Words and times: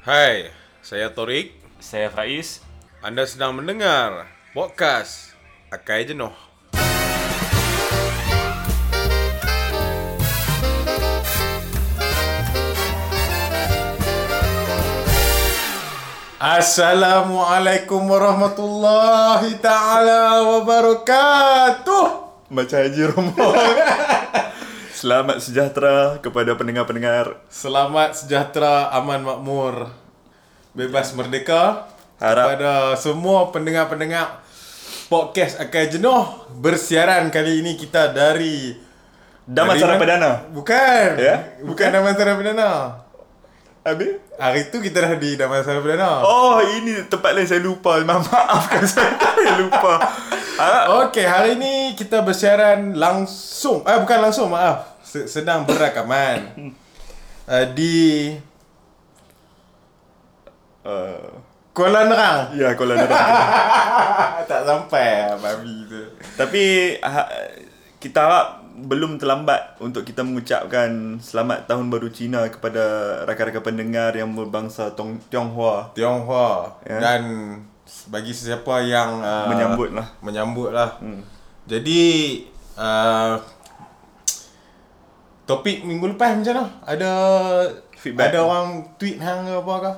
Hai, 0.00 0.48
saya 0.80 1.12
Torik. 1.12 1.60
Saya 1.76 2.08
Faiz. 2.08 2.64
Anda 3.04 3.28
sedang 3.28 3.60
mendengar 3.60 4.32
podcast 4.56 5.36
Akai 5.68 6.08
Jenuh. 6.08 6.32
Assalamualaikum 16.40 18.00
warahmatullahi 18.00 19.60
taala 19.60 20.48
wabarakatuh. 20.48 22.04
Macam 22.48 22.78
Haji 22.88 23.04
Romo. 23.04 23.52
Selamat 25.00 25.40
sejahtera 25.40 26.20
kepada 26.20 26.52
pendengar-pendengar. 26.60 27.40
Selamat 27.48 28.20
sejahtera, 28.20 28.92
aman 28.92 29.24
makmur, 29.24 29.88
bebas 30.76 31.16
merdeka. 31.16 31.88
Harap- 32.20 32.52
kepada 32.52 33.00
semua 33.00 33.48
pendengar-pendengar 33.48 34.44
podcast 35.08 35.56
Akai 35.56 35.88
Jenuh 35.88 36.28
bersiaran 36.60 37.32
kali 37.32 37.64
ini 37.64 37.80
kita 37.80 38.12
dari 38.12 38.76
Damansara? 39.48 39.96
Perdana. 39.96 40.44
Bukan. 40.52 41.08
Ya? 41.16 41.48
Bukan 41.64 41.88
Damansara 41.88 42.36
Perdana. 42.36 43.00
Habis? 43.80 44.20
Hari 44.36 44.68
tu 44.68 44.76
kita 44.78 45.00
dah 45.00 45.16
di 45.16 45.34
Damansara 45.34 45.80
Perdana. 45.80 46.20
Oh, 46.20 46.60
ini 46.60 47.00
tempat 47.06 47.32
lain 47.32 47.48
saya 47.48 47.60
lupa. 47.60 47.96
Ma- 48.02 48.20
Maafkan 48.20 48.84
saya. 48.84 49.16
saya 49.36 49.56
lupa. 49.56 49.96
Ah, 50.54 51.08
Okey, 51.08 51.24
hari 51.24 51.56
ini 51.56 51.72
kita 51.94 52.20
bersiaran 52.20 52.92
langsung. 52.92 53.80
Eh 53.82 53.96
bukan 53.96 54.20
langsung, 54.20 54.52
maaf. 54.52 55.00
Se- 55.00 55.24
Sedang 55.24 55.64
berrakaman. 55.64 56.52
uh, 57.48 57.66
di 57.76 58.36
uh, 60.84 61.40
Kuala 61.72 62.04
Nerang. 62.04 62.52
ya, 62.52 62.76
Kuala 62.76 63.00
Nerang. 63.00 63.16
tak 64.50 64.60
sampai 64.62 65.32
babi 65.40 65.88
tu. 65.88 66.00
Tapi 66.36 66.62
ha, 67.00 67.24
kita 67.96 68.18
harap 68.20 68.46
belum 68.82 69.16
terlambat 69.16 69.76
untuk 69.78 70.02
kita 70.02 70.20
mengucapkan 70.20 70.88
selamat 71.18 71.64
tahun 71.64 71.88
baru 71.88 72.08
Cina 72.08 72.46
kepada 72.46 72.82
rakan-rakan 73.24 73.64
pendengar 73.64 74.10
yang 74.12 74.30
berbangsa 74.30 74.92
Tong- 74.92 75.20
Tionghoa. 75.26 75.92
Tionghoa 75.92 76.80
Ya. 76.82 76.98
dan 76.98 77.22
bagi 78.06 78.30
sesiapa 78.30 78.80
yang 78.82 79.18
uh, 79.18 79.46
Menyambut 79.46 79.90
lah. 79.90 80.06
menyambut 80.20 80.70
lah. 80.70 80.94
Hmm. 80.98 81.20
Jadi 81.66 82.02
uh, 82.74 83.34
topik 85.44 85.82
minggu 85.82 86.06
lepas 86.08 86.34
macam 86.34 86.54
mana? 86.54 86.64
Ada 86.84 87.10
Feedback. 87.92 88.32
Ada 88.32 88.38
orang 88.40 88.68
tweet 88.96 89.20
hang 89.20 89.44
ke 89.44 89.54
apa 89.54 89.74
ke? 89.76 89.92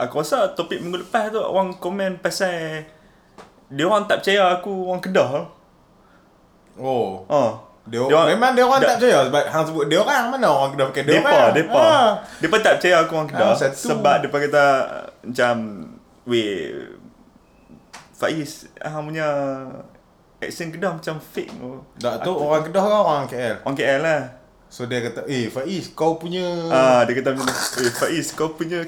Aku 0.00 0.18
rasa 0.18 0.48
topik 0.50 0.80
minggu 0.80 1.02
lepas 1.02 1.28
tu 1.28 1.38
orang 1.38 1.76
komen 1.76 2.16
pasal 2.18 2.82
dia 3.68 3.84
orang 3.84 4.06
tak 4.06 4.22
percaya 4.22 4.54
aku 4.54 4.88
orang 4.88 5.02
Kedah. 5.02 5.30
Oh. 6.74 7.22
Ha. 7.28 7.42
Dia, 7.84 8.00
memang 8.32 8.56
dia 8.56 8.64
orang 8.64 8.80
tak 8.80 8.96
percaya 8.96 9.28
sebab 9.28 9.44
hang 9.44 9.64
sebut 9.68 9.84
dia 9.86 10.00
orang 10.00 10.32
mana 10.32 10.48
orang 10.48 10.70
kena 10.72 10.84
pakai 10.88 11.02
dia 11.04 11.14
Depa, 11.20 11.28
orang. 11.30 11.52
depa. 11.52 11.84
Ha. 11.84 12.00
Depa 12.40 12.56
tak 12.58 12.72
percaya 12.80 12.96
aku 12.98 13.12
orang 13.12 13.28
Kedah 13.28 13.44
Ah, 13.44 13.54
satu. 13.54 13.86
sebab 13.92 14.16
depa 14.24 14.36
kata 14.40 14.64
macam 15.20 15.54
weh 16.24 16.54
Faiz 18.14 18.50
hang 18.78 19.04
punya 19.04 19.28
accent 20.40 20.70
Kedah 20.70 20.92
macam 20.92 21.14
fake 21.18 21.52
tu. 21.52 21.70
Tak 21.98 22.14
tu 22.22 22.32
orang 22.32 22.62
Kedah 22.62 22.80
ke 22.80 22.94
orang 22.94 23.24
KL? 23.26 23.54
Orang 23.60 23.76
KL 23.76 24.00
lah. 24.00 24.22
So 24.66 24.86
dia 24.86 24.98
kata, 25.00 25.22
"Eh 25.26 25.46
Faiz, 25.46 25.92
kau 25.92 26.16
punya 26.16 26.42
Ah, 26.66 27.04
dia 27.04 27.14
kata 27.14 27.36
"Eh 27.78 27.92
Faiz 27.92 28.32
kau 28.32 28.50
punya 28.50 28.80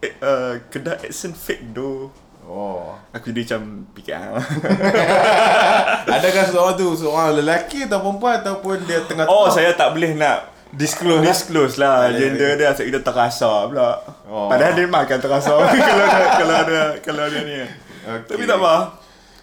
eh, 0.00 0.14
uh, 0.18 0.56
Kedah 0.68 0.98
accent 0.98 1.34
fake 1.34 1.70
do." 1.70 2.08
Oh. 2.48 2.96
Aku 3.12 3.28
jadi 3.28 3.44
macam 3.44 3.62
fikir 3.92 4.16
ah. 4.16 4.40
Adakah 6.16 6.44
seorang 6.48 6.74
tu 6.80 6.88
seorang 6.96 7.36
lelaki 7.36 7.84
atau 7.84 8.00
perempuan 8.00 8.40
ataupun 8.40 8.88
dia 8.88 9.04
tengah 9.04 9.28
Oh, 9.28 9.52
saya 9.52 9.76
tak 9.76 9.92
boleh 9.92 10.16
nak 10.16 10.48
disclose 10.72 11.24
disclose 11.24 11.76
lah 11.80 12.08
Ah, 12.08 12.12
ya, 12.12 12.28
gender 12.28 12.56
dia 12.56 12.72
asyik 12.72 12.88
kita 12.88 13.00
terasa 13.04 13.68
pula. 13.68 14.00
Oh. 14.28 14.48
Padahal 14.48 14.72
dia 14.72 14.88
makan 14.88 15.18
terasa 15.20 15.52
kalau 15.88 16.04
ada 16.08 16.24
kalau 16.40 16.54
ada 16.56 16.80
kalau 17.04 17.22
ada 17.28 17.38
ni. 17.44 17.56
Okey. 18.08 18.28
Tapi 18.32 18.42
tak 18.48 18.58
apa. 18.60 18.76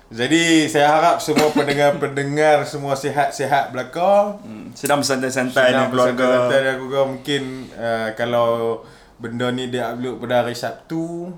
Jadi 0.06 0.69
saya 0.69 0.88
harap 0.94 1.18
semua 1.18 1.50
pendengar-pendengar 1.50 2.62
semua 2.66 2.94
sihat-sihat 2.94 3.74
belaka. 3.74 4.38
Hmm, 4.41 4.69
sedang 4.78 5.01
bersantai-santai 5.01 5.74
dengan 5.74 5.90
keluarga. 5.90 6.25
bersantai 6.25 6.59
dan 6.62 6.74
keluarga 6.78 7.01
mungkin 7.09 7.41
uh, 7.74 8.09
kalau 8.13 8.81
benda 9.18 9.50
ni 9.50 9.69
dia 9.69 9.94
upload 9.94 10.22
pada 10.22 10.46
hari 10.46 10.53
Sabtu. 10.53 11.34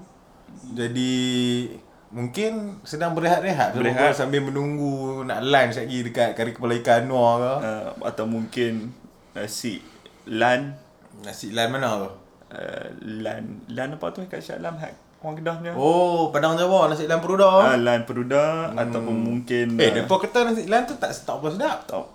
Jadi 0.74 1.14
mungkin 2.08 2.80
sedang 2.82 3.12
berehat-rehat 3.12 3.76
Berehat. 3.76 4.00
berehat. 4.00 4.16
sambil 4.16 4.40
menunggu 4.40 5.22
nak 5.24 5.44
lunch 5.44 5.76
lagi 5.76 5.98
dekat 6.02 6.34
kari 6.34 6.56
kepala 6.56 6.80
ikan 6.80 7.04
Anwar 7.06 7.36
ke. 7.38 7.54
Uh, 7.68 7.88
atau 8.04 8.26
mungkin 8.26 8.96
nasi 9.32 9.84
lan 10.26 10.76
Nasi 11.18 11.52
lan 11.52 11.68
mana 11.70 12.00
tu? 12.00 12.10
uh, 12.52 12.88
lan 13.02 13.60
lan 13.68 13.88
apa 13.94 14.08
tu 14.10 14.24
kat 14.24 14.40
Shah 14.40 14.56
hak 14.56 14.94
orang 15.18 15.34
Kedah 15.36 15.56
punya. 15.60 15.74
Oh, 15.74 16.30
Padang 16.30 16.56
Jawa 16.56 16.88
nasi 16.88 17.10
lan 17.10 17.20
peruda. 17.20 17.50
Ah, 17.50 17.76
lan 17.76 18.06
peruda 18.06 18.70
hmm. 18.70 18.78
ataupun 18.78 19.16
mungkin 19.18 19.68
Eh, 19.76 19.90
ah, 19.90 19.92
depa 19.98 20.16
kata 20.16 20.46
nasi 20.46 20.70
lan 20.70 20.86
tu 20.86 20.96
tak 20.96 21.12
tak 21.12 21.36
apa 21.36 21.48
sedap. 21.50 21.78
tak. 21.90 22.06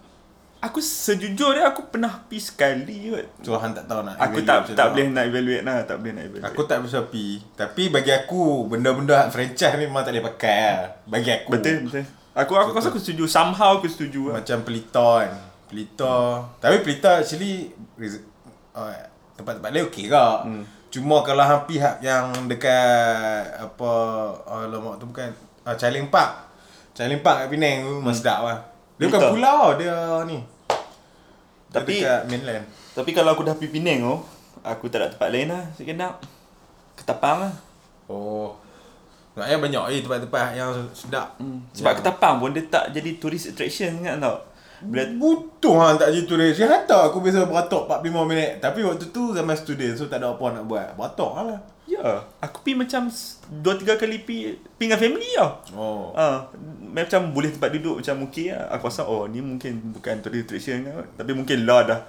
Aku 0.62 0.78
sejujurnya 0.78 1.74
aku 1.74 1.90
pernah 1.90 2.22
pi 2.30 2.38
sekali 2.38 3.10
kot. 3.10 3.26
So 3.42 3.58
hang 3.58 3.74
tak 3.74 3.90
tahu 3.90 4.06
nak. 4.06 4.14
Aku 4.14 4.46
tak 4.46 4.70
tak 4.70 4.94
tu. 4.94 4.94
boleh 4.94 5.10
nak 5.10 5.26
evaluate 5.26 5.66
lah, 5.66 5.82
tak 5.82 5.98
boleh 5.98 6.12
nak 6.14 6.24
evaluate. 6.30 6.46
Aku 6.54 6.60
tak 6.70 6.78
bisa 6.86 7.02
pi. 7.10 7.42
Tapi 7.58 7.90
bagi 7.90 8.14
aku 8.14 8.70
benda-benda 8.70 9.26
franchise 9.26 9.74
ni 9.74 9.90
memang 9.90 10.06
tak 10.06 10.14
boleh 10.14 10.26
pakai 10.30 10.58
lah. 10.62 11.02
Bagi 11.10 11.30
aku. 11.34 11.50
betul 11.50 11.90
betul. 11.90 12.06
Aku 12.38 12.54
aku 12.54 12.78
rasa 12.78 12.94
aku 12.94 13.02
setuju 13.02 13.26
somehow 13.26 13.82
aku 13.82 13.90
setuju 13.90 14.30
lah. 14.30 14.38
Macam 14.38 14.62
pelita 14.62 15.26
kan. 15.26 15.34
Pelita. 15.66 16.16
Tapi 16.62 16.76
pelita 16.86 17.10
actually 17.18 17.74
uh, 18.78 18.94
tempat-tempat 19.34 19.70
lain 19.74 19.90
okey 19.90 20.06
ke. 20.06 20.26
Hmm. 20.46 20.62
Cuma 20.94 21.26
kalau 21.26 21.42
hang 21.42 21.66
pihak 21.66 21.98
yang 22.06 22.30
dekat 22.46 23.50
apa 23.58 23.90
uh, 24.46 24.64
lemak 24.70 25.02
tu 25.02 25.10
bukan 25.10 25.26
uh, 25.66 25.74
Challenge 25.74 26.06
Park. 26.06 26.54
Challenge 26.94 27.18
Park 27.18 27.36
kat 27.42 27.48
Penang 27.50 27.82
tu 27.82 27.92
hmm. 27.98 28.14
sedap 28.14 28.46
lah. 28.46 28.58
Dia 29.00 29.10
bukan 29.10 29.20
pulau 29.34 29.74
dia 29.74 30.22
ni. 30.22 30.51
Tapi- 31.72 32.04
dekat 32.04 32.22
mainland. 32.28 32.64
Tapi 32.92 33.10
kalau 33.16 33.32
aku 33.32 33.42
dah 33.48 33.56
pergi 33.56 33.72
Penang 33.72 33.98
tu, 34.04 34.16
aku 34.60 34.84
tak 34.92 34.98
ada 35.00 35.08
tempat 35.08 35.28
lain 35.32 35.48
lah 35.48 35.64
sekenap. 35.72 36.20
Ketapang 36.94 37.48
lah. 37.48 37.54
Oh. 38.06 38.52
Maknanya 39.32 39.58
banyak 39.64 39.82
eh 39.96 40.00
tempat-tempat 40.04 40.52
yang 40.52 40.70
sedap. 40.92 41.40
Hmm. 41.40 41.64
Sebab 41.72 41.92
Ketapang 41.98 42.36
pun 42.36 42.52
dia 42.52 42.68
tak 42.68 42.92
jadi 42.92 43.16
tourist 43.16 43.56
attraction 43.56 44.04
kan 44.04 44.20
tau. 44.20 44.36
Bila 44.82 45.06
Butuh 45.14 45.78
hang 45.78 45.96
tak 45.96 46.10
jadi 46.10 46.26
turis. 46.26 46.58
Dia 46.58 46.66
hantar 46.66 47.08
aku 47.08 47.22
biasa 47.22 47.46
beratok 47.46 47.86
45 47.86 48.26
minit. 48.26 48.58
Tapi 48.58 48.82
waktu 48.82 49.14
tu 49.14 49.30
zaman 49.30 49.54
student 49.54 49.94
so 49.94 50.10
tak 50.10 50.18
ada 50.18 50.34
apa 50.34 50.44
nak 50.50 50.66
buat. 50.66 50.98
Beratok 50.98 51.32
lah. 51.46 51.60
Ya, 51.92 52.24
aku 52.40 52.64
pi 52.64 52.72
macam 52.72 53.12
2 53.12 53.60
3 53.60 54.00
kali 54.00 54.24
pi 54.24 54.56
pi 54.56 54.88
dengan 54.88 54.96
family 54.96 55.28
tau. 55.36 55.50
Oh. 55.76 56.16
Ah, 56.16 56.48
macam 56.80 57.36
boleh 57.36 57.52
tempat 57.52 57.68
duduk 57.68 58.00
macam 58.00 58.32
okey 58.32 58.48
lah. 58.48 58.72
Aku 58.72 58.88
rasa 58.88 59.04
oh 59.04 59.28
ni 59.28 59.44
mungkin 59.44 59.92
bukan 59.92 60.24
tourist 60.24 60.48
attraction 60.48 60.88
kan. 60.88 61.04
Tapi 61.20 61.32
mungkin 61.36 61.68
lah 61.68 61.84
dah. 61.84 62.00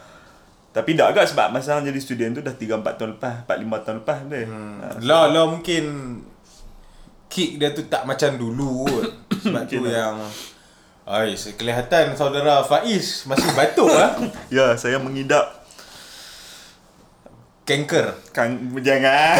Tapi 0.73 0.95
tak 0.97 1.13
agak 1.13 1.29
sebab 1.35 1.53
masa 1.53 1.77
hang 1.77 1.85
jadi 1.85 1.99
student 1.99 2.31
tu 2.39 2.41
dah 2.41 2.55
3 2.55 2.79
4 2.79 2.97
tahun 2.97 3.11
lepas, 3.19 3.35
4 3.45 3.59
5 3.59 3.85
tahun 3.85 3.97
lepas 4.01 4.17
dia. 4.31 4.41
Hmm. 4.47 4.77
Lah 5.03 5.25
lah 5.27 5.45
mungkin 5.51 5.83
kick 7.27 7.59
dia 7.59 7.75
tu 7.75 7.83
tak 7.91 8.07
macam 8.07 8.39
dulu 8.39 8.88
kot. 8.88 9.05
Sebab 9.44 9.63
tu 9.67 9.83
lah. 9.83 9.91
yang 9.91 10.17
Ai, 11.03 11.35
kelihatan 11.35 12.15
saudara 12.15 12.63
Faiz 12.63 13.27
masih 13.27 13.51
batuk 13.51 13.91
ah. 13.91 14.15
Ya, 14.55 14.71
saya 14.79 14.95
mengidap 15.03 15.62
Kanker. 17.63 18.12
Kang 18.35 18.59
jangan. 18.84 19.35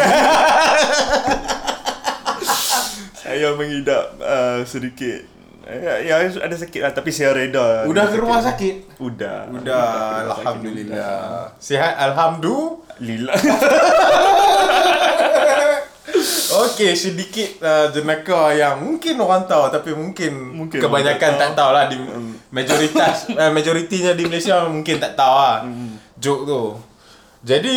saya 3.24 3.56
mengidap 3.56 4.20
uh, 4.20 4.60
sedikit 4.68 5.24
ya, 5.64 5.96
ya 6.04 6.14
ada 6.28 6.56
sakit 6.56 6.80
lah 6.84 6.92
tapi 6.92 7.10
saya 7.12 7.32
reda. 7.32 7.88
Udah 7.88 8.04
ke 8.08 8.16
rumah 8.20 8.40
sakit? 8.40 9.00
Udah. 9.00 9.48
Udah, 9.48 10.28
alhamdulillah. 10.28 11.52
Sihat 11.56 11.96
alhamdulillah. 11.96 13.36
Okey, 16.54 16.94
sedikit 16.94 17.58
uh, 17.66 17.90
jenaka 17.90 18.54
yang 18.54 18.78
mungkin 18.78 19.18
orang 19.18 19.42
tahu 19.50 19.74
tapi 19.74 19.90
mungkin, 19.90 20.54
Mungkin 20.54 20.78
kebanyakan 20.78 21.34
tak 21.34 21.50
tahu 21.58 21.70
lah 21.74 21.90
di 21.90 21.98
mayoritas 22.54 23.26
uh, 23.40 23.50
majoritinya 23.50 24.14
di 24.14 24.22
Malaysia 24.22 24.62
mungkin 24.70 25.02
tak 25.02 25.18
tahu 25.18 25.34
lah 25.34 25.66
joke 26.14 26.46
tu. 26.46 26.62
Jadi 27.44 27.76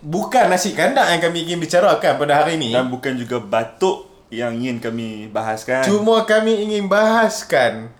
bukan 0.00 0.48
nasi 0.48 0.72
kandang 0.72 1.04
yang 1.06 1.20
kami 1.20 1.44
ingin 1.44 1.58
bicarakan 1.58 2.16
pada 2.16 2.32
hari 2.34 2.56
ini. 2.56 2.72
Dan 2.72 2.88
bukan 2.88 3.12
juga 3.14 3.36
batuk 3.38 4.08
yang 4.32 4.56
ingin 4.56 4.80
kami 4.80 5.28
bahaskan. 5.28 5.84
Cuma 5.84 6.24
kami 6.24 6.64
ingin 6.64 6.88
bahaskan 6.88 7.92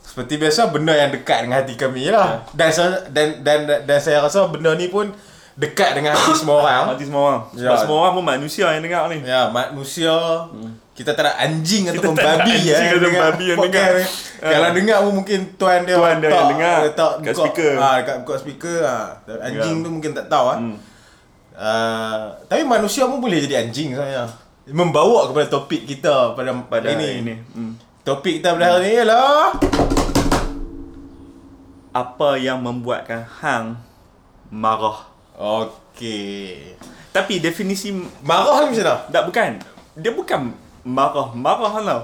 seperti 0.00 0.38
biasa 0.38 0.70
benda 0.70 0.94
yang 0.94 1.10
dekat 1.10 1.44
dengan 1.44 1.60
hati 1.60 1.74
kami 1.74 2.08
lah. 2.08 2.46
Dan 2.54 2.70
sa- 2.70 3.04
dan 3.10 3.42
dan 3.42 3.66
dan, 3.66 3.80
dan 3.84 3.98
saya 3.98 4.22
rasa 4.22 4.46
benda 4.46 4.72
ni 4.72 4.86
pun 4.86 5.10
dekat 5.54 5.92
dengan 5.92 6.14
hati 6.14 6.32
semua 6.32 6.62
orang. 6.62 6.82
Hati 6.94 7.04
semua 7.04 7.22
orang. 7.26 7.42
Sebab 7.50 7.74
Ya. 7.74 7.80
semua 7.82 7.96
orang 7.98 8.12
pun 8.14 8.24
manusia 8.24 8.66
yang 8.70 8.80
dengar 8.80 9.10
ni. 9.10 9.18
Ya, 9.20 9.50
manusia 9.50 10.14
kita 10.96 11.12
tak 11.12 11.22
ada 11.22 11.32
anjing 11.38 11.84
Kita 11.86 12.00
tak 12.00 12.16
ada 12.16 12.40
babi 12.40 12.50
anjing 12.50 12.64
ya. 12.64 12.76
ataupun 12.80 13.02
dengar 13.04 13.22
babi 13.28 13.44
yang 13.44 13.58
dengar. 13.60 13.88
ni. 13.92 14.04
Kalau 14.38 14.68
dengar 14.72 14.98
pun 14.98 15.12
mungkin 15.14 15.38
tuan 15.54 15.80
dia 15.82 15.94
Tuan 15.94 16.16
dia 16.16 16.28
yang 16.30 16.48
dengar 16.48 16.76
letak 16.82 17.12
kat 17.14 17.24
buka- 17.26 17.36
speaker. 17.38 17.72
Ah, 17.76 17.94
dekat 17.98 18.16
buka 18.18 18.34
speaker 18.36 18.76
ah. 18.80 19.06
Anjing 19.38 19.76
Ya. 19.76 19.84
tu 19.84 19.90
mungkin 19.90 20.10
tak 20.12 20.26
tahu 20.26 20.46
ah. 20.46 20.58
Hmm. 20.58 20.76
Ah, 21.52 22.20
tapi 22.44 22.64
manusia 22.64 23.04
pun 23.04 23.18
boleh 23.18 23.38
jadi 23.38 23.62
anjing 23.62 23.92
sebenarnya. 23.92 24.24
Membawa 24.66 25.28
kepada 25.28 25.46
topik 25.52 25.84
kita 25.84 26.32
pada 26.32 26.50
Pada 26.64 26.88
ini. 26.90 27.08
ini. 27.20 27.34
Hmm. 27.50 27.72
Topik 28.02 28.40
kita 28.40 28.52
pada 28.52 28.66
hari 28.72 28.88
ni 28.88 28.98
ialah 28.98 29.52
Apa 31.92 32.36
yang 32.36 32.60
membuatkan 32.60 33.24
hang 33.40 33.80
marah? 34.48 35.08
Okey. 35.34 36.76
Tapi 37.08 37.38
definisi 37.38 37.88
Marah 38.20 38.60
ni 38.62 38.72
macam 38.72 38.84
mana? 38.84 38.96
tak 39.06 39.22
bukan. 39.24 39.50
Dia 39.94 40.12
bukan 40.12 40.40
marah, 40.86 41.34
marah 41.34 41.74
tau. 41.76 42.02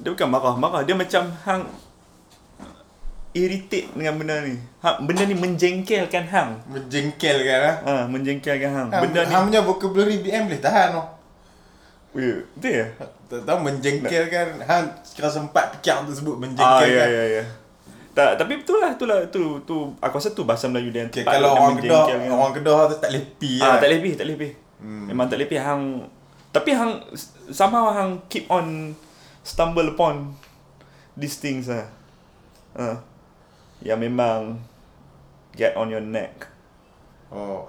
Dia 0.00 0.10
bukan 0.10 0.28
marah, 0.28 0.54
marah. 0.56 0.80
Dia 0.82 0.96
macam 0.96 1.28
hang 1.44 1.62
irritate 3.32 3.88
dengan 3.92 4.16
benda 4.16 4.44
ni. 4.44 4.56
Ha, 4.80 5.00
benda 5.00 5.24
ni 5.24 5.32
menjengkelkan 5.32 6.24
hang. 6.26 6.50
Menjengkelkan 6.66 7.60
ah. 7.62 7.76
Ha, 7.80 7.92
menjengkelkan 8.04 8.70
hang. 8.70 8.88
Hang, 8.88 9.02
Benda 9.02 9.24
ni 9.24 9.30
hang 9.30 9.44
punya 9.46 9.60
vocabulary 9.60 10.20
BM 10.20 10.48
boleh 10.48 10.60
tahan 10.60 10.90
oh. 10.94 11.06
Ya, 12.12 12.44
betul 12.52 12.72
ya? 12.76 12.86
Tak 13.24 13.40
tahu 13.48 13.58
menjengkelkan 13.62 14.46
hang 14.60 14.84
kira 15.16 15.32
sempat 15.32 15.72
fikir 15.72 16.04
untuk 16.04 16.12
sebut 16.12 16.34
Ah, 16.34 16.40
menjengkelkan. 16.40 16.92
ya, 16.92 17.04
ya, 17.08 17.24
ya. 17.40 17.44
Tak, 18.12 18.36
tapi 18.36 18.60
betul 18.60 18.76
lah, 18.76 18.92
tu 18.92 19.08
lah, 19.08 19.24
tu, 19.32 19.64
tu, 19.64 19.96
aku 19.96 20.20
rasa 20.20 20.36
tu 20.36 20.44
bahasa 20.44 20.68
Melayu 20.68 20.92
dia 20.92 21.00
yang 21.00 21.08
Okay, 21.08 21.24
kalau 21.24 21.56
orang 21.56 21.80
Kedah, 21.80 22.04
orang 22.28 22.52
Kedah 22.52 22.78
tu 22.86 22.96
tak 23.00 23.08
lepi 23.08 23.56
Ah, 23.56 23.64
lah. 23.64 23.76
tak 23.80 23.88
lebih, 23.88 24.12
tak 24.12 24.28
lebih. 24.28 24.52
Hmm. 24.76 25.08
Memang 25.08 25.32
tak 25.32 25.40
lebih 25.40 25.56
hang 25.56 26.04
tapi 26.52 26.76
hang 26.76 27.00
somehow 27.48 27.90
hang 27.90 28.20
keep 28.28 28.44
on 28.46 28.92
stumble 29.42 29.88
upon 29.88 30.36
these 31.16 31.40
things 31.40 31.66
lah. 31.66 31.88
Uh, 32.72 32.96
yang 33.82 33.98
memang 33.98 34.60
get 35.52 35.74
on 35.74 35.88
your 35.88 36.00
neck. 36.00 36.46
Oh. 37.28 37.68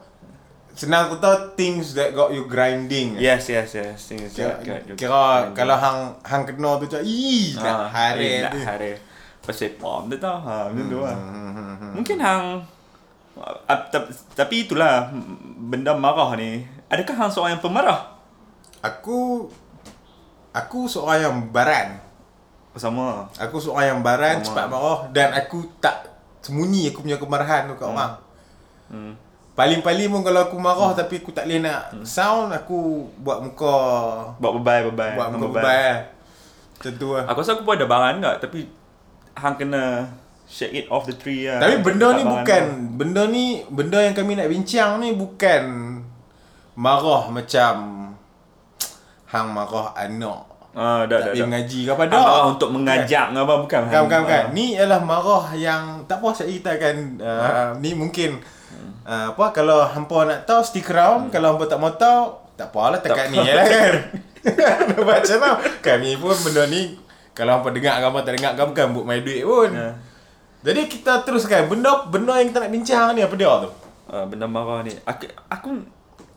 Senang 0.73 1.13
kata 1.15 1.53
things 1.53 1.93
that 1.93 2.11
got 2.11 2.33
you 2.33 2.49
grinding. 2.49 3.13
Yes, 3.15 3.45
yes, 3.47 3.77
yes. 3.77 4.09
Things 4.09 4.33
Kira, 4.33 4.57
that 4.57 4.65
got 4.65 4.81
you- 4.89 4.97
kira 4.97 5.53
kalau 5.53 5.75
hang 5.77 5.99
hang 6.25 6.43
kena 6.49 6.81
tu 6.81 6.85
macam 6.89 7.01
ih 7.05 7.53
nak 7.61 7.77
Ah, 7.77 7.87
hari 7.87 8.41
nak 8.41 8.53
hari. 8.57 8.91
Pasal 9.43 9.75
pom 9.75 10.07
tu 10.07 10.15
tau. 10.17 10.39
Ha, 10.39 10.71
macam 10.71 10.85
tu 10.87 10.99
lah. 11.03 11.13
Hmm, 11.13 11.29
hmm, 11.29 11.51
hmm, 11.53 11.75
hmm. 11.77 11.91
Mungkin 11.99 12.17
hang 12.17 12.45
tapi 14.37 14.65
itulah 14.65 15.09
benda 15.57 15.93
marah 15.97 16.37
ni. 16.37 16.65
Adakah 16.89 17.15
hang 17.17 17.31
seorang 17.33 17.57
yang 17.57 17.63
pemarah? 17.63 18.12
Aku 18.83 19.47
aku 20.51 20.85
seorang 20.91 21.19
yang 21.23 21.37
baran. 21.49 22.03
Sama. 22.75 23.29
Aku 23.39 23.61
seorang 23.61 23.97
yang 23.97 24.01
baran 24.03 24.41
Sama. 24.41 24.45
cepat 24.49 24.65
marah 24.67 24.99
dan 25.15 25.31
aku 25.31 25.63
tak 25.79 26.09
sembunyi 26.43 26.91
aku 26.91 27.05
punya 27.05 27.15
kemarahan 27.15 27.71
tu 27.71 27.79
kat 27.79 27.87
orang. 27.87 28.13
Hmm. 28.91 29.13
Paling-paling 29.53 30.09
pun 30.09 30.25
kalau 30.25 30.49
aku 30.49 30.57
marah 30.57 30.91
tapi 30.97 31.21
aku 31.21 31.29
tak 31.29 31.45
boleh 31.45 31.61
nak 31.61 31.93
sound 32.03 32.49
aku 32.51 33.05
buat 33.21 33.39
muka 33.39 33.75
Buat 34.41 34.53
bebay-bebay. 34.59 35.13
buat 35.15 35.27
muka 35.31 35.47
bebal. 35.53 35.93
Macam 36.75 36.93
tu 36.99 37.07
lah. 37.13 37.23
Aku 37.29 37.37
rasa 37.39 37.51
aku 37.55 37.63
pun 37.63 37.77
ada 37.77 37.85
baran 37.87 38.19
tak 38.19 38.49
tapi 38.49 38.65
hang 39.37 39.55
kena 39.55 40.09
shake 40.49 40.73
it 40.73 40.85
off 40.89 41.05
the 41.05 41.15
tree 41.15 41.45
lah. 41.47 41.61
Tapi 41.61 41.85
benda 41.85 42.17
ni 42.17 42.23
bukan 42.25 42.63
benda 42.97 43.21
ni 43.29 43.61
benda 43.69 44.01
yang 44.01 44.17
kami 44.17 44.35
nak 44.35 44.49
bincang 44.49 44.97
ni 44.99 45.13
bukan 45.13 45.63
marah 46.73 47.29
macam 47.29 47.73
hang 49.33 49.49
marah 49.49 49.89
anak 49.97 50.53
Ah, 50.73 51.05
dah, 51.05 51.21
tak 51.21 51.33
dah, 51.33 51.33
dah. 51.37 51.45
mengaji 51.45 51.79
ke 51.85 51.91
apa 51.93 52.03
Hang 52.05 52.17
marah 52.17 52.33
dah. 52.33 52.49
untuk 52.49 52.69
mengajak 52.73 53.25
ke 53.29 53.37
apa 53.37 53.55
bukan? 53.61 53.79
Bukan, 53.85 54.01
bukan, 54.09 54.19
bukan. 54.25 54.41
Ah. 54.41 54.53
Ni 54.57 54.65
ialah 54.73 55.01
marah 55.05 55.45
yang 55.53 55.83
tak 56.09 56.17
apa 56.17 56.27
saya 56.33 56.49
ceritakan. 56.49 56.95
Uh, 57.21 57.69
ni 57.77 57.93
mungkin 57.93 58.41
uh, 59.05 59.37
apa 59.37 59.53
kalau 59.53 59.85
hampa 59.85 60.25
nak 60.25 60.49
tahu 60.49 60.65
stick 60.65 60.89
around, 60.89 61.29
kalau 61.29 61.53
hampa 61.53 61.69
tak 61.69 61.77
mau 61.77 61.93
tahu 61.93 62.21
tak 62.57 62.73
apalah 62.73 62.97
tekan 62.97 63.29
ni 63.29 63.37
lah 63.37 63.65
kan. 63.65 63.93
Macam 65.05 65.37
mana? 65.37 65.61
Kami 65.79 66.17
pun 66.17 66.35
benda 66.41 66.63
ni 66.65 66.97
kalau 67.37 67.61
hampa 67.61 67.69
dengar 67.69 68.01
ke 68.01 68.05
apa 68.09 68.19
tak 68.25 68.33
dengar 68.33 68.51
ke 68.57 68.61
bukan 68.73 68.85
buat 68.97 69.05
main 69.05 69.21
duit 69.21 69.45
pun. 69.45 69.69
Ya. 69.69 69.89
Jadi 70.63 70.81
kita 70.89 71.21
teruskan 71.21 71.69
benda 71.69 72.09
benda 72.09 72.33
yang 72.41 72.49
kita 72.49 72.65
nak 72.65 72.71
bincang 72.73 73.07
ni 73.13 73.21
apa 73.21 73.35
dia 73.37 73.51
tu? 73.61 73.69
Ah, 74.09 74.25
benda 74.25 74.49
marah 74.49 74.81
ni. 74.81 74.89
Aku 75.05 75.29
aku 75.53 75.69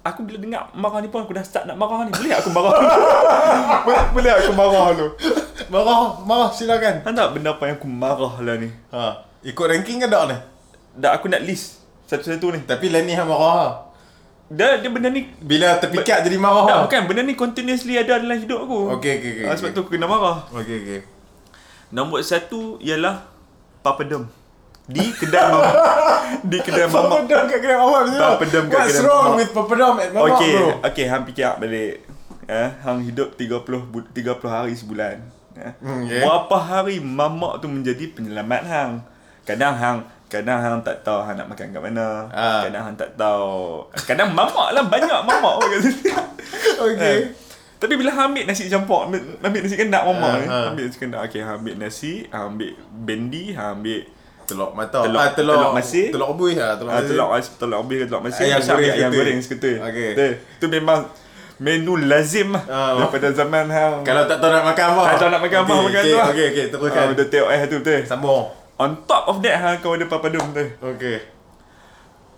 aku 0.06 0.23
bila 0.23 0.37
dengar 0.37 0.70
marah 0.73 0.99
ni 0.99 1.08
pun 1.08 1.20
aku 1.20 1.32
dah 1.32 1.43
start 1.43 1.64
nak 1.64 1.75
marah 1.75 2.03
ni. 2.03 2.11
Boleh 2.11 2.31
tak 2.31 2.41
aku 2.41 2.50
marah? 2.50 2.73
boleh, 3.87 4.03
boleh 4.12 4.32
aku 4.35 4.53
marah 4.53 4.87
tu. 4.93 5.06
Marah, 5.67 6.00
marah 6.23 6.50
silakan. 6.50 7.03
Hang 7.03 7.12
tak 7.12 7.29
benda 7.32 7.50
apa 7.50 7.62
yang 7.64 7.76
aku 7.76 7.87
marah 7.87 8.35
lah 8.38 8.55
ni? 8.56 8.69
Ha, 8.91 9.00
ikut 9.43 9.64
ranking 9.64 9.99
ke 9.99 10.06
tak 10.06 10.23
ni? 10.26 10.37
Dah 10.94 11.11
aku 11.12 11.26
nak 11.26 11.41
list 11.41 11.82
satu-satu 12.05 12.47
ni. 12.53 12.61
Tapi 12.62 12.87
lah 12.88 13.00
ni 13.00 13.12
hang 13.12 13.25
marah. 13.25 13.50
ha. 13.56 13.67
Dah 14.47 14.79
dia 14.79 14.87
benda 14.87 15.11
ni 15.11 15.26
Bila 15.37 15.75
terpikat 15.76 16.23
jadi 16.23 16.38
marah. 16.38 16.64
tak, 16.64 16.76
ha. 16.76 16.82
bukan 16.85 17.00
benda 17.05 17.23
ni 17.23 17.35
continuously 17.35 17.94
ada 17.94 18.17
dalam 18.17 18.37
hidup 18.37 18.62
aku. 18.62 18.94
Okey, 18.94 19.12
okey, 19.19 19.31
okey, 19.32 19.44
Ah, 19.44 19.55
sebab 19.55 19.70
okey. 19.70 19.75
tu 19.75 19.81
aku 19.82 19.91
kena 19.93 20.06
marah. 20.06 20.47
Okey, 20.53 20.76
okey. 20.81 21.00
Nombor 21.88 22.23
satu 22.23 22.79
ialah 22.79 23.26
papadom. 23.81 24.26
Di 24.86 25.02
kedai 25.10 25.50
mamak. 25.50 25.74
di 26.50 26.58
kedai 26.58 26.86
mamak. 26.86 27.26
Papadam 27.26 27.42
kat 27.44 27.58
kedai 27.58 27.74
mamak 27.74 28.00
macam 28.00 28.14
mana? 28.14 28.28
Papadam 28.32 28.64
kat 28.64 28.78
What's 28.78 29.00
wrong 29.00 29.26
with 29.34 29.50
papadam 29.50 29.94
at 29.96 30.10
mamak 30.10 30.30
Okey, 30.32 30.52
bro? 30.52 30.68
okey 30.84 31.04
hang 31.04 31.22
fikir 31.24 31.52
balik. 31.56 31.94
Eh, 32.46 32.68
hang 32.80 32.98
hidup 33.02 33.34
30 33.34 33.58
bu- 33.84 34.06
30 34.08 34.22
hari 34.46 34.72
sebulan. 34.72 35.16
Eh. 35.56 35.72
Hmm, 35.76 36.06
okey. 36.06 36.22
Berapa 36.22 36.56
hari 36.56 36.96
mamak 36.98 37.58
tu 37.58 37.66
menjadi 37.66 38.06
penyelamat 38.08 38.62
hang? 38.64 38.92
Kadang 39.42 39.74
hang 39.74 39.98
kadang 40.26 40.58
hang 40.58 40.82
tak 40.82 41.02
tahu 41.02 41.22
hang 41.22 41.34
nak 41.34 41.46
makan 41.46 41.66
kat 41.68 41.78
mana. 41.80 42.26
Ah. 42.28 42.62
Kadang 42.62 42.82
hang 42.84 42.96
tak 42.96 43.10
tahu. 43.14 43.86
Kadang 44.00 44.30
mamak 44.30 44.70
lah 44.70 44.82
banyak 44.84 45.18
mamak 45.20 45.54
kat 45.60 45.80
situ. 45.82 46.10
Okey. 46.84 46.98
Eh, 47.00 47.18
Tapi 47.76 47.92
bila 47.92 48.08
hang 48.08 48.30
ambil 48.30 48.46
nasi 48.46 48.66
campur, 48.66 49.04
ambil, 49.04 49.20
ambil 49.38 49.60
nasi 49.60 49.74
kendak 49.74 50.02
mamak 50.02 50.30
Ah, 50.30 50.34
ni. 50.36 50.46
ah. 50.46 50.66
Ambil 50.70 50.82
nasi 50.86 50.96
kendak. 50.96 51.20
Okey, 51.24 51.42
hang 51.42 51.58
ambil 51.58 51.74
nasi, 51.76 52.12
hang 52.28 52.44
ambil 52.48 52.70
bendi, 52.96 53.44
hang 53.50 53.70
ambil 53.76 54.00
Telur 54.46 54.70
mata. 54.72 55.02
Telur- 55.02 55.19
ah, 55.19 55.31
telur, 55.31 55.58
telur 55.58 55.72
masih. 55.75 56.06
Telur 56.08 56.26
rebus 56.31 56.54
lah. 56.54 56.72
Telur 56.75 56.88
Ah, 56.88 56.96
masih. 56.96 57.08
telur 57.10 57.28
ais, 57.31 57.46
telur 57.52 57.76
habis 57.76 57.98
telur 58.00 58.20
masih 58.22 58.43
Ayam 58.44 58.60
goreng 58.62 58.93
ayam 58.93 59.10
goreng 59.10 59.38
seketul. 59.38 59.76
Okey. 59.82 60.10
Tu, 60.14 60.26
tu 60.56 60.66
memang 60.69 61.00
menu 61.56 61.96
lazim 62.00 62.55
Ah. 62.55 62.94
daripada 62.96 63.29
zaman 63.32 63.67
hang. 63.67 63.94
Kalau 64.03 64.22
tak 64.24 64.38
tahu 64.38 64.50
nak 64.50 64.65
makan 64.67 64.86
apa? 64.88 65.03
Tak 65.05 65.17
tahu 65.19 65.29
nak 65.29 65.41
makan 65.41 65.58
apa, 65.58 65.72
Okey, 65.72 65.82
makan 65.82 65.91
okey, 65.98 66.06
tu. 66.06 66.17
Okey, 66.22 66.46
okey. 66.46 66.65
Ah, 66.65 66.69
Teruskan. 66.70 67.05
betul 67.10 67.26
tengok 67.26 67.48
eh 67.48 67.60
tu 67.62 67.76
betul. 67.81 68.00
Sambung. 68.05 68.44
On 68.76 68.91
top 69.03 69.22
of 69.26 69.36
that 69.41 69.56
hang 69.56 69.76
kau 69.81 69.93
ada 69.93 70.05
papadum 70.05 70.44
tu. 70.50 70.65
Okey. 70.84 71.17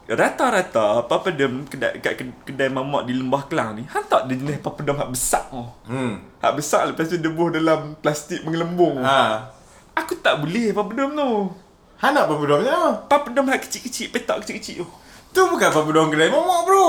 Rata-rata 0.09 1.05
papadum 1.05 1.69
kedai 1.69 2.01
kat 2.01 2.17
kedai 2.43 2.73
mamak 2.73 3.05
di 3.05 3.13
Lembah 3.13 3.45
Kelang 3.45 3.77
ni, 3.77 3.85
hang 3.85 4.09
tak 4.09 4.25
ada 4.25 4.33
jenis 4.33 4.57
papadum 4.59 4.97
hak 4.97 5.13
besar 5.13 5.45
oh. 5.53 5.69
Hmm. 5.85 6.25
Hak 6.39 6.57
besar 6.57 6.89
lepas 6.89 7.05
tu 7.05 7.21
debuh 7.21 7.53
dalam 7.53 7.93
plastik 7.95 8.41
menggelembung. 8.41 8.97
Ha. 8.99 9.53
Aku 9.95 10.17
tak 10.17 10.41
boleh 10.41 10.73
papadum 10.73 11.13
tu. 11.13 11.33
Han 11.99 12.15
nak 12.15 12.31
papadam 12.31 12.63
macam 12.63 12.71
mana? 12.71 12.95
Papadum 13.11 13.45
hak 13.51 13.67
kecil-kecil, 13.67 14.15
petak 14.15 14.47
kecil-kecil 14.47 14.83
tu. 14.83 14.87
Tu 15.35 15.43
bukan 15.43 15.71
papadam 15.75 16.07
kedai 16.09 16.31
mamak 16.31 16.63
bro. 16.63 16.87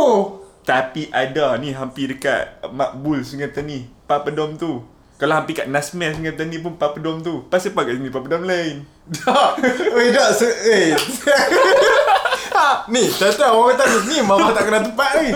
Tapi 0.61 1.09
ada 1.09 1.57
ni 1.57 1.73
hampir 1.73 2.13
dekat 2.13 2.61
Makbul 2.69 3.25
Sungai 3.25 3.49
Petani. 3.49 3.89
Papadom 4.05 4.53
tu. 4.53 4.85
Kalau 5.17 5.33
hampir 5.33 5.57
kat 5.57 5.65
Nasmeh 5.65 6.13
Sungai 6.13 6.37
Petani 6.37 6.61
pun 6.61 6.77
papadom 6.77 7.25
tu. 7.25 7.41
Pasal 7.49 7.73
apa 7.73 7.89
kat 7.89 7.97
sini 7.97 8.13
papadom 8.13 8.45
lain? 8.45 8.85
Tak. 9.09 9.51
Weh, 9.97 10.13
tak. 10.13 10.29
Se- 10.37 10.61
eh. 10.69 10.93
ni, 12.93 13.09
tak 13.09 13.33
tahu 13.33 13.65
orang 13.65 13.81
kata 13.81 13.97
ni 14.05 14.17
marah 14.21 14.53
tak 14.53 14.63
kena 14.69 14.79
tempat 14.85 15.11
ni. 15.25 15.29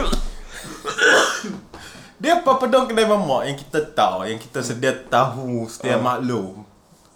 Dia 2.21 2.45
papadong 2.45 2.85
kedai 2.85 3.09
mamak 3.09 3.41
yang 3.49 3.57
kita 3.57 3.81
tahu, 3.89 4.29
yang 4.29 4.37
kita 4.37 4.61
sedia 4.61 4.93
tahu, 4.93 5.65
sedia 5.65 5.97
Ah. 5.97 5.99
maklum. 5.99 6.61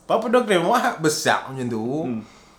Kedai 0.09 0.57
mamak 0.57 0.81
hak 0.81 0.97
besar 1.05 1.53
macam 1.53 1.69
tu. 1.69 1.85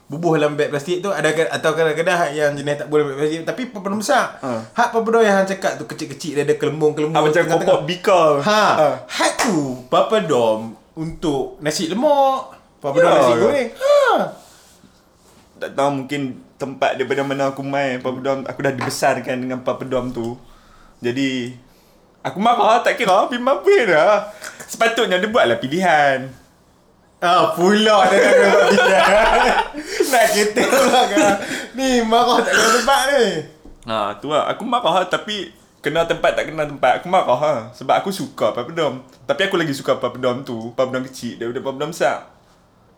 Bubuh 0.08 0.34
dalam 0.34 0.56
beg 0.56 0.68
plastik 0.68 0.98
tu 0.98 1.08
ada 1.08 1.28
atau 1.28 1.70
kadang-kadang 1.70 2.16
hak 2.16 2.30
yang 2.32 2.52
jenis 2.52 2.80
tak 2.80 2.88
boleh 2.88 3.04
beg 3.06 3.16
plastik 3.18 3.44
tapi 3.44 3.62
papadong 3.68 4.00
besar. 4.00 4.40
Ah. 4.40 4.64
Hak 4.72 4.88
papadong 4.90 5.20
yang 5.20 5.36
hang 5.36 5.44
cakap 5.46 5.76
tu 5.76 5.84
kecil-kecil 5.84 6.32
dia 6.32 6.42
ada 6.42 6.56
kelembung-kelembung 6.56 7.12
Ah, 7.14 7.22
macam 7.22 7.44
kopok 7.44 7.84
bika. 7.84 8.40
Ha, 8.40 8.62
Ah. 8.72 8.94
hak 9.06 9.32
tu 9.38 9.56
papadom 9.86 10.72
untuk 10.94 11.60
nasi 11.60 11.86
lemak, 11.86 12.40
papadom 12.78 13.04
Ya 13.04 13.14
nasi 13.14 13.30
ke? 13.30 13.38
goreng. 13.38 13.68
Ha. 13.76 13.96
Tak 15.58 15.70
tahu 15.74 15.90
mungkin 15.92 16.20
tempat 16.54 16.90
daripada 16.94 17.20
mana 17.20 17.50
aku 17.50 17.60
main 17.60 17.98
papadom. 17.98 18.42
Aku 18.44 18.58
dah 18.60 18.72
dibesarkan 18.72 19.36
dengan 19.38 19.60
papadom 19.60 20.08
tu. 20.08 20.40
Jadi 20.98 21.52
aku 22.20 22.38
marah 22.38 22.80
tak 22.80 22.96
kira 22.96 23.28
bimba 23.28 23.54
apa 23.54 23.76
dah. 23.84 24.14
Sepatutnya 24.64 25.20
dia 25.20 25.28
buatlah 25.28 25.58
pilihan. 25.58 26.47
Ah, 27.18 27.50
pula 27.50 28.06
dia 28.06 28.18
nak 28.22 28.30
kena 28.30 28.46
buat 28.54 28.66
bidang. 28.70 29.06
Nak 30.06 30.26
kita 30.30 30.62
pula 30.70 31.00
kan. 31.10 31.34
Ni 31.74 31.98
marah 32.06 32.38
tak 32.46 32.52
kena 32.54 32.70
tempat 32.78 33.00
ni. 33.10 33.24
Ha, 33.90 33.96
tu 34.22 34.30
lah. 34.30 34.46
Aku 34.54 34.62
marah 34.62 35.02
lah 35.02 35.06
tapi 35.10 35.50
kena 35.82 36.06
tempat 36.06 36.38
tak 36.38 36.46
kena 36.46 36.70
tempat. 36.70 37.02
Aku 37.02 37.10
marah 37.10 37.40
lah. 37.42 37.58
Sebab 37.74 37.98
aku 37.98 38.14
suka 38.14 38.54
papadom. 38.54 39.02
Tapi 39.26 39.50
aku 39.50 39.58
lagi 39.58 39.74
suka 39.74 39.98
papadom 39.98 40.46
tu. 40.46 40.70
Papadom 40.78 41.02
kecil 41.10 41.42
daripada 41.42 41.58
papadom 41.66 41.90
besar. 41.90 42.38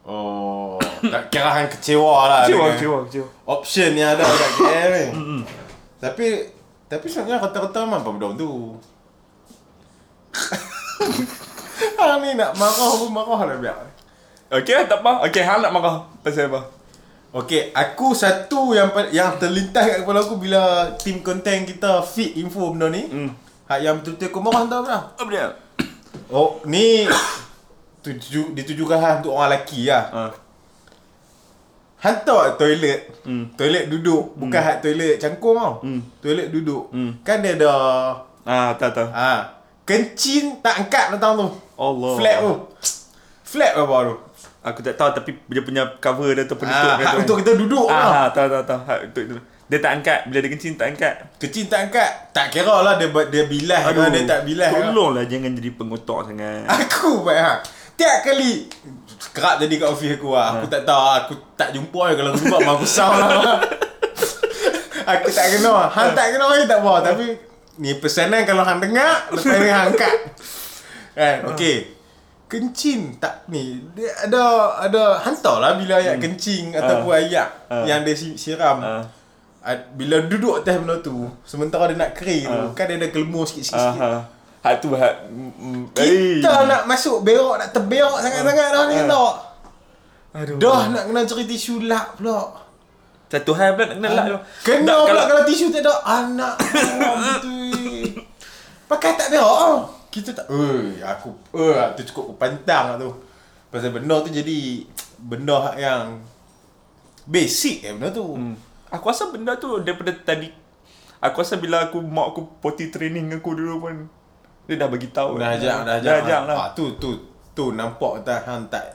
Oh, 0.00 0.80
tak 1.04 1.28
kira 1.28 1.52
hang 1.52 1.68
kecewa 1.68 2.24
lah 2.24 2.48
Kecewa, 2.48 2.72
kecewa, 2.72 2.98
kecewa. 3.04 3.28
Option 3.44 3.92
yang 3.92 4.16
ada 4.16 4.24
kat 4.24 4.50
KL 4.56 4.88
ni. 4.96 5.04
Tapi 6.04 6.26
tapi 6.90 7.06
sebenarnya 7.06 7.38
kata-kata 7.44 7.86
memang 7.86 8.02
pembedom 8.02 8.32
tu. 8.34 8.50
Hang 12.00 12.18
ni 12.24 12.34
nak 12.34 12.56
marah 12.58 12.90
pun 12.98 13.14
marah 13.14 13.40
lah 13.46 13.56
biar. 13.62 13.99
Okay 14.50 14.74
lah, 14.74 14.84
tak 14.90 14.98
apa. 15.00 15.12
Okay, 15.30 15.46
hang 15.46 15.62
nak 15.62 15.70
marah. 15.70 16.10
Pasal 16.26 16.50
apa? 16.50 16.66
Okay, 17.30 17.70
aku 17.70 18.10
satu 18.10 18.74
yang 18.74 18.90
yang 19.14 19.38
terlintas 19.38 19.86
kat 19.86 19.98
kepala 20.02 20.26
aku 20.26 20.34
bila 20.34 20.90
tim 20.98 21.22
konten 21.22 21.62
kita 21.62 22.02
feed 22.02 22.34
info 22.36 22.74
benda 22.74 22.90
ni. 22.90 23.06
Hmm. 23.06 23.30
Hak 23.70 23.78
yang 23.78 24.02
betul-betul 24.02 24.26
aku 24.26 24.40
marah 24.42 24.62
tahu 24.66 24.82
tak? 24.82 25.02
Apa 25.14 25.30
dia? 25.30 25.46
Oh, 26.26 26.58
ni 26.66 27.06
tuju, 28.02 28.50
ditujukan 28.50 28.98
hang 28.98 29.16
untuk 29.22 29.38
orang 29.38 29.54
lelaki 29.54 29.86
lah. 29.86 30.04
Ha. 30.10 30.22
Hantar 32.02 32.58
toilet. 32.58 33.14
Hmm. 33.22 33.54
Toilet 33.54 33.86
duduk, 33.86 34.34
bukan 34.34 34.58
hak 34.58 34.82
toilet 34.82 35.22
cangkung 35.22 35.54
tau. 35.54 35.78
Hmm. 35.86 36.02
Toilet 36.18 36.50
duduk. 36.50 36.90
Hmm. 36.90 37.14
Kan 37.22 37.46
dia 37.46 37.54
ada 37.54 37.72
Ah, 38.42 38.74
tahu 38.74 38.90
tahu. 38.90 39.08
ah 39.14 39.54
kencing 39.86 40.58
tak 40.58 40.82
angkat 40.82 41.14
datang 41.14 41.38
tu. 41.38 41.46
Allah. 41.78 42.12
Flap 42.18 42.38
tu. 42.42 42.54
Flap 43.50 43.74
apa 43.76 43.96
tu? 44.06 44.14
Aku 44.62 44.78
tak 44.78 44.94
tahu 44.94 45.10
tapi 45.10 45.30
dia 45.44 45.60
punya 45.60 45.82
cover 45.98 46.30
dia 46.30 46.46
tu 46.46 46.54
penutup 46.54 46.86
Ah, 46.86 46.94
dia 46.94 47.02
hak 47.02 47.12
tu. 47.12 47.20
untuk 47.20 47.36
kita 47.42 47.52
duduk. 47.58 47.86
Ah, 47.90 48.30
tahu 48.30 48.46
tahu 48.46 48.62
tahu. 48.62 48.80
Hak 48.80 48.98
untuk 49.10 49.22
itu. 49.24 49.36
Dia 49.66 49.78
tak 49.78 49.92
angkat. 49.96 50.18
Bila 50.26 50.38
dia 50.38 50.50
kencing 50.50 50.74
tak 50.76 50.86
angkat. 50.88 51.14
Kecil 51.36 51.66
tak 51.66 51.80
angkat. 51.84 52.10
Tak 52.30 52.46
kira 52.50 52.76
lah 52.80 52.94
dia 52.94 53.10
dia 53.26 53.44
bilas 53.44 53.80
ke 53.84 54.02
dia 54.08 54.22
tak 54.24 54.40
bilas. 54.44 54.70
ke. 54.70 54.78
Tolonglah 54.84 55.24
jangan 55.26 55.50
jadi 55.52 55.70
pengotak 55.72 56.20
sangat. 56.26 56.62
Aku 56.68 57.22
baik 57.22 57.40
ha. 57.40 57.52
Tiap 57.94 58.16
kali 58.22 58.52
kerap 59.30 59.54
jadi 59.58 59.74
kat 59.76 59.88
office 59.88 60.14
aku 60.14 60.28
lah. 60.30 60.48
Aku 60.54 60.66
tak 60.66 60.82
tahu 60.84 61.02
aku 61.18 61.32
tak 61.52 61.68
jumpa 61.70 62.00
dia 62.06 62.14
kalau 62.16 62.30
aku 62.30 62.38
jumpa 62.40 62.56
memang 62.60 62.78
besar 62.78 63.10
lah. 63.12 63.58
aku 65.12 65.26
tak 65.28 65.46
kenal. 65.52 65.76
Han 65.86 66.06
tak 66.12 66.26
kenal 66.30 66.48
lagi 66.48 66.64
tak 66.64 66.78
apa 66.80 66.92
tapi 67.04 67.26
ni 67.76 67.96
pesanan 67.96 68.42
kalau 68.44 68.62
hang 68.62 68.78
dengar 68.78 69.26
lepas 69.28 69.54
ni 69.56 69.68
hang 69.68 69.90
angkat. 69.90 70.14
Kan? 71.12 71.36
Okey. 71.50 71.76
Kencing 72.50 73.16
tak 73.16 73.46
ni 73.46 73.78
dia 73.94 74.10
ada 74.20 74.40
ada 74.82 75.16
hantar 75.20 75.56
lah 75.56 75.72
bila 75.72 75.96
ayat 75.96 76.18
kencing 76.18 76.74
ataupun 76.74 77.16
ayat 77.16 77.48
Ah. 77.68 77.84
yang 77.86 78.02
dia 78.02 78.12
si- 78.12 78.34
siram. 78.34 78.80
Ah. 78.80 79.02
Ah, 79.60 79.76
Bila 79.90 80.22
duduk 80.22 80.58
atas 80.58 80.74
benda 80.74 80.98
tu 80.98 81.26
Sementara 81.42 81.84
dia 81.84 81.94
nak 81.94 82.12
kering 82.12 82.44
tu 82.44 82.64
Ah. 82.64 82.70
Kan 82.72 82.86
dia 82.86 82.96
ada 82.96 83.08
kelumur 83.08 83.44
sikit-sikit 83.44 83.94
Aha. 83.94 84.24
Hak 84.60 84.78
tu 84.78 84.90
hak 84.90 85.26
mm, 85.26 85.50
mm, 85.54 85.82
kita 85.94 86.64
nak 86.64 86.82
masuk 86.84 87.22
berak 87.22 87.56
nak 87.56 87.70
terberak 87.70 88.18
sangat-sangat 88.18 88.66
dah 88.68 88.82
ni 88.84 88.94
Ah. 88.94 89.06
tak. 89.06 89.34
Aduh. 90.32 90.56
Dah 90.56 90.80
nak 90.88 91.02
kena 91.06 91.24
cari 91.24 91.44
tisu 91.44 91.82
lap 91.82 92.14
pula. 92.14 92.38
Satu 93.26 93.50
hal 93.52 93.72
pula 93.72 93.84
nak 93.90 93.96
kena 94.00 94.20
tu. 94.26 94.36
Kena 94.64 94.94
pula 94.96 95.06
kalau- 95.06 95.26
kalau 95.28 95.42
tisu 95.44 95.64
tak 95.70 95.80
ada 95.80 95.92
anak. 96.04 96.54
Pakai 98.86 99.10
tak 99.12 99.28
berak 99.28 99.44
tau. 99.44 99.99
Kita 100.10 100.34
tak 100.34 100.46
Oi, 100.50 100.98
aku 100.98 101.30
eh 101.54 101.86
tu 101.94 102.02
cukup 102.10 102.22
aku 102.30 102.34
pantang 102.34 102.84
lah 102.94 102.96
tu. 102.98 103.10
Pasal 103.70 103.94
benda 103.94 104.18
tu 104.20 104.34
jadi 104.34 104.82
benda 105.22 105.70
yang 105.78 106.18
basic 107.30 107.86
eh 107.86 107.94
benda 107.94 108.10
tu. 108.10 108.26
Hmm. 108.26 108.58
Aku 108.90 109.06
rasa 109.06 109.30
benda 109.30 109.54
tu 109.54 109.78
daripada 109.86 110.10
tadi 110.10 110.50
Aku 111.20 111.44
rasa 111.44 111.60
bila 111.60 111.84
aku 111.86 112.00
mak 112.00 112.32
aku 112.32 112.42
potty 112.64 112.88
training 112.88 113.28
aku 113.36 113.52
dulu 113.52 113.86
pun 113.86 114.08
dia 114.64 114.80
dah 114.80 114.88
bagi 114.88 115.10
tahu. 115.12 115.36
Dah 115.36 115.52
ajak, 115.52 115.82
dah 115.84 115.94
ajak. 116.00 116.06
Dah 116.06 116.16
ajak 116.24 116.40
lah. 116.48 116.56
Ah, 116.56 116.68
tu 116.72 116.96
tu 116.96 117.10
tu 117.52 117.74
nampak 117.76 118.22
tak 118.22 118.46
hang 118.46 118.64
tak 118.72 118.86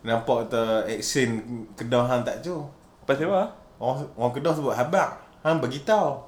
nampak 0.00 0.48
tak 0.48 0.88
accent 0.88 1.44
kedah 1.76 2.08
hang 2.08 2.24
tak 2.24 2.40
tu. 2.40 2.64
Pasal 3.04 3.28
apa? 3.28 3.52
Orang, 3.76 4.08
orang 4.16 4.32
Kedah 4.32 4.52
sebut 4.56 4.72
habang. 4.72 5.12
Hang 5.44 5.60
bagi 5.60 5.84
tahu. 5.84 6.20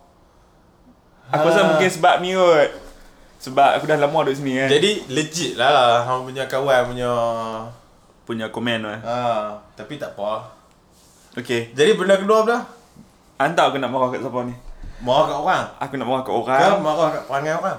Aku 1.32 1.48
rasa 1.48 1.64
mungkin 1.68 1.88
sebab 1.88 2.20
ni 2.20 2.36
kot. 2.36 2.68
Sebab 3.42 3.74
aku 3.74 3.90
dah 3.90 3.98
lama 3.98 4.22
duduk 4.22 4.38
sini 4.38 4.54
kan. 4.54 4.68
Jadi 4.70 4.90
legit 5.10 5.58
lah 5.58 6.06
hang 6.06 6.22
punya 6.22 6.46
kawan 6.46 6.94
punya 6.94 7.10
punya 8.22 8.46
komen 8.54 8.86
lah. 8.86 8.98
ha, 9.02 9.18
tapi 9.74 9.98
tak 9.98 10.14
apa. 10.14 10.46
Okay. 11.34 11.74
Jadi 11.74 11.98
benda 11.98 12.14
kedua 12.14 12.46
apa 12.46 12.48
dah? 12.54 12.62
Hantar 13.42 13.74
aku 13.74 13.82
nak 13.82 13.90
marah 13.90 14.14
kat 14.14 14.22
siapa 14.22 14.46
ni? 14.46 14.54
Marah 15.02 15.26
kat 15.26 15.38
orang. 15.42 15.64
Aku 15.82 15.92
nak 15.98 16.06
marah 16.06 16.22
kat 16.22 16.30
Kau 16.30 16.42
orang. 16.46 16.78
marah 16.78 17.08
kat 17.10 17.22
perangai 17.26 17.54
orang. 17.58 17.78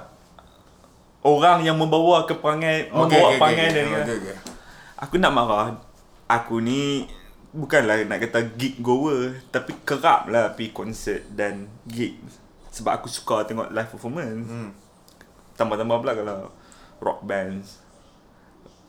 Orang 1.24 1.60
yang 1.64 1.80
membawa 1.80 2.28
ke 2.28 2.36
perangai 2.36 2.92
membawa 2.92 3.40
perangai 3.40 3.68
dia 3.72 3.82
ni. 3.88 3.94
okay, 3.96 4.16
okay. 4.20 4.38
Aku 5.00 5.16
nak 5.16 5.32
marah. 5.32 5.80
Aku 6.28 6.60
ni 6.60 7.08
bukanlah 7.56 8.04
nak 8.04 8.20
kata 8.20 8.52
gig 8.60 8.84
goer 8.84 9.40
tapi 9.48 9.72
kerap 9.88 10.28
lah 10.28 10.52
pergi 10.58 10.74
konsert 10.76 11.22
dan 11.32 11.70
gig 11.86 12.18
sebab 12.74 12.98
aku 12.98 13.08
suka 13.08 13.48
tengok 13.48 13.72
live 13.72 13.90
performance. 13.94 14.44
Hmm. 14.50 14.70
Tambah-tambah 15.54 15.98
pula 15.98 16.14
kalau 16.14 16.50
rock 16.98 17.20
bands, 17.22 17.78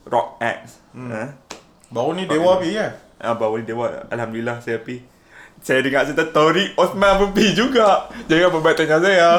rock 0.05 0.39
acts. 0.39 0.81
Hmm. 0.91 1.11
Ha? 1.11 1.25
Baru 1.89 2.13
ni 2.13 2.25
Dewa 2.25 2.57
pergi 2.57 2.75
kan? 2.75 2.93
Ah, 3.17 3.33
baru 3.33 3.57
ni 3.57 3.65
dewa 3.65 3.87
Alhamdulillah 4.11 4.59
saya 4.59 4.77
pergi 4.77 5.01
Saya 5.63 5.81
dengar 5.81 6.03
cerita 6.03 6.27
Tori 6.27 6.75
Osman 6.75 7.17
pun 7.17 7.31
pergi 7.31 7.55
juga 7.55 8.05
Jangan 8.27 8.51
berbuat 8.51 8.75
tanya 8.75 8.99
saya 8.99 9.31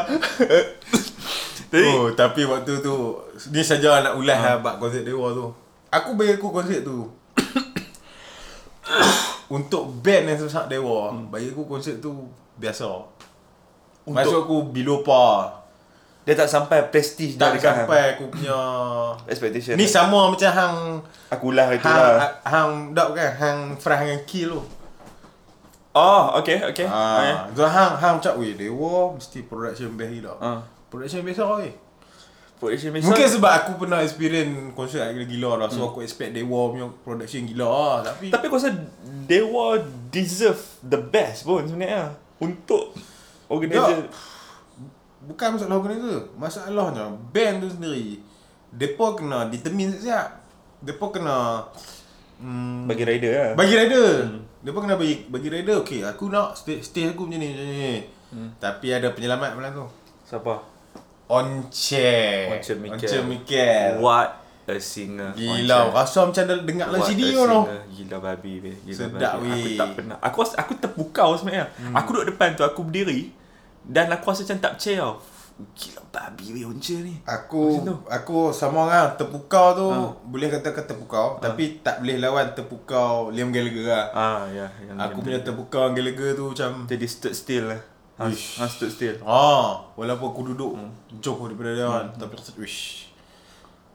Jadi 1.70 1.92
Oh, 1.92 2.08
tapi 2.10 2.48
waktu 2.48 2.80
tu 2.80 3.20
ni 3.52 3.60
saja 3.60 4.00
nak 4.00 4.16
ulas 4.16 4.40
lah 4.40 4.58
bab 4.58 4.80
konsert 4.80 5.04
Dewa 5.04 5.28
tu. 5.36 5.52
Aku 5.92 6.16
bagi 6.16 6.34
aku 6.34 6.48
konsert 6.50 6.82
tu. 6.82 7.04
Untuk 9.48 9.92
band 10.00 10.24
yang 10.26 10.40
sebesar 10.40 10.66
Dewa, 10.66 11.12
bagi 11.28 11.52
aku 11.52 11.68
konsert 11.68 12.00
tu 12.00 12.32
biasa. 12.56 12.88
Untuk- 14.02 14.16
Masuk 14.16 14.40
aku 14.40 14.58
below 14.72 15.04
par. 15.04 15.65
Dia 16.26 16.34
tak 16.34 16.50
sampai 16.50 16.90
prestige 16.90 17.38
Tak 17.38 17.56
dekat 17.56 17.86
sampai 17.86 18.18
aku 18.18 18.34
punya 18.34 18.58
Expectation 19.30 19.78
Ni 19.78 19.86
sama 19.86 20.34
macam 20.34 20.50
hang 20.50 20.78
Aku 21.30 21.54
lah 21.54 21.70
itu 21.70 21.86
hang 21.86 22.18
lah 22.18 22.32
hang 22.42 22.70
dak 22.98 23.14
kan 23.14 23.32
hang 23.38 23.60
Frah 23.78 24.02
dengan 24.02 24.26
Kill 24.26 24.58
tu. 24.58 24.62
Oh 25.96 26.36
okay 26.42 26.60
okay 26.60 26.84
okay. 26.84 26.88
Ah, 26.92 27.48
tu 27.54 27.64
hang 27.64 27.94
hang 27.96 28.18
cak 28.20 28.36
weh 28.36 28.58
Dewa 28.58 29.16
mesti 29.16 29.48
production 29.48 29.96
best 29.96 30.12
gila. 30.12 30.34
Ah. 30.44 30.60
Production 30.92 31.24
best 31.24 31.40
lah 31.40 31.62
weh. 31.62 31.72
Production 32.56 32.96
Mason 32.96 33.12
Mungkin 33.12 33.28
sebab 33.28 33.52
aku 33.52 33.72
pernah 33.84 34.00
experience 34.00 34.72
konsert 34.72 35.04
yang 35.04 35.28
gila 35.28 35.60
dah 35.60 35.68
so 35.68 35.92
aku 35.92 36.00
expect 36.00 36.32
Dewa 36.32 36.72
punya 36.72 36.88
production 37.04 37.44
gila 37.44 37.68
lah 37.68 37.96
tapi 38.08 38.32
Tapi 38.32 38.44
aku 38.48 38.56
rasa 38.56 38.72
Dewa 39.28 39.76
deserve 40.08 40.64
the 40.80 40.96
best 40.96 41.44
pun 41.44 41.68
sebenarnya 41.68 42.16
Untuk 42.40 42.96
Organizer 43.52 44.08
bukan 45.26 45.58
masalah 45.58 45.76
organizer, 45.82 46.20
masalahnya 46.38 47.06
band 47.34 47.66
tu 47.66 47.70
sendiri 47.70 48.22
depa 48.76 49.16
kena 49.16 49.48
determine 49.48 49.96
siap. 49.96 50.44
Depa 50.84 51.10
kena 51.10 51.66
hmm, 52.44 52.86
Bagi 52.86 53.04
rider 53.08 53.32
lah 53.32 53.52
Bagi 53.58 53.74
rider. 53.74 54.10
Hmm. 54.28 54.42
Depa 54.62 54.78
kena 54.84 54.96
bagi 55.00 55.16
bagi 55.32 55.50
rider. 55.50 55.82
Okey, 55.82 56.04
aku 56.04 56.28
nak 56.30 56.60
stay, 56.60 56.84
stay 56.84 57.10
aku 57.10 57.26
macam 57.26 57.40
ni 57.42 57.48
macam 57.56 57.66
ni. 57.66 57.96
Hmm. 58.36 58.50
Tapi 58.60 58.88
ada 58.92 59.08
penyelamat 59.16 59.56
malam 59.56 59.72
tu. 59.72 59.88
Siapa? 60.28 60.54
Once. 61.32 61.96
Once 62.52 62.74
Mikel. 62.78 63.02
Once 63.02 63.18
Mikel. 63.26 63.92
What 64.04 64.30
a 64.66 64.82
singer 64.82 65.30
Gila, 65.38 65.94
Once. 65.94 65.94
rasa 65.94 66.20
macam 66.26 66.44
dah 66.50 66.58
dengar 66.66 66.86
dalam 66.90 67.02
What 67.02 67.10
CD 67.10 67.22
tau. 67.30 67.46
singer. 67.46 67.82
Gila 67.94 68.18
babi 68.20 68.54
weh. 68.62 68.76
Gila 68.84 68.98
Sedap, 68.98 69.34
babi. 69.40 69.50
Aku 69.54 69.70
tak 69.78 69.90
pernah. 69.96 70.18
Aku 70.22 70.38
aku 70.44 70.74
terpukau 70.78 71.30
sebenarnya. 71.38 71.66
Hmm. 71.80 71.94
Aku 71.96 72.10
duduk 72.14 72.36
depan 72.36 72.58
tu 72.58 72.66
aku 72.66 72.82
berdiri 72.86 73.45
dan 73.86 74.10
aku 74.10 74.34
rasa 74.34 74.42
macam 74.44 74.60
tak 74.60 74.74
percaya 74.78 74.98
tau. 75.02 75.16
Gila 75.56 76.02
babi 76.12 76.52
weh 76.52 76.68
once 76.68 77.00
ni. 77.00 77.16
Aku 77.24 77.80
aku 78.12 78.52
sama 78.52 78.92
orang 78.92 79.16
terpukau 79.16 79.72
tu 79.72 79.88
boleh 80.28 80.52
katakan 80.52 80.84
terpukau 80.84 81.40
tapi 81.40 81.80
tak 81.80 82.04
boleh 82.04 82.20
lawan 82.20 82.52
terpukau 82.52 83.32
Liam 83.32 83.56
Gallagher 83.56 83.88
lah. 83.88 84.06
Ah 84.12 84.44
ya 84.52 84.68
yang 84.84 85.00
Aku 85.00 85.24
yang- 85.24 85.24
punya 85.24 85.40
terpukau 85.40 85.96
Gallagher 85.96 86.36
tu 86.36 86.52
macam 86.52 86.84
jadi 86.84 87.08
stood 87.08 87.32
still 87.32 87.72
lah. 87.72 87.80
Ha, 88.20 88.28
ha 88.32 88.64
stood 88.68 88.92
still. 88.92 89.16
ah 89.24 89.80
walaupun 89.96 90.28
aku 90.32 90.42
duduk 90.52 90.72
jauh 91.20 91.40
daripada 91.48 91.72
dia 91.72 91.88
kan 91.88 92.06
tapi 92.20 92.36
rasa 92.36 92.52
wish. 92.60 93.08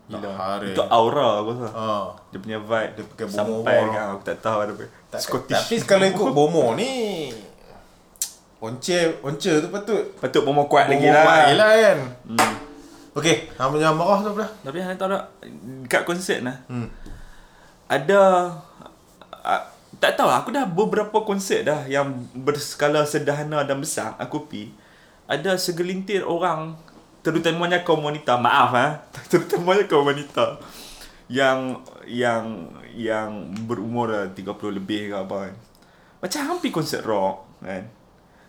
Gila. 0.09 0.65
Itu 0.65 0.83
aura 0.89 1.45
aku 1.45 1.61
rasa. 1.61 1.69
Ah. 1.71 2.07
Dia 2.33 2.41
punya 2.41 2.59
vibe 2.59 2.93
Dia 2.99 3.05
pakai 3.05 3.25
sampai 3.29 3.53
bomo 3.53 3.93
kan 3.93 4.07
aku 4.17 4.23
tak 4.25 4.39
tahu 4.41 4.59
ada 4.65 4.73
apa. 4.73 4.85
Tak, 5.13 5.21
Scottish. 5.23 5.55
Tapi 5.55 5.75
kalau 5.85 6.07
ikut 6.09 6.29
Bomo 6.33 6.65
ni 6.79 7.29
Once 8.61 9.17
Once 9.25 9.49
tu 9.49 9.69
patut. 9.73 10.05
Patut 10.21 10.45
bomo 10.45 10.69
kuat 10.69 10.93
lagi 10.93 11.09
Bomo 11.09 11.17
lah. 11.17 11.25
kuat 11.25 11.45
lah 11.57 11.71
kan. 11.73 11.99
Hmm. 12.29 12.55
Okay 13.11 13.50
Hang 13.59 13.75
punya 13.75 13.90
marah 13.90 14.21
tu 14.23 14.31
dah? 14.37 14.50
Tapi 14.62 14.79
hang 14.85 14.95
tahu 15.00 15.11
tak 15.11 15.25
dekat 15.88 16.02
konsert 16.05 16.40
lah. 16.45 16.57
Hmm. 16.69 16.87
Ada 17.90 18.21
uh, 19.33 19.62
tak 19.99 20.14
tahu 20.14 20.31
lah, 20.31 20.45
aku 20.45 20.55
dah 20.55 20.64
beberapa 20.69 21.25
konsert 21.26 21.67
dah 21.67 21.85
yang 21.90 22.29
berskala 22.37 23.02
sederhana 23.09 23.67
dan 23.67 23.81
besar 23.81 24.14
aku 24.21 24.47
pi. 24.47 24.71
Ada 25.26 25.59
segelintir 25.59 26.23
orang 26.23 26.76
terutamanya 27.25 27.83
kaum 27.83 28.05
wanita 28.05 28.38
maaf 28.38 28.71
ha. 28.76 28.87
Terutamanya 29.33 29.88
kaum 29.88 30.05
wanita 30.07 30.61
yang 31.33 31.81
yang 32.07 32.69
yang 32.93 33.55
berumur 33.67 34.11
dah 34.12 34.25
30 34.31 34.79
lebih 34.79 35.11
ke 35.11 35.17
apa 35.17 35.37
kan. 35.49 35.55
Macam 36.21 36.40
hampir 36.47 36.71
konsert 36.71 37.02
rock 37.09 37.49
kan 37.64 38.00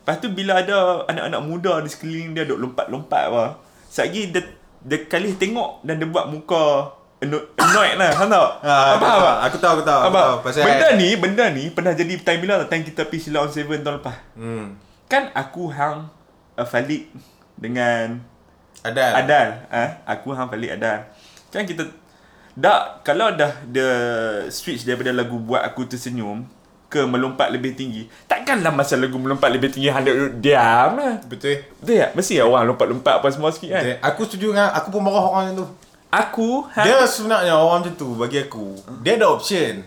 lepas 0.02 0.18
tu 0.18 0.28
bila 0.30 0.58
ada 0.58 1.06
anak-anak 1.06 1.42
muda 1.42 1.74
di 1.80 1.88
sekeliling 1.88 2.34
dia 2.34 2.44
duk 2.44 2.58
lompat-lompat 2.58 3.24
apa 3.28 3.44
sekali 3.86 4.30
dia 4.30 4.42
dia 4.82 4.98
kali 5.06 5.38
tengok 5.38 5.82
dan 5.82 5.96
dia 5.96 6.06
buat 6.06 6.26
muka 6.26 6.90
anno- 7.22 7.54
annoyed 7.54 7.96
lah 7.96 8.10
faham 8.12 8.28
tak 8.28 8.50
Ah, 8.62 8.98
Faham 8.98 9.22
tak? 9.22 9.38
Aku 9.46 9.58
tahu, 9.58 9.72
aku 9.72 9.84
tahu. 9.84 10.00
Aku 10.00 10.10
Abang, 10.10 10.26
tahu. 10.26 10.38
Pasal 10.42 10.64
benda 10.66 10.88
ni, 10.92 11.10
benda 11.14 11.46
ni 11.48 11.64
pernah 11.70 11.94
jadi 11.94 12.14
time 12.18 12.40
bila 12.40 12.66
time 12.66 12.82
kita 12.82 13.06
pergi 13.06 13.30
Sila 13.30 13.46
on 13.46 13.50
7 13.50 13.62
tahun 13.78 14.02
lepas. 14.02 14.18
Hmm. 14.34 14.74
Kan 15.06 15.30
aku 15.32 15.70
hang 15.70 16.10
uh, 16.56 16.66
Falik 16.66 17.14
dengan 17.54 18.18
Ada. 18.82 19.22
Adal. 19.22 19.48
Ah, 19.70 20.02
aku 20.08 20.34
hang 20.34 20.50
Falik 20.50 20.74
Adal. 20.74 21.06
Kan 21.50 21.70
kita 21.70 21.86
dah 22.52 23.00
kalau 23.00 23.32
dah 23.32 23.54
the 23.66 23.88
switch 24.50 24.82
daripada 24.82 25.14
lagu 25.14 25.38
buat 25.38 25.62
aku 25.62 25.86
tersenyum 25.86 26.42
ke 26.92 27.02
melompat 27.02 27.48
lebih 27.50 27.72
tinggi. 27.72 28.04
Takkanlah 28.28 28.70
masa 28.70 29.00
lagu 29.00 29.16
melompat 29.16 29.48
lebih 29.48 29.72
tinggi 29.72 29.88
duduk 29.88 30.38
diam 30.38 31.00
lah. 31.00 31.24
Betul. 31.24 31.64
Betul 31.80 31.96
tak? 31.98 32.12
Mesti 32.14 32.34
lah 32.36 32.46
orang 32.46 32.64
lompat-lompat 32.68 33.24
apa 33.24 33.28
semua 33.32 33.50
sikit 33.50 33.72
kan. 33.72 33.82
Betul. 33.82 33.98
Aku 34.04 34.22
setuju 34.28 34.48
dengan 34.52 34.70
aku 34.70 34.88
pun 34.92 35.02
marah 35.02 35.24
orang 35.24 35.44
macam 35.48 35.58
tu. 35.58 35.68
Aku 36.12 36.68
hang 36.68 36.84
Dia 36.84 37.08
sebenarnya 37.08 37.56
orang 37.56 37.88
macam 37.88 37.96
tu 37.96 38.10
bagi 38.14 38.38
aku. 38.38 38.76
Dia 39.00 39.16
ada 39.16 39.32
option. 39.32 39.80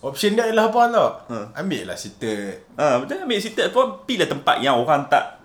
Option 0.00 0.32
dia 0.32 0.48
adalah 0.48 0.72
apa 0.72 0.80
tau? 0.88 1.08
Ambil 1.52 1.84
lah 1.84 1.94
seated. 1.94 2.72
Ah, 2.72 2.96
betul 2.96 3.20
ambil 3.20 3.36
situ 3.36 3.60
pun 3.68 4.00
pilih 4.02 4.24
tempat 4.24 4.56
yang 4.58 4.80
orang 4.80 5.04
tak 5.06 5.36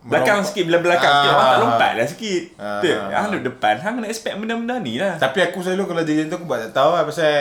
belakang 0.00 0.40
sikit 0.40 0.64
belah 0.64 0.80
belakang 0.80 1.08
Ah, 1.08 1.16
sikit 1.18 1.30
orang 1.30 1.44
tak 1.46 1.52
ah, 1.52 1.60
lompat 1.60 1.90
lah 1.92 2.06
sikit. 2.08 2.42
ah, 2.56 2.80
Betul. 2.80 2.96
ah, 2.96 3.08
Hang 3.16 3.28
duduk 3.30 3.44
depan 3.52 3.74
hang 3.76 3.92
kena 3.96 4.08
expect 4.08 4.36
benda-benda 4.36 4.74
ni 4.76 4.96
lah. 4.96 5.16
Tapi 5.16 5.38
aku 5.44 5.60
selalu 5.60 5.82
kalau 5.86 6.02
jadi 6.04 6.24
macam 6.24 6.28
tu 6.28 6.36
aku 6.36 6.44
buat 6.44 6.60
tak 6.62 6.72
tahu 6.72 6.90
lah 6.92 7.04
pasal 7.04 7.32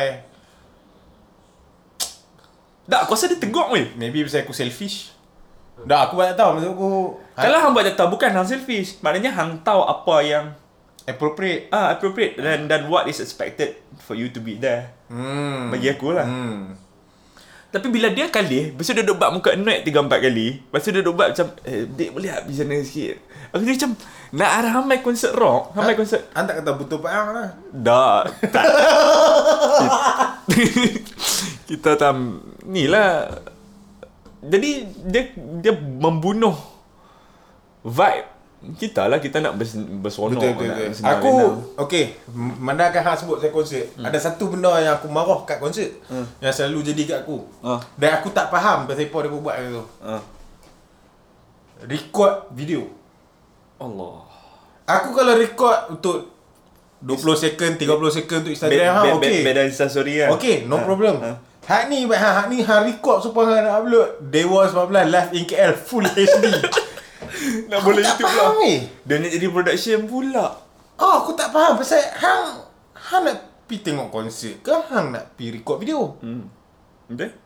Tak, 2.90 3.06
aku 3.06 3.14
rasa 3.14 3.30
dia 3.30 3.38
tegak 3.38 3.70
weh. 3.70 3.86
maybe 3.96 4.26
pasal 4.26 4.42
aku 4.42 4.52
selfish. 4.52 5.14
Dah 5.88 6.10
aku 6.10 6.20
buat 6.20 6.36
tak 6.36 6.44
tahu 6.44 6.50
maksud 6.60 6.72
aku. 6.76 6.92
Ha, 7.38 7.48
Kalau 7.48 7.58
hang 7.62 7.72
buat 7.72 7.86
tak 7.88 7.96
tahu 7.96 8.10
bukan 8.20 8.30
hang 8.36 8.48
selfish. 8.50 9.00
Maknanya 9.00 9.32
hang 9.32 9.64
tahu 9.64 9.86
apa 9.86 10.16
yang 10.26 10.46
appropriate. 11.08 11.72
ah 11.72 11.96
appropriate 11.96 12.36
dan 12.36 12.68
dan 12.68 12.92
what 12.92 13.08
is 13.08 13.24
expected 13.24 13.80
for 14.04 14.18
you 14.18 14.28
to 14.28 14.44
be 14.44 14.60
there. 14.60 14.92
Hmm. 15.08 15.72
Bagi 15.72 15.94
aku 15.94 16.12
lah. 16.12 16.28
Hmm. 16.28 16.76
Tapi 17.70 17.86
bila 17.94 18.10
dia 18.10 18.34
kali, 18.34 18.74
lepas 18.74 18.82
tu 18.82 18.98
dia 18.98 19.06
duduk 19.06 19.22
buat 19.22 19.30
muka 19.30 19.54
annoyed 19.54 19.86
3 19.86 19.94
4 19.94 20.26
kali. 20.26 20.48
Lepas 20.58 20.82
tu 20.82 20.90
dia 20.90 21.06
duduk 21.06 21.16
buat 21.22 21.30
macam 21.38 21.48
eh 21.70 21.86
dek 21.86 22.10
boleh 22.18 22.30
tak 22.34 22.42
pergi 22.50 22.58
sana 22.58 22.76
sikit. 22.82 23.16
Aku 23.54 23.62
dia 23.62 23.74
macam 23.78 23.92
nak 24.30 24.50
arah 24.62 24.72
hamai 24.82 24.98
konsert 25.06 25.34
rock, 25.38 25.74
hamai 25.74 25.94
konsert 25.98 26.22
Hang 26.34 26.46
tak 26.50 26.62
kata 26.62 26.72
butuh 26.76 27.00
paang 27.02 27.30
lah. 27.34 27.50
Dah 27.70 28.26
tak. 28.50 28.66
kita 31.70 31.94
tam 31.94 32.42
ni 32.66 32.90
lah. 32.90 33.30
Jadi 34.42 34.72
dia 35.06 35.30
dia 35.36 35.74
membunuh 35.78 36.56
vibe 37.84 38.26
kita 38.76 39.08
lah 39.08 39.24
kita 39.24 39.40
nak 39.40 39.56
bers, 39.56 39.72
berseronok 40.04 40.36
Betul 40.36 40.52
betul 40.52 40.68
nak 40.68 40.76
betul. 40.76 40.92
senang 40.92 41.12
Aku 41.16 41.30
renang. 41.32 41.56
okey, 41.80 42.04
mandangkan 42.60 43.02
hang 43.06 43.16
sebut 43.16 43.38
saya 43.40 43.52
konsert. 43.56 43.88
Hmm. 43.96 44.04
Ada 44.04 44.18
satu 44.20 44.52
benda 44.52 44.76
yang 44.80 45.00
aku 45.00 45.08
marah 45.08 45.48
kat 45.48 45.64
konsert. 45.64 45.96
Hmm. 46.12 46.28
Yang 46.42 46.54
selalu 46.60 46.92
jadi 46.92 47.02
kat 47.06 47.18
aku. 47.24 47.40
Ah. 47.64 47.80
Dan 47.96 48.20
aku 48.20 48.36
tak 48.36 48.52
faham 48.52 48.84
pasal 48.84 49.08
apa 49.08 49.18
dia 49.24 49.32
buat 49.32 49.56
tu. 49.56 49.84
Ah. 50.04 50.22
Record 51.88 52.52
video. 52.52 52.84
Allah. 53.80 54.28
Aku 54.84 55.16
kalau 55.16 55.40
record 55.40 55.96
untuk 55.96 56.28
20 57.00 57.16
second, 57.40 57.74
30 57.80 57.88
second 58.12 58.38
untuk 58.44 58.52
Instagram 58.52 58.92
ha 58.92 59.02
okey. 59.16 59.40
Beda 59.40 59.64
instastory 59.64 60.20
lah. 60.20 60.36
Okey, 60.36 60.68
no 60.68 60.76
Ah, 60.76 60.84
problem. 60.84 61.16
ah. 61.24 61.38
Hak 61.70 61.86
ni 61.86 62.10
hak, 62.10 62.18
hak 62.18 62.46
ni 62.50 62.66
hang 62.66 62.82
record 62.82 63.22
supaya 63.22 63.62
hang 63.62 63.70
nak 63.70 63.86
upload 63.86 64.10
Dewa 64.34 64.66
19 64.66 65.14
live 65.14 65.30
in 65.38 65.46
KL 65.46 65.78
full 65.78 66.02
HD. 66.02 66.50
Nak 67.70 67.86
boleh 67.86 68.02
faham 68.02 68.58
lah. 68.58 68.66
eh. 68.66 68.90
Dia 69.06 69.22
nak 69.22 69.30
jadi 69.30 69.48
production 69.54 70.10
pula. 70.10 70.50
Oh, 70.98 71.14
aku 71.22 71.38
tak 71.38 71.54
faham 71.54 71.78
pasal 71.78 72.02
hang 72.02 72.66
hang 72.98 73.22
nak 73.22 73.38
pi 73.70 73.86
tengok 73.86 74.10
konsert 74.10 74.66
ke 74.66 74.74
hang 74.90 75.14
nak 75.14 75.38
pi 75.38 75.54
record 75.54 75.78
video? 75.78 76.18
Hmm. 76.26 76.50
Betul? 77.06 77.38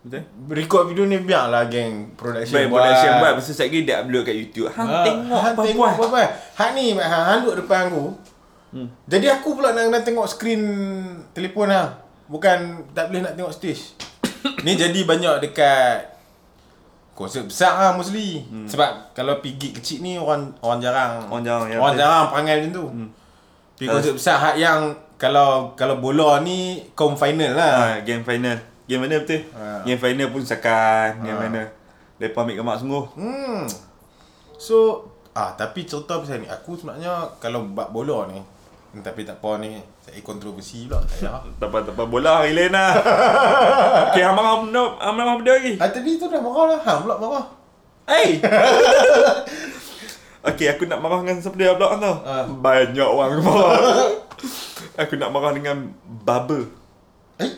Betul? 0.00 0.22
Record 0.48 0.84
video 0.88 1.04
ni 1.04 1.20
biarlah 1.20 1.68
geng 1.68 2.16
production 2.16 2.56
Baik 2.56 2.72
production 2.72 3.12
buat 3.20 3.30
tu 3.36 3.52
sekejap 3.52 3.84
dia 3.84 3.96
upload 4.00 4.22
kat 4.24 4.36
YouTube 4.38 4.72
Hang 4.72 4.88
Ha, 4.88 5.04
tengok 5.04 5.40
hang 5.44 5.54
apa 5.54 5.62
tengok 5.62 5.90
buat 5.92 6.08
apa 6.08 6.22
Hang 6.56 6.72
ni 6.72 6.84
hang, 6.96 7.24
hang 7.28 7.38
duduk 7.44 7.68
depan 7.68 7.92
aku. 7.92 8.04
Hmm. 8.72 8.88
Jadi 9.04 9.26
aku 9.28 9.48
pula 9.60 9.76
nak 9.76 9.92
kena 9.92 10.00
tengok 10.00 10.24
skrin 10.24 10.62
telefon 11.36 11.68
hang. 11.68 12.05
Bukan 12.26 12.58
tak 12.92 13.08
boleh 13.08 13.22
nak 13.22 13.34
tengok 13.34 13.54
stage. 13.54 13.94
ni 14.64 14.74
jadi 14.74 15.00
banyak 15.02 15.42
dekat 15.42 16.14
konsert 17.16 17.48
besar 17.48 17.80
lah 17.80 17.92
mostly. 17.96 18.44
Hmm. 18.44 18.68
Sebab 18.68 19.16
kalau 19.16 19.40
pergi 19.40 19.56
gig 19.56 19.72
kecil 19.80 19.98
ni 20.04 20.20
orang 20.20 20.52
orang 20.60 20.78
jarang 20.78 21.24
Orang 21.26 21.42
jarang, 21.42 21.64
ya, 21.66 21.80
orang 21.80 21.96
betul. 21.96 22.02
jarang 22.04 22.24
perangai 22.28 22.54
macam 22.60 22.72
tu. 22.72 22.84
Hmm. 22.92 23.08
Pergi 23.76 23.88
konsert 23.88 24.14
besar 24.16 24.36
hak 24.36 24.56
yang 24.56 24.80
kalau 25.16 25.72
kalau 25.72 25.96
bola 25.96 26.44
ni 26.44 26.84
kaum 26.92 27.16
final 27.16 27.56
lah. 27.56 27.72
ha, 27.96 28.04
Game 28.04 28.20
final 28.20 28.60
Game 28.86 29.02
mana 29.02 29.18
betul? 29.18 29.42
Ha. 29.56 29.82
Game 29.82 29.98
final 29.98 30.28
pun 30.30 30.42
sakan 30.46 31.24
Game 31.24 31.40
mana 31.40 31.66
Mereka 32.20 32.38
ambil 32.38 32.54
gambar 32.60 32.76
sungguh 32.78 33.04
Hmm. 33.18 33.64
So, 34.56 35.04
ah 35.32 35.52
tapi 35.52 35.84
cerita 35.84 36.16
pasal 36.16 36.40
ni, 36.40 36.48
aku 36.48 36.76
sebenarnya 36.80 37.28
kalau 37.36 37.68
bab 37.76 37.92
bola 37.92 38.24
ni, 38.32 38.40
tapi 38.98 39.22
tak 39.22 39.36
apa 39.36 39.56
ni, 39.56 39.76
saya 39.98 40.20
kontroversi 40.20 40.84
pula. 40.84 41.00
Tak 41.56 41.64
apa, 41.64 41.76
tak 41.82 41.92
apa 41.92 42.02
Bola 42.04 42.40
hari 42.40 42.52
lain 42.52 42.70
lah 42.70 42.92
Okay, 44.08 44.20
hang 44.20 44.32
marah 44.32 44.60
benda 44.60 44.82
Hang 44.96 45.14
marah 45.14 45.34
benda 45.34 45.50
lagi 45.52 45.72
ah, 45.76 45.86
tadi 45.86 46.14
tu 46.14 46.26
dah 46.26 46.38
marah 46.38 46.64
lah. 46.70 46.78
Ha, 46.80 46.90
pula 46.98 47.14
marah. 47.16 47.44
Hey 48.06 48.38
Okay, 50.46 50.70
aku 50.70 50.84
nak 50.84 51.00
marah 51.00 51.20
dengan 51.20 51.36
siapa 51.40 51.54
dia 51.54 51.74
pula 51.74 51.96
tau 51.96 52.14
Ha. 52.22 52.44
Banyak 52.46 53.04
orang 53.04 53.40
marah 53.40 53.72
Aku 55.02 55.12
nak 55.16 55.28
marah 55.28 55.50
dengan 55.50 55.90
Bubble 56.04 56.70
Eh? 57.36 57.50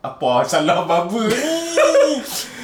Apa 0.00 0.42
salah 0.42 0.82
baba 0.82 1.06
ni? 1.28 1.38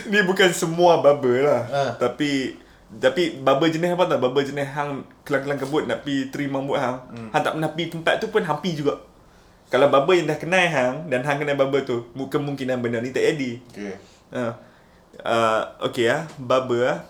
Ni 0.06 0.18
bukan 0.22 0.50
semua 0.50 0.98
bubble 0.98 1.40
lah 1.40 1.62
Ha. 1.64 1.80
Tapi 1.94 2.58
Tapi 2.94 3.38
bubble 3.38 3.68
jenis 3.68 3.92
apa 3.92 4.04
tau? 4.06 4.18
Bubble 4.18 4.42
jenis 4.42 4.68
hang 4.68 5.02
Kelang-kelang 5.22 5.56
kebut 5.56 5.82
Nak 5.84 6.02
pi 6.02 6.28
teri 6.28 6.46
mambut 6.46 6.76
hang. 6.76 7.00
Hmm. 7.10 7.28
Hang 7.30 7.42
tak 7.42 7.54
pernah 7.54 7.70
pi 7.70 7.88
tempat 7.88 8.18
tu 8.18 8.28
pun 8.28 8.40
Hang 8.40 8.60
pi 8.60 8.72
juga. 8.72 9.00
Kalau 9.66 9.88
bubble 9.88 10.14
yang 10.14 10.28
dah 10.28 10.36
kenal 10.36 10.60
hang 10.60 11.08
Dan 11.08 11.22
hang 11.22 11.38
kenal 11.38 11.56
bubble 11.56 11.82
tu 11.82 12.06
mu- 12.12 12.28
Kemungkinan 12.28 12.78
benda 12.78 13.00
ni 13.00 13.10
tak 13.10 13.24
jadi. 13.24 13.50
Okay. 13.72 13.94
uh, 14.30 14.52
uh, 15.20 15.62
Okay 15.82 16.06
lah 16.06 16.28
Bubble 16.36 16.84
lah 16.84 17.00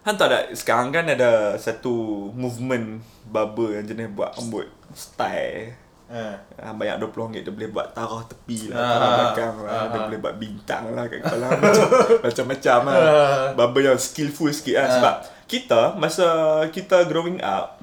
Hang 0.00 0.14
tahu 0.14 0.28
tak 0.28 0.52
Sekarang 0.52 0.88
kan 0.90 1.08
ada 1.08 1.56
Satu 1.56 1.90
movement 2.32 3.00
Bubble 3.24 3.74
yang 3.74 3.84
jenis 3.84 4.12
buat 4.12 4.36
rambut 4.36 4.68
Style 4.92 5.79
Ha. 6.10 6.22
Ah, 6.58 6.74
banyak 6.74 6.98
RM20 7.06 7.46
dia 7.46 7.52
boleh 7.54 7.70
buat 7.70 7.94
tarah 7.94 8.26
tepi 8.26 8.74
lah, 8.74 8.82
Ah, 8.82 8.90
tarah 8.90 9.10
belakang 9.14 9.54
lah, 9.62 9.70
ah, 9.70 9.84
dia 9.86 9.98
ah. 9.98 10.04
boleh 10.10 10.18
buat 10.18 10.34
bintang 10.42 10.84
lah 10.90 11.04
kat 11.06 11.18
kepala 11.22 11.46
macam, 11.54 11.86
macam-macam 12.26 12.78
lah. 12.82 12.98
Ah. 12.98 13.44
Baba 13.54 13.78
yang 13.78 13.98
skillful 13.98 14.50
sikit 14.50 14.74
lah. 14.74 14.88
Sebab 14.98 15.14
kita, 15.46 15.94
masa 15.94 16.26
kita 16.74 17.06
growing 17.06 17.38
up, 17.38 17.78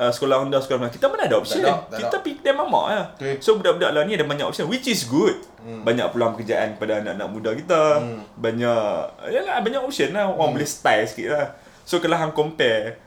uh, 0.00 0.12
sekolah 0.12 0.48
rendah, 0.48 0.60
sekolah 0.64 0.78
menengah, 0.84 0.96
kita 0.96 1.06
mana 1.08 1.22
ada 1.28 1.36
option. 1.36 1.60
Tak 1.60 1.68
ada, 1.68 1.88
tak 1.92 1.98
kita 2.00 2.16
pergi 2.24 2.34
kedai 2.40 2.54
mamak 2.56 2.84
lah. 2.88 3.04
Okay. 3.16 3.34
So 3.40 3.60
budak-budak 3.60 3.90
lah 3.92 4.02
ni 4.04 4.12
ada 4.16 4.24
banyak 4.24 4.46
option, 4.48 4.68
which 4.72 4.88
is 4.88 5.04
good. 5.08 5.36
Hmm. 5.60 5.82
Banyak 5.82 6.12
peluang 6.12 6.36
pekerjaan 6.36 6.80
pada 6.80 7.04
anak-anak 7.04 7.28
muda 7.28 7.50
kita. 7.56 7.82
Hmm. 8.00 8.20
Banyak, 8.40 8.88
yalah, 9.32 9.60
banyak 9.60 9.80
option 9.84 10.16
lah. 10.16 10.32
Orang 10.32 10.56
boleh 10.56 10.68
style 10.68 11.04
sikit 11.08 11.28
lah. 11.32 11.46
So 11.88 12.00
kalau 12.00 12.16
hang 12.18 12.32
compare, 12.32 13.05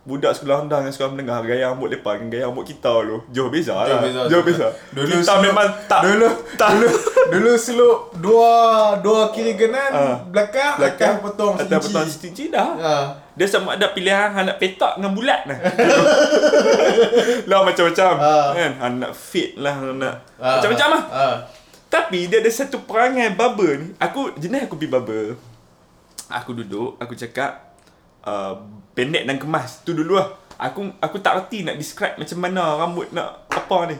budak 0.00 0.32
sekolah 0.32 0.64
rendah 0.64 0.80
dengan 0.80 0.90
sekolah 0.90 1.10
menengah 1.10 1.38
gaya 1.42 1.64
rambut 1.68 1.88
lepas 1.88 2.16
dengan 2.16 2.28
gaya 2.30 2.42
rambut 2.44 2.64
kita 2.64 2.88
dulu 2.90 3.20
jauh 3.28 3.48
beza 3.48 3.72
Jauh 3.72 3.84
lah 3.86 4.00
beza, 4.00 4.18
jauh 4.18 4.30
jauh 4.30 4.42
beza 4.42 4.66
Dulu 4.90 5.04
kita 5.06 5.22
slope- 5.22 5.44
memang 5.44 5.66
tak 5.84 6.00
dulu 6.02 6.28
tak 6.56 6.68
dulu 6.72 6.88
dulu 7.32 7.52
slope 7.54 8.02
dua 8.16 8.52
dua 8.98 9.20
kiri 9.30 9.54
kanan 9.54 9.90
Ah. 9.90 10.16
belakang 10.24 10.74
belakang 10.76 11.14
akan 11.14 11.22
potong 11.22 11.52
atas 11.54 11.68
seinci. 11.68 11.84
potong 11.86 12.08
stinci 12.08 12.44
dah 12.48 12.70
Ha. 12.74 12.92
dia 13.30 13.46
sama 13.46 13.74
ada 13.74 13.86
pilihan 13.88 14.28
hang 14.30 14.46
nak 14.46 14.56
petak 14.56 14.96
dengan 14.96 15.12
bulat 15.12 15.40
lah 15.44 15.58
lah 17.46 17.60
macam-macam 17.62 18.12
Ah. 18.16 18.50
kan 18.52 18.92
nak 18.96 19.12
fit 19.12 19.54
lah 19.56 19.74
hang 19.74 19.96
nak 19.96 20.16
Ah. 20.36 20.58
macam-macam 20.58 20.88
lah 20.90 21.02
Ha. 21.06 21.24
tapi 21.88 22.24
dia 22.24 22.40
ada 22.40 22.50
satu 22.50 22.80
perangai 22.80 23.30
baba 23.30 23.68
ni 23.76 23.92
aku 23.96 24.32
jenis 24.34 24.64
aku 24.64 24.74
pergi 24.76 24.90
baba 24.90 25.20
aku 26.30 26.50
duduk 26.54 26.96
aku 26.96 27.14
cakap 27.14 27.74
uh, 28.22 28.54
pendek 29.00 29.24
dan 29.24 29.40
kemas 29.40 29.80
tu 29.80 29.96
dulu 29.96 30.20
lah 30.20 30.28
aku 30.60 30.92
aku 31.00 31.16
tak 31.18 31.40
reti 31.40 31.64
nak 31.64 31.80
describe 31.80 32.20
macam 32.20 32.36
mana 32.36 32.76
rambut 32.76 33.08
nak 33.16 33.48
apa 33.48 33.88
ni 33.88 33.96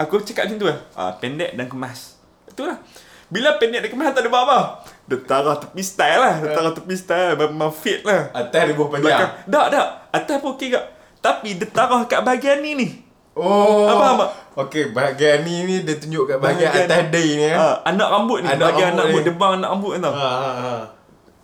aku 0.00 0.24
cakap 0.24 0.48
macam 0.48 0.56
tu 0.56 0.66
lah 0.72 0.78
uh, 0.96 1.12
pendek 1.20 1.52
dan 1.52 1.68
kemas 1.68 2.16
tu 2.56 2.64
lah 2.64 2.80
Bila 3.26 3.58
pendek 3.58 3.82
dia 3.82 3.90
kemas 3.90 4.14
tak 4.14 4.22
ada 4.22 4.30
apa-apa. 4.30 4.86
Dia 5.10 5.18
taruh 5.18 5.58
tepi 5.58 5.82
style 5.82 6.22
lah. 6.22 6.34
Dia 6.38 6.54
taruh 6.54 6.70
tepi 6.70 6.94
style. 6.94 7.34
Memang 7.34 7.74
fit 7.74 8.06
lah. 8.06 8.30
Atas 8.30 8.70
dia 8.70 8.74
buah 8.78 8.86
panjang. 8.86 9.50
Tak, 9.50 9.66
tak. 9.74 9.86
Atas 10.14 10.36
pun 10.38 10.54
okey 10.54 10.70
kak. 10.70 10.84
Tapi 11.18 11.58
dia 11.58 11.66
taruh 11.66 12.06
kat 12.06 12.22
bahagian 12.22 12.62
ni 12.62 12.78
ni. 12.78 12.88
Oh. 13.34 13.90
Apa, 13.90 14.04
apa? 14.14 14.26
Okey, 14.62 14.94
bahagian 14.94 15.42
ni 15.42 15.66
ni 15.66 15.82
dia 15.82 15.98
tunjuk 15.98 16.30
kat 16.30 16.38
bahagian, 16.38 16.70
Bahagian- 16.70 16.86
atas 16.86 17.02
day 17.10 17.28
ni 17.34 17.46
ya. 17.50 17.56
Ha, 17.58 17.66
anak 17.90 18.08
rambut 18.14 18.38
ni. 18.40 18.48
Anak 18.48 18.62
bahagian 18.62 18.86
rambut 18.86 18.94
anak 18.94 19.02
rambut. 19.02 19.18
ni. 19.18 19.26
Dia 19.26 19.34
buang 19.34 19.52
anak 19.58 19.70
rambut 19.74 19.90
kan 19.90 20.00
tau. 20.00 20.14
Ha 20.14 20.30
ha 20.30 20.50
ha. 20.54 20.74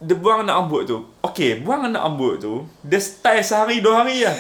Dia 0.03 0.19
buang 0.19 0.43
anak 0.43 0.55
rambut 0.59 0.83
tu. 0.83 0.99
Okey, 1.23 1.63
buang 1.63 1.87
anak 1.87 2.03
rambut 2.03 2.43
tu. 2.43 2.67
Dia 2.83 2.99
style 2.99 3.47
sehari 3.47 3.79
dua 3.79 4.03
hari 4.03 4.27
lah. 4.27 4.35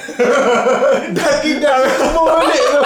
Dah 1.14 1.78
tumbuh 2.02 2.26
balik 2.26 2.62
tu. 2.66 2.82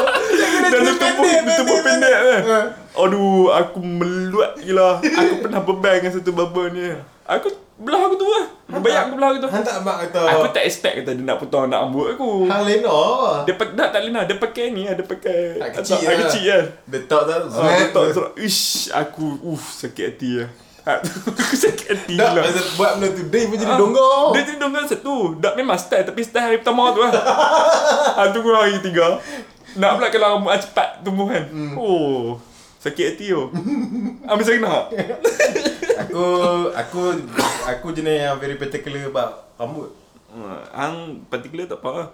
Dan 0.60 0.80
dia 0.84 0.92
dia 1.40 1.52
tubuh 1.56 1.78
pendek 1.80 2.16
kan. 2.20 2.66
Aduh, 2.96 3.48
aku 3.52 3.80
meluat 3.80 4.60
gila. 4.60 5.00
Aku 5.00 5.34
pernah 5.40 5.60
beban 5.64 6.00
dengan 6.00 6.12
satu 6.12 6.32
baba 6.36 6.68
ni. 6.68 6.92
Aku 7.26 7.48
belah 7.76 8.08
aku 8.08 8.16
tu 8.20 8.28
lah. 8.28 8.44
Dia 8.68 8.78
bayar 8.80 9.00
aku 9.08 9.14
belah 9.16 9.28
aku 9.32 9.38
tu. 9.40 9.48
Han 9.48 9.62
tak 9.64 9.76
mak 9.80 9.96
kata. 10.08 10.20
Aku 10.36 10.46
tak 10.52 10.64
expect 10.68 10.94
kata 11.00 11.10
dia 11.16 11.24
nak 11.24 11.40
potong 11.40 11.64
anak 11.68 11.80
rambut 11.88 12.06
aku. 12.12 12.44
Hang 12.44 12.62
lena. 12.68 13.00
Dia 13.48 13.54
pakai 13.56 13.74
tak 13.76 13.88
tak 13.88 14.00
Lina, 14.04 14.20
dia 14.28 14.36
pakai 14.36 14.64
ni 14.68 14.84
lah, 14.84 14.94
dia 14.96 15.06
pakai 15.08 15.38
Tak 15.56 15.68
kecil 15.80 15.96
tak, 15.96 16.12
lah. 16.12 16.20
kecil 16.28 16.44
kan. 16.44 16.64
Dia 16.92 17.00
tak 17.08 17.22
tak. 17.24 17.38
Ah, 17.56 17.72
dia 17.72 17.88
tak. 17.88 18.30
Ish, 18.36 18.92
aku 18.92 19.24
uff 19.48 19.64
sakit 19.80 20.04
hati 20.12 20.30
lah. 20.44 20.50
Aku 20.86 21.54
sakit 21.58 21.86
hati 21.90 22.14
Tak 22.14 22.30
lah. 22.30 22.46
masa 22.46 22.62
buat 22.78 22.90
benda 22.96 23.08
tu 23.10 23.26
day 23.26 23.50
pun 23.50 23.58
jadi 23.58 23.74
Ah, 23.74 23.78
dongor. 23.78 24.30
Dia 24.30 24.42
jadi 24.46 24.58
dongor 24.58 24.86
satu. 24.86 25.16
Tak 25.36 25.52
memang 25.54 25.74
style 25.74 26.06
tapi 26.06 26.22
style 26.22 26.46
hari 26.46 26.58
pertama 26.58 26.94
tu 26.94 27.02
lah. 27.02 27.10
ah, 28.18 28.26
tunggu 28.30 28.54
hari 28.54 28.78
tiga. 28.78 29.18
Nak 29.74 29.98
pula 29.98 30.08
kalau 30.08 30.38
rambut 30.38 30.54
ah, 30.54 30.60
cepat 30.62 31.02
tumbuh 31.02 31.26
kan. 31.26 31.42
Hmm. 31.50 31.74
Oh. 31.74 32.38
Sakit 32.78 33.18
hati 33.18 33.34
tu. 33.34 33.50
Ambil 34.24 34.44
saya 34.46 34.58
nak. 34.62 34.94
Aku 36.06 36.22
aku 36.70 37.00
aku 37.64 37.86
jenis 37.90 38.20
yang 38.22 38.36
very 38.36 38.54
particular 38.54 39.00
about 39.06 39.50
rambut. 39.56 39.90
Hang 40.70 41.24
particular 41.26 41.64
tak 41.64 41.80
apa 41.80 41.90
lah. 41.90 42.08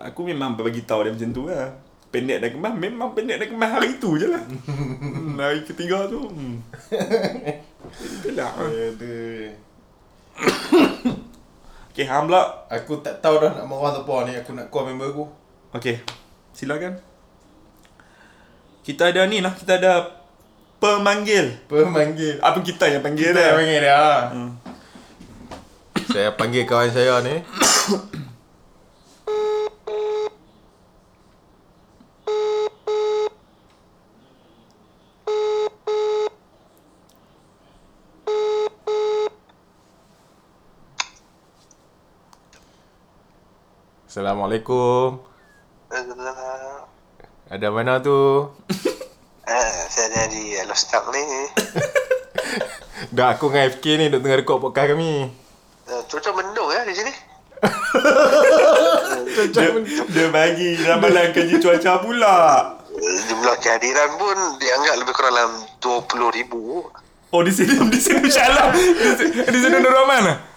Aku 0.00 0.24
memang 0.24 0.56
bagi 0.56 0.82
tahu 0.82 1.04
dia 1.04 1.12
macam 1.12 1.30
tu 1.30 1.46
lah. 1.46 1.70
Pendek 2.08 2.40
dah 2.40 2.48
kemas, 2.48 2.72
memang 2.72 3.12
pendek 3.12 3.36
dah 3.36 3.48
kemas 3.52 3.68
hari 3.68 4.00
tu 4.00 4.16
je 4.16 4.26
lah. 4.32 4.40
Hmm, 5.08 5.36
hari 5.36 5.60
ketiga 5.62 6.08
tu. 6.08 6.24
Hmm. 6.24 6.56
Itulah. 7.92 8.50
Aduh. 8.58 9.52
Okay, 11.92 12.06
hang 12.08 12.26
pula. 12.26 12.42
Aku 12.70 12.98
tak 13.04 13.20
tahu 13.20 13.42
dah 13.42 13.52
nak 13.52 13.66
marah 13.68 13.92
apa 14.00 14.14
ni. 14.24 14.32
Aku 14.40 14.56
nak 14.56 14.72
call 14.72 14.88
member 14.88 15.12
aku. 15.12 15.24
Okay, 15.74 16.00
silakan. 16.56 16.96
Kita 18.80 19.12
ada 19.12 19.28
ni 19.28 19.44
lah, 19.44 19.52
kita 19.52 19.76
ada 19.76 20.24
pemanggil. 20.80 21.60
Pemanggil. 21.68 22.40
Apa 22.40 22.64
kita 22.64 22.88
yang 22.88 23.04
panggil 23.04 23.30
Kita 23.30 23.36
dia? 23.36 23.46
yang 23.52 23.58
panggil 23.60 23.80
dia. 23.84 24.00
Hmm. 24.32 24.50
Saya 26.08 26.28
panggil 26.32 26.64
kawan 26.64 26.88
saya 26.88 27.20
ni. 27.20 27.36
Assalamualaikum. 44.08 45.20
Ada 47.52 47.68
mana 47.68 48.00
tu? 48.00 48.48
Ah, 49.44 49.84
saya 49.92 50.08
ada 50.08 50.32
di 50.32 50.56
Lostak 50.64 51.04
ni. 51.12 51.24
Dah 53.16 53.36
aku 53.36 53.52
dengan 53.52 53.68
FK 53.68 53.84
ni 54.00 54.08
duk 54.08 54.24
tengah 54.24 54.40
rekod 54.40 54.64
podcast 54.64 54.96
kami. 54.96 55.28
Uh, 55.92 56.00
cuaca 56.08 56.30
mendung 56.40 56.72
ya 56.72 56.88
di 56.88 56.94
sini. 56.96 57.12
Dia, 59.52 59.70
dia 60.08 60.28
bagi 60.32 60.80
ramalan 60.88 61.36
kerja 61.36 61.60
cuaca 61.60 62.00
pula. 62.00 62.36
Uh, 62.88 63.18
jumlah 63.28 63.60
kehadiran 63.60 64.16
pun 64.16 64.56
dianggap 64.56 65.04
lebih 65.04 65.12
kurang 65.12 65.36
dalam 65.36 65.52
20 65.84 66.38
ribu. 66.40 66.88
Oh, 67.28 67.44
di 67.44 67.52
sini, 67.52 67.76
di 67.92 68.00
sini 68.00 68.24
insyaAllah. 68.24 68.72
Di 68.72 69.12
sini, 69.20 69.36
di 69.52 69.58
sini 69.60 69.76
Nur 69.84 69.92
Rahman. 69.92 70.48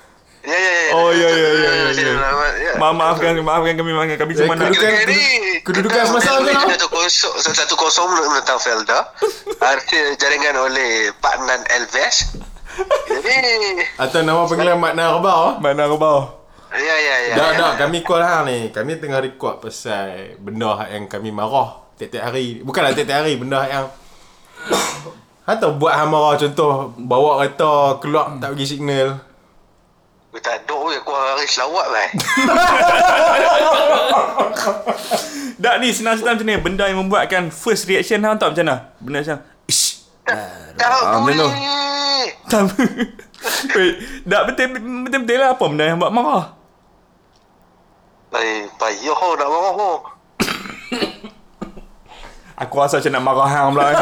Ya, 0.41 0.57
ya, 0.57 0.71
ya. 0.73 0.91
Oh, 0.97 1.09
ya, 1.13 1.29
ya, 1.29 1.49
ya, 1.53 1.71
ya, 1.85 1.93
Sini, 1.93 2.09
ya. 2.09 2.17
Rahmat, 2.17 2.49
ya. 2.49 2.50
Maaf, 2.77 2.93
maafkan, 2.93 3.36
maafkan 3.39 3.73
kami, 3.75 3.91
maafkan 3.91 4.17
kami 4.17 4.31
cuma 4.34 4.53
nak... 4.53 4.71
kedudukan- 4.71 5.62
Kedudukan 5.62 6.01
semasa 6.05 6.29
mana? 6.39 6.73
Satu 6.73 6.88
kosong 6.88 7.34
Satu 7.38 7.75
kosong 7.75 8.07
menentang 8.07 8.57
Felda 8.57 9.13
Arti 9.60 9.97
jaringan 10.17 10.57
oleh 10.57 11.12
Pak 11.17 11.36
Nan 11.43 11.62
Elves 11.69 12.38
Jadi 13.05 13.38
Atau 13.95 14.23
nama 14.23 14.47
panggilan 14.47 14.79
makna 14.79 15.12
khabar. 15.12 15.60
Mana 15.60 15.86
kau 15.86 15.99
bawa? 15.99 16.21
Ya 16.71 16.95
ya 16.95 17.15
ya 17.27 17.34
Dah, 17.36 17.49
ya. 17.51 17.60
dah, 17.60 17.71
kami 17.75 17.99
call 17.99 18.23
hang 18.23 18.47
ni. 18.47 18.57
Kami 18.71 18.95
tengah 18.95 19.19
record 19.19 19.60
pasal 19.60 20.39
benda 20.39 20.71
hak 20.73 20.89
yang 20.89 21.05
kami 21.05 21.29
marah 21.29 21.84
tiap-tiap 21.99 22.31
hari. 22.31 22.63
Bukanlah 22.63 22.95
tiap-tiap 22.95 23.21
hari, 23.21 23.36
benda 23.36 23.60
hak 23.60 23.69
yang 23.69 23.86
Hang 25.45 25.57
tahu 25.57 25.73
buat 25.75 25.91
hang 25.91 26.07
marah 26.07 26.39
contoh 26.39 26.95
bawa 26.95 27.43
kereta 27.43 27.99
keluar 27.99 28.39
tak 28.39 28.55
bagi 28.55 28.63
signal. 28.63 29.19
Tak 30.32 30.63
ada 30.63 30.76
weh 30.80 30.96
Aku 30.96 31.12
hari 31.12 31.44
selawat 31.44 31.86
bai 31.88 32.08
Tak 35.60 35.76
ni, 35.84 35.91
senang-senang 35.91 36.39
macam 36.39 36.48
ni. 36.48 36.56
Benda 36.58 36.88
yang 36.88 37.04
membuatkan 37.04 37.52
first 37.52 37.86
reaction 37.86 38.24
hang 38.24 38.39
tahu 38.39 38.50
macam 38.52 38.65
mana? 38.65 38.76
Benda 38.98 39.20
macam... 39.22 39.38
Ish. 39.67 40.08
Tak 40.24 40.88
Ah, 40.88 41.20
boleh 41.20 41.36
tu. 41.36 41.48
Tak. 42.48 42.62
Wait, 43.74 43.94
tak 44.24 44.41
betul, 44.48 44.67
betul-betul 45.06 45.38
lah 45.38 45.50
apa 45.52 45.65
benda 45.65 45.84
yang 45.84 45.98
buat 45.98 46.13
marah? 46.13 46.46
Eh 48.32 48.63
payah 48.72 49.12
ho 49.12 49.30
nak 49.36 49.50
marah 49.50 49.74
ho 49.76 49.91
Aku 52.56 52.76
rasa 52.78 53.02
macam 53.02 53.12
nak 53.12 53.24
marah 53.24 53.50
hang 53.50 53.67
pula. 53.74 53.89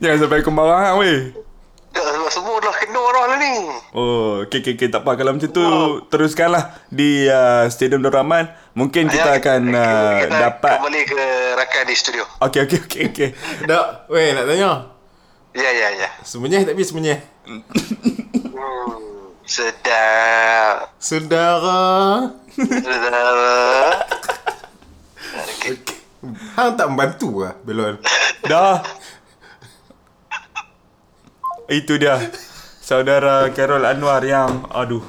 Jangan 0.00 0.18
sampai 0.18 0.38
aku 0.38 0.50
marah 0.50 0.78
hang 0.80 0.96
weh. 0.98 1.18
Tak 1.90 2.06
sebab 2.06 2.30
semua 2.30 2.54
dah 2.60 2.74
kena 2.76 2.98
orang 3.00 3.24
lah 3.26 3.36
ni 3.36 3.54
Oh, 3.90 4.46
okay, 4.46 4.62
okay, 4.62 4.78
okay. 4.78 4.86
Tak 4.86 5.02
apa. 5.02 5.18
Kalau 5.18 5.34
macam 5.34 5.50
tu, 5.50 5.66
teruskanlah 6.06 6.78
di 6.86 7.26
uh, 7.26 7.66
Stadium 7.66 7.98
Nur 7.98 8.14
Rahman. 8.14 8.46
Mungkin 8.78 9.10
kita 9.10 9.34
Ayah, 9.34 9.42
akan 9.42 9.60
uh, 9.74 10.14
kita 10.22 10.36
dapat... 10.38 10.74
Kembali 10.78 11.02
ke 11.10 11.22
rakan 11.58 11.84
di 11.90 11.96
studio 11.98 12.22
Okay, 12.38 12.70
okay, 12.70 12.78
okay, 12.86 13.02
okay. 13.10 13.28
Dak, 13.66 14.06
weh 14.06 14.30
nak 14.30 14.46
tanya. 14.46 14.94
Ya 15.50 15.66
ya 15.66 15.90
ya 15.98 16.06
Semenyih 16.22 16.62
tak 16.62 16.78
bisa 16.78 16.94
semenyih. 16.94 17.18
hmm, 17.50 17.66
Sedap 19.42 20.94
Saudara. 21.02 21.82
Sedap 22.54 24.06
Okay. 25.60 25.74
Hang 26.54 26.78
tak 26.78 26.86
membantu 26.86 27.42
lah 27.42 27.58
belon. 27.66 27.98
Dah. 28.46 28.86
Itu 31.66 31.98
dia. 31.98 32.30
Saudara 32.90 33.46
Carol 33.54 33.86
Anwar 33.86 34.18
yang 34.26 34.66
aduh. 34.66 35.06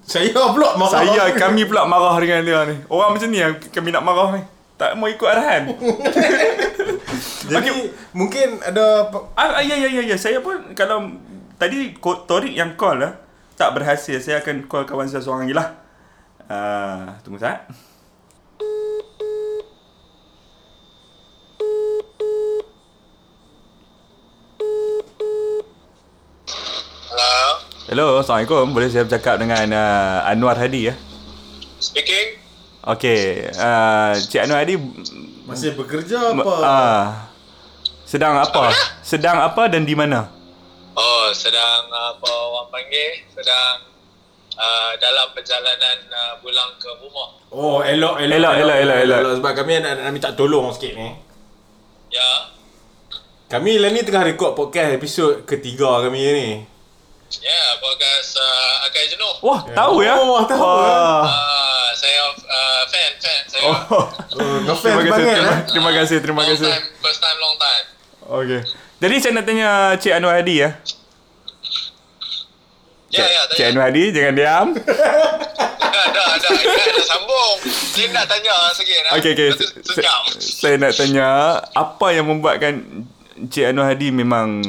Saya 0.00 0.32
pula 0.32 0.80
marah. 0.80 1.04
Saya 1.04 1.28
kami 1.36 1.68
pula 1.68 1.84
marah 1.84 2.16
dengan 2.24 2.40
dia 2.40 2.64
ni. 2.64 2.80
Orang 2.88 3.20
macam 3.20 3.28
ni 3.28 3.36
yang 3.36 3.52
kami 3.68 3.92
nak 3.92 4.00
marah 4.00 4.40
ni. 4.40 4.42
Tak 4.80 4.96
mau 4.96 5.12
ikut 5.12 5.28
arahan. 5.28 5.68
Jadi 7.52 7.92
mungkin 8.16 8.64
ada 8.64 9.12
ah, 9.36 9.60
ah, 9.60 9.64
ya 9.64 9.76
ya 9.76 9.92
ya 9.92 10.08
ya 10.08 10.16
saya 10.16 10.40
pun 10.40 10.72
kalau 10.72 11.20
tadi 11.60 11.92
Torik 12.00 12.56
yang 12.56 12.80
call 12.80 13.04
lah 13.04 13.20
tak 13.60 13.76
berhasil 13.76 14.16
saya 14.24 14.40
akan 14.40 14.64
call 14.64 14.88
kawan 14.88 15.04
saya 15.04 15.20
seorang 15.20 15.44
lagi 15.44 15.56
lah. 15.60 15.68
Ah, 16.48 17.20
tunggu 17.20 17.36
saat. 17.36 17.68
Hello 27.08 27.77
Hello, 27.88 28.20
Assalamualaikum. 28.20 28.76
Boleh 28.76 28.92
saya 28.92 29.08
bercakap 29.08 29.40
dengan 29.40 29.64
uh, 29.72 30.28
Anwar 30.28 30.60
Hadi 30.60 30.92
ya? 30.92 30.94
Speaking 31.80 32.36
Okey, 32.84 33.48
uh, 33.56 34.12
Cik 34.12 34.44
Anwar 34.44 34.60
Hadi 34.60 34.76
masih 35.48 35.72
bekerja 35.72 36.36
apa? 36.36 36.52
Ah. 36.60 37.32
sedang 38.04 38.36
apa? 38.36 38.76
Sedang 39.00 39.40
apa 39.40 39.72
dan 39.72 39.88
di 39.88 39.96
mana? 39.96 40.28
Oh, 40.92 41.32
sedang 41.32 41.88
apa 41.88 42.28
orang 42.28 42.68
panggil? 42.68 43.24
Sedang 43.32 43.88
uh, 44.52 44.92
dalam 45.00 45.32
perjalanan 45.32 45.96
uh, 46.12 46.36
pulang 46.44 46.76
ke 46.76 46.92
rumah. 47.00 47.40
Oh, 47.48 47.80
elok 47.80 48.20
elok 48.20 48.36
Elok, 48.36 48.52
elok, 48.52 48.76
elok, 48.84 48.98
elok. 49.00 49.32
sebab 49.40 49.52
kami 49.64 49.80
nak, 49.80 49.96
nak 49.96 50.12
minta 50.12 50.36
tolong 50.36 50.76
sikit 50.76 50.92
ni. 50.92 51.08
Ya. 52.12 52.52
Kami 53.48 53.80
lah 53.80 53.88
ni 53.96 54.04
tengah 54.04 54.28
rekod 54.28 54.52
podcast 54.52 54.92
episod 54.92 55.48
ketiga 55.48 56.04
kami 56.04 56.20
ni. 56.20 56.48
Ya, 57.28 57.44
yeah, 57.44 57.68
podcast 57.76 58.40
uh, 58.40 58.88
Akai 58.88 59.04
Jenuh. 59.12 59.34
Wah, 59.44 59.60
tahu 59.76 60.00
ya? 60.00 60.16
Oh, 60.16 60.40
tahu, 60.48 60.64
Wah. 60.64 61.28
Uh, 61.28 61.88
saya 61.92 62.24
uh, 62.32 62.82
fan, 62.88 63.12
fan. 63.20 63.42
Saya 63.44 63.62
Oh. 63.68 63.76
Oh, 64.32 64.56
ngefans 64.64 64.80
Terima 64.96 65.04
kasih, 65.04 65.24
terima, 65.28 65.52
eh. 65.52 65.60
terima 65.68 65.90
kasih, 65.92 66.16
terima 66.24 66.40
long 66.40 66.50
kasih. 66.56 66.72
time, 66.72 66.86
first 67.04 67.20
time, 67.20 67.36
long 67.36 67.56
time. 67.60 67.84
Okay. 68.24 68.60
Jadi 68.96 69.14
saya 69.20 69.32
nak 69.36 69.44
tanya 69.44 69.68
Cik 70.00 70.12
Anwar 70.16 70.40
Hadi 70.40 70.54
ya. 70.56 70.70
Ya, 73.12 73.24
ya, 73.28 73.42
Cik. 73.52 73.76
Anwar 73.76 73.84
Hadi 73.92 74.02
jangan 74.08 74.32
diam. 74.32 74.68
Dah, 74.72 76.06
dah, 76.08 76.28
dah. 76.32 76.52
Ingat 76.56 76.88
dah 76.96 77.04
sambung. 77.04 77.56
Dia 77.92 78.06
nak 78.08 78.24
tanya 78.24 78.56
sikit. 78.72 79.00
Okey 79.20 79.30
okey. 79.36 79.48
Lepas 79.52 79.60
tu 79.60 79.66
Se- 79.68 80.00
Sejam. 80.00 80.22
Saya 80.40 80.74
nak 80.80 80.96
tanya 80.96 81.28
apa 81.76 82.06
yang 82.08 82.24
membuatkan 82.24 83.04
Cik 83.52 83.68
Anwar 83.68 83.92
Hadi 83.92 84.16
memang 84.16 84.64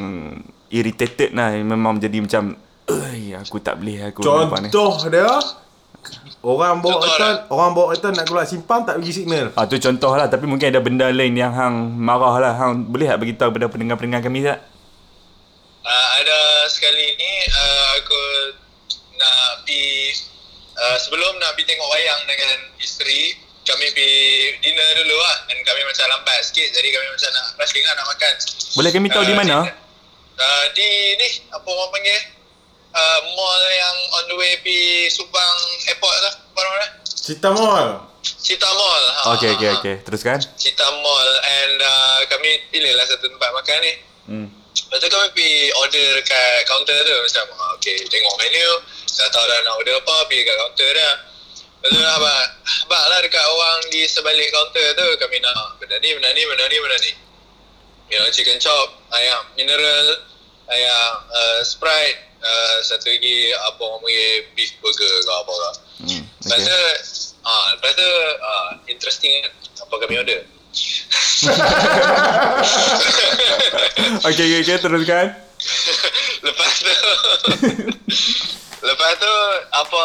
irritated 0.69 1.34
lah 1.34 1.53
memang 1.58 1.97
menjadi 1.97 2.17
macam 2.23 2.43
Oi, 2.89 3.38
aku 3.38 3.62
tak 3.62 3.77
boleh 3.77 4.10
aku 4.10 4.25
nampak 4.25 4.65
ni." 4.65 4.69
Contoh 4.73 4.97
dia 5.13 5.29
Orang 6.39 6.79
bawa 6.79 6.95
Contoh 6.95 7.12
kereta 7.12 7.29
Orang 7.51 7.69
bawa 7.75 7.86
kereta 7.91 8.08
nak 8.15 8.25
keluar 8.25 8.45
simpang 8.47 8.88
Tak 8.88 8.97
bagi 9.03 9.12
signal 9.12 9.51
Ah 9.53 9.67
tu 9.67 9.75
contoh 9.75 10.15
lah 10.15 10.32
tapi 10.32 10.47
mungkin 10.47 10.71
ada 10.71 10.79
benda 10.79 11.12
lain 11.12 11.36
yang 11.36 11.51
hang 11.51 11.75
marah 11.99 12.39
lah. 12.39 12.53
Hang 12.55 12.88
boleh 12.88 13.12
tak 13.12 13.19
beritahu 13.19 13.49
kepada 13.51 13.67
pendengar-pendengar 13.67 14.21
kami 14.23 14.47
tak? 14.47 14.63
Uh, 15.79 16.08
ada 16.21 16.39
sekali 16.71 17.17
ni 17.17 17.32
uh, 17.49 17.88
aku 17.97 18.21
nak 19.19 19.63
pi 19.67 20.12
uh, 20.75 20.97
sebelum 21.01 21.34
nak 21.39 21.55
pi 21.58 21.65
tengok 21.65 21.88
wayang 21.88 22.21
dengan 22.29 22.58
isteri 22.79 23.36
kami 23.63 23.86
pi 23.95 24.08
dinner 24.63 24.89
dulu 25.01 25.17
lah 25.17 25.38
dan 25.49 25.58
kami 25.65 25.82
macam 25.88 26.05
lambat 26.13 26.39
sikit 26.45 26.67
jadi 26.73 26.88
kami 26.93 27.08
macam 27.15 27.29
nak 27.36 27.45
rushing 27.58 27.86
lah 27.86 27.93
nak 27.95 28.08
makan 28.12 28.34
Boleh 28.75 28.91
kami 28.91 29.08
tahu 29.10 29.23
di 29.27 29.36
mana? 29.36 29.55
Uh, 30.39 30.65
di 30.71 30.88
ni 31.15 31.28
apa 31.52 31.67
orang 31.67 31.91
panggil 31.91 32.19
uh, 32.89 33.19
mall 33.36 33.63
yang 33.67 33.97
on 34.15 34.23
the 34.32 34.36
way 34.36 34.56
pi 34.63 34.80
Subang 35.12 35.58
airport 35.86 36.15
tu 36.15 36.32
apa 36.32 36.60
nama 36.63 36.75
dia? 36.80 36.89
Cita 37.04 37.49
Mall 37.52 37.88
Cita 38.23 38.69
Mall 38.71 39.04
ha, 39.19 39.21
Okey 39.36 39.52
okey 39.54 39.67
ha, 39.67 39.75
ha. 39.75 39.80
okey. 39.84 39.95
Teruskan. 40.02 40.39
Cita 40.56 40.88
Mall 41.04 41.30
and 41.43 41.78
uh, 41.78 42.19
kami 42.25 42.63
pilihlah 42.71 43.04
satu 43.04 43.28
tempat 43.28 43.52
makan 43.52 43.80
ni 43.84 43.93
Hmm. 44.30 44.45
Lepas 44.69 45.02
tu 45.02 45.10
kami 45.10 45.28
pergi 45.34 45.73
order 45.73 46.08
dekat 46.21 46.62
kaunter 46.63 47.02
tu 47.02 47.17
Macam 47.17 47.45
ah, 47.58 47.73
okay 47.73 47.97
tengok 48.06 48.36
menu 48.38 48.69
Dah 49.10 49.25
tahu 49.28 49.41
dah 49.41 49.58
nak 49.65 49.73
order 49.75 49.97
apa 49.97 50.15
Pergi 50.30 50.45
kat 50.45 50.54
kaunter 50.56 50.89
dah 50.93 51.13
Lepas 51.82 51.89
tu 51.89 51.99
abang 52.06 52.45
Abang 52.86 53.06
lah 53.10 53.19
dekat 53.25 53.41
orang 53.41 53.80
di 53.89 54.06
sebalik 54.06 54.54
kaunter 54.54 54.93
tu 54.93 55.08
Kami 55.17 55.41
nak 55.41 55.82
benda 55.82 55.97
ni 55.97 56.13
benda 56.13 56.30
ni 56.30 56.41
benda 56.45 56.63
ni 56.63 56.78
benda 56.78 56.97
ni 57.02 57.12
You 58.10 58.17
know 58.17 58.30
chicken 58.30 58.58
chop 58.58 58.89
Ayam 59.10 59.41
mineral 59.54 60.06
Ayam 60.65 61.10
uh, 61.26 61.60
Sprite 61.62 62.17
uh, 62.39 62.76
Satu 62.82 63.08
lagi 63.08 63.54
apa 63.54 63.80
orang 63.80 64.02
panggil 64.02 64.30
Beef 64.54 64.72
burger 64.80 65.13
ke 65.19 65.32
apa 65.32 65.52
ke 65.52 65.69
Hmm. 66.00 66.24
Lepas 66.39 66.56
Okey. 66.56 66.63
tu 66.63 66.80
ah, 67.43 67.65
Lepas 67.76 67.91
tu 67.91 68.08
ah, 68.39 68.72
Interesting 68.88 69.32
kan 69.36 69.52
Apa 69.84 69.93
kami 70.00 70.15
order 70.15 70.39
Okey 74.24 74.43
okey 74.48 74.60
okey 74.63 74.76
teruskan. 74.80 75.28
Lepas 76.45 76.72
tu 76.80 76.88
Lepas 78.88 79.12
tu 79.19 79.34
Apa 79.69 80.04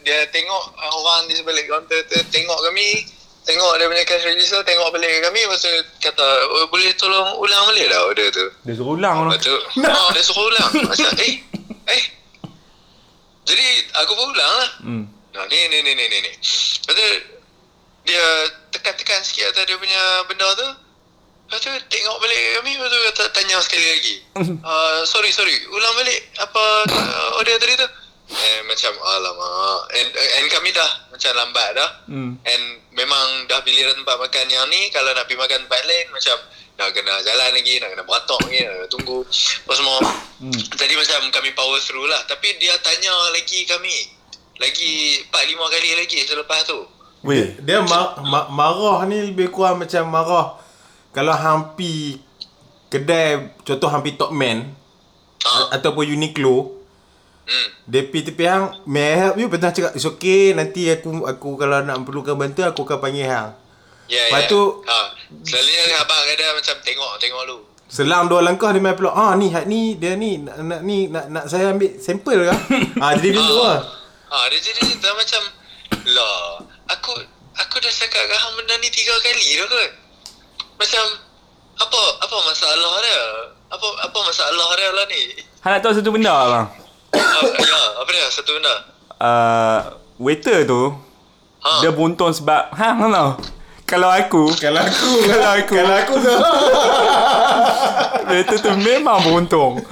Dia 0.00 0.24
tengok 0.32 0.64
uh, 0.72 0.92
Orang 0.96 1.28
di 1.28 1.36
sebalik 1.36 1.68
kaunter 1.68 2.00
tu 2.08 2.16
Tengok 2.26 2.58
kami 2.64 3.04
Tengok 3.48 3.72
dia 3.80 3.86
punya 3.88 4.04
cash 4.04 4.28
register 4.28 4.60
Tengok 4.60 4.92
balik 4.92 5.08
ke 5.08 5.18
kami 5.24 5.40
Lepas 5.40 5.64
tu 5.64 5.72
kata 6.04 6.26
oh, 6.52 6.68
Boleh 6.68 6.92
tolong 7.00 7.40
ulang 7.40 7.64
balik 7.72 7.88
dah 7.88 8.00
order 8.04 8.28
tu 8.28 8.44
Dia 8.68 8.76
suruh 8.76 8.92
ulang 8.92 9.24
Lepas 9.24 9.40
tu. 9.40 9.56
tu 9.56 9.80
oh, 9.88 10.08
Dia 10.12 10.20
suruh 10.20 10.46
ulang 10.52 10.70
Macam 10.84 11.10
eh 11.24 11.34
Eh 11.88 12.02
Jadi 13.48 13.66
aku 13.96 14.12
pun 14.12 14.28
ulang 14.36 14.52
lah 14.52 14.70
Hmm. 14.84 15.04
Nah, 15.28 15.44
ni 15.46 15.58
ni 15.70 15.78
ni 15.80 15.92
ni 15.94 16.04
ni 16.08 16.18
ni. 16.18 16.32
Lepas 16.34 16.92
tu 16.92 17.06
dia 18.02 18.24
tekan-tekan 18.72 19.20
sikit 19.20 19.52
atas 19.52 19.68
dia 19.68 19.76
punya 19.76 20.02
benda 20.24 20.48
tu. 20.56 20.68
Lepas 21.46 21.60
tu 21.62 21.70
tengok 21.88 22.16
balik 22.20 22.36
ke 22.36 22.48
kami 22.60 22.70
Lepas 22.76 22.88
tu 22.92 22.98
kata 23.08 23.22
tanya 23.32 23.56
sekali 23.64 23.86
lagi 23.88 24.14
uh, 24.60 25.00
Sorry 25.12 25.32
sorry 25.32 25.56
Ulang 25.72 25.94
balik 25.96 26.20
Apa 26.36 26.64
uh, 26.84 27.38
order 27.40 27.56
tadi 27.56 27.72
tu 27.80 27.88
Eh 28.28 28.60
macam 28.62 28.92
Alamak 28.92 29.88
and, 29.90 30.08
and 30.12 30.46
kami 30.48 30.68
dah 30.70 31.08
Macam 31.08 31.32
lambat 31.34 31.68
dah 31.72 31.90
Hmm. 32.04 32.36
And 32.38 32.62
memang 32.92 33.26
dah 33.44 33.60
pilihan 33.60 33.92
tempat 33.94 34.16
makan 34.18 34.46
yang 34.46 34.68
ni 34.68 34.88
Kalau 34.88 35.10
nak 35.10 35.24
pergi 35.24 35.36
makan 35.38 35.64
tempat 35.64 35.80
lain 35.82 36.06
Macam 36.08 36.36
Nak 36.76 36.88
kena 36.90 37.18
jalan 37.18 37.50
lagi 37.50 37.74
Nak 37.76 37.88
kena 37.90 38.04
beratok 38.04 38.40
lagi 38.42 38.60
Nak 38.60 38.72
kena 38.74 38.88
tunggu 38.88 39.18
Apa 39.64 39.72
semua 39.72 39.96
Hmm. 40.38 40.54
Tadi 40.54 40.94
macam 40.94 41.20
kami 41.30 41.50
power 41.50 41.80
through 41.80 42.06
lah 42.06 42.22
Tapi 42.24 42.54
dia 42.56 42.76
tanya 42.78 43.10
lagi 43.30 43.64
kami 43.64 43.96
Lagi 44.56 44.92
4-5 45.26 45.34
kali 45.68 45.90
lagi 45.96 46.18
selepas 46.22 46.62
tu 46.62 46.78
Weh. 47.20 47.58
Dia 47.58 47.82
ma- 47.82 48.14
ma- 48.20 48.46
marah 48.46 49.02
ni 49.02 49.24
Lebih 49.26 49.50
kurang 49.50 49.80
macam 49.80 50.06
marah 50.06 50.60
Kalau 51.10 51.32
hampir 51.32 52.22
Kedai 52.86 53.50
Contoh 53.60 53.88
hampir 53.88 54.14
Top 54.14 54.30
Man 54.30 54.78
ha. 55.42 55.72
Ataupun 55.72 56.06
Uniqlo 56.06 56.77
hmm. 57.48 57.68
Dia 57.84 58.04
pergi 58.04 58.22
tepi 58.28 58.44
hang 58.44 58.64
May 58.84 59.08
I 59.08 59.16
help 59.18 59.34
you? 59.36 59.48
Pernah 59.48 59.68
cakap 59.70 59.92
It's 59.92 60.04
okay 60.04 60.52
Nanti 60.52 60.86
aku 60.86 61.24
aku 61.24 61.56
Kalau 61.56 61.80
nak 61.80 62.04
perlukan 62.04 62.36
bantu 62.36 62.60
Aku 62.62 62.84
akan 62.84 62.98
panggil 62.98 63.24
hang. 63.24 63.56
Ya, 64.04 64.28
Lepas 64.28 64.44
ya. 64.44 64.48
tu- 64.48 64.84
ha. 64.84 64.98
Selalunya 65.42 65.96
abang 65.98 66.20
kadang 66.22 66.52
macam 66.54 66.76
tengok 66.80 67.12
Tengok 67.16 67.42
dulu. 67.44 67.58
Selang 67.84 68.24
dua 68.26 68.40
langkah 68.40 68.68
Dia 68.68 68.78
main 68.78 68.92
peluk 68.92 69.12
Ah 69.12 69.32
ni 69.34 69.48
hat 69.48 69.64
ni 69.64 69.96
Dia 69.96 70.12
ni 70.14 70.36
Nak, 70.38 70.56
nak 70.60 70.80
ni 70.82 71.08
nak, 71.08 71.24
nak 71.28 71.44
saya 71.44 71.72
ambil 71.72 71.96
sampel 71.96 72.44
kah? 72.44 72.58
Ah, 73.02 73.12
Jadi 73.12 73.32
dia 73.32 73.40
tu 73.40 73.56
lah. 73.58 73.80
Ha, 74.28 74.36
Dia 74.46 74.58
jadi 74.60 74.84
dah 74.96 75.12
macam 75.12 75.42
Lah 76.06 76.60
Aku 76.90 77.12
Aku 77.58 77.76
dah 77.76 77.90
cakap 77.90 78.22
kat 78.22 78.38
hang 78.38 78.54
benda 78.54 78.76
ni 78.76 78.86
tiga 78.86 79.10
kali 79.18 79.56
dah 79.56 79.66
kot. 79.66 79.90
Macam 80.76 81.04
Apa 81.78 82.00
Apa 82.22 82.36
masalah 82.44 82.94
dia? 83.00 83.20
Apa 83.68 83.84
apa 84.00 84.18
masalah 84.24 84.68
dia 84.74 84.88
lah 84.90 85.04
ni? 85.04 85.22
Hang 85.60 85.72
nak 85.74 85.80
tahu 85.84 85.92
satu 85.92 86.08
benda 86.08 86.32
bang. 86.32 86.87
Ha, 87.10 87.20
Ya 87.58 87.80
apa 87.96 88.08
dia 88.08 88.26
satu 88.28 88.52
benda 88.54 88.74
Uh, 89.18 89.78
waiter 90.18 90.62
tu 90.64 90.94
Ha. 91.58 91.82
dia 91.82 91.90
buntung 91.90 92.30
sebab 92.30 92.70
hang 92.70 93.02
tahu. 93.04 93.30
Kalau 93.82 94.06
aku 94.06 94.46
Kalau 94.54 94.78
aku 94.78 95.10
Kalau 95.26 95.50
aku 95.50 95.74
Kalau 95.74 95.96
aku 95.96 96.14
tu 96.16 96.34
Waiter 98.28 98.58
tu 98.58 98.70
memang 98.76 99.18
beruntung 99.18 99.82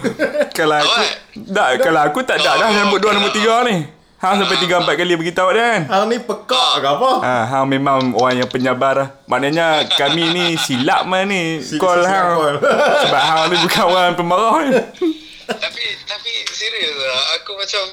Kalau 0.53 0.77
aku? 0.77 1.01
Tak 1.49 1.69
Kalau 1.81 2.01
aku 2.03 2.19
tak 2.23 2.39
ada 2.39 2.55
dah 2.57 2.69
Nombor 2.71 3.01
dua 3.01 3.11
okey 3.11 3.17
nombor 3.17 3.31
lah. 3.31 3.35
tiga 3.35 3.55
ni 3.65 3.77
Hang 4.17 4.39
sampai 4.39 4.57
tiga 4.59 4.79
empat 4.79 4.95
kali 4.95 5.13
beritahu 5.13 5.51
dia 5.51 5.65
kan 5.67 5.83
Hang 5.91 6.05
ni 6.07 6.17
pekak 6.19 6.73
ke 6.77 6.87
apa 6.87 7.11
Ha, 7.21 7.35
hang 7.47 7.65
memang 7.67 7.99
orang 8.13 8.37
yang 8.39 8.49
penyabar 8.49 8.95
lah. 8.95 9.09
Maknanya 9.25 9.67
kami 9.91 10.23
ni 10.31 10.45
silap 10.57 11.03
mah 11.03 11.21
ni 11.23 11.59
Si- 11.59 11.77
call 11.77 11.99
si- 11.99 12.07
hang. 12.07 12.31
call. 12.33 12.57
Sebab 13.03 13.23
hang 13.23 13.41
ni 13.47 13.57
bukan 13.59 13.85
orang 13.85 14.15
pemarah 14.15 14.55
ni. 14.63 14.71
Tapi 15.47 15.85
Tapi 16.05 16.33
serius 16.49 16.95
lah 16.97 17.39
Aku 17.39 17.55
macam 17.55 17.85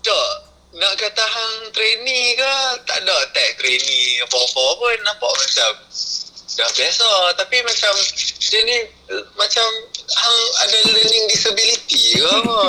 Tak 0.00 0.28
Nak 0.74 0.92
kata 0.94 1.24
hang 1.24 1.54
trainee 1.72 2.34
ke? 2.34 2.54
Tak 2.84 3.02
ada 3.02 3.16
tag 3.30 3.56
trainee 3.56 4.20
Apa-apa 4.20 4.64
pun. 4.76 4.96
Nampak 5.02 5.32
macam 5.32 5.72
Dah 6.58 6.70
biasa. 6.74 7.08
Tapi 7.34 7.56
macam 7.62 7.94
Dia 8.42 8.60
ni 8.62 8.78
Macam 9.34 9.66
Hang 10.08 10.38
ada 10.58 10.78
learning 10.88 11.24
disability 11.28 12.16
ke 12.16 12.24
apa? 12.24 12.60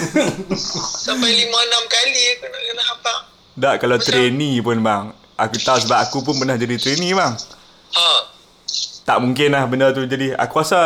Sampai 1.04 1.30
5-6 1.38 1.52
kali 1.86 2.22
Aku 2.30 2.46
nak 2.46 2.62
kena 2.62 2.82
hampak. 2.86 3.18
Tak 3.52 3.74
kalau 3.78 3.96
Macam- 3.96 4.08
trainee 4.08 4.60
pun 4.60 4.78
bang. 4.80 5.04
Aku 5.36 5.56
tahu 5.56 5.78
sebab 5.80 5.98
aku 6.00 6.20
pun 6.20 6.36
pernah 6.36 6.56
jadi 6.56 6.76
trainee 6.76 7.12
bang. 7.12 7.32
Ha 7.90 8.08
Tak 9.10 9.18
mungkin 9.18 9.50
lah 9.50 9.66
benda 9.66 9.90
tu 9.90 10.06
jadi. 10.06 10.38
Aku 10.38 10.62
rasa 10.62 10.78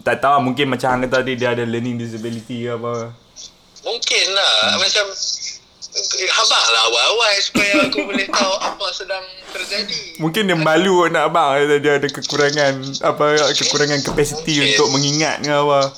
tak 0.00 0.24
tahu 0.24 0.40
mungkin 0.40 0.72
macam 0.72 0.88
hang 0.88 1.04
kata 1.04 1.20
tadi 1.20 1.36
dia 1.36 1.52
ada 1.52 1.68
learning 1.68 2.00
disability 2.00 2.64
ke 2.64 2.72
apa. 2.72 3.12
Mungkin 3.82 4.26
lah 4.32 4.78
Macam 4.78 5.06
Habang 6.22 6.66
lah 6.70 6.82
awal-awal 6.86 7.34
Supaya 7.42 7.72
aku 7.90 7.98
boleh 8.08 8.30
tahu 8.30 8.54
Apa 8.62 8.86
sedang 8.94 9.26
terjadi 9.50 10.22
Mungkin 10.22 10.46
dia 10.46 10.54
malu 10.54 11.02
nak 11.10 11.34
abang 11.34 11.58
dia 11.66 11.98
ada 11.98 12.08
kekurangan 12.08 12.78
apa 13.02 13.42
kekurangan 13.58 14.00
kapasiti 14.06 14.54
Mungkin. 14.54 14.70
untuk 14.72 14.88
mengingat 14.94 15.42
ke 15.42 15.50
apa. 15.50 15.90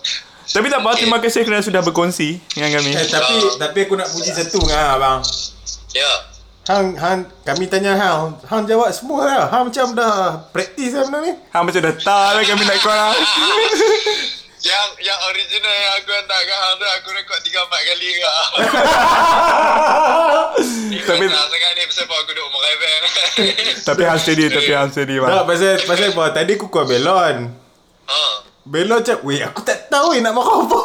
Tapi 0.48 0.66
tak 0.72 0.80
apa, 0.80 0.90
Mungkin. 0.90 1.00
terima 1.04 1.18
kasih 1.20 1.40
kerana 1.44 1.60
sudah 1.60 1.84
berkongsi 1.84 2.40
dengan 2.56 2.80
kami. 2.80 2.90
Eh 2.96 3.06
tapi 3.06 3.34
Tapi 3.60 3.78
aku 3.84 3.94
nak 4.00 4.08
puji 4.10 4.30
satu 4.32 4.58
dengan 4.64 4.96
abang 4.96 5.20
Ya 5.92 6.34
Hang, 6.64 6.96
hang, 6.96 7.20
kami 7.44 7.68
tanya 7.68 7.92
hang, 7.92 8.40
hang 8.42 8.64
jawab 8.64 8.88
semua 8.88 9.20
lah. 9.22 9.44
Hang 9.46 9.68
macam 9.68 9.92
dah 9.92 10.48
praktis 10.48 10.96
lah 10.96 11.05
benda 11.05 11.18
ni. 11.20 11.33
Hang 11.53 11.68
macam 11.68 11.77
dah 11.79 11.94
tahu 11.94 12.31
lah 12.33 12.42
kami 12.42 12.62
nak 12.64 12.79
call 12.81 12.96
lah. 12.96 13.12
Yang 14.64 14.88
yang 15.05 15.20
original 15.29 15.77
yang 15.77 15.92
aku 15.94 16.09
hantar 16.09 16.40
kat 16.40 16.57
hang 16.57 16.74
tu 16.81 16.87
Aku 16.88 17.09
rekod 17.12 17.37
3-4 17.37 17.68
kali 17.85 18.09
ke 18.09 18.24
Tapi- 21.05 21.29
Sangat 21.29 21.70
ni 21.77 21.83
pasal 21.85 22.05
aku 22.09 22.33
duduk 22.33 22.48
merevel 22.48 23.03
tapi 23.92 24.03
hang 24.03 24.16
steady, 24.16 24.48
tapi 24.48 24.72
hang 24.72 24.88
steady 24.88 25.20
bang. 25.20 25.29
Tak, 25.29 25.44
pasal, 25.44 25.85
pasal 25.85 26.16
apa? 26.16 26.24
Tadi 26.33 26.57
aku 26.57 26.72
call 26.72 26.88
Belon. 26.88 27.53
ha. 28.09 28.20
Belon 28.64 29.05
macam, 29.05 29.20
weh 29.20 29.44
aku 29.44 29.61
tak 29.61 29.92
tahu 29.92 30.16
eh 30.16 30.24
nak 30.24 30.33
marah 30.33 30.57
apa. 30.59 30.81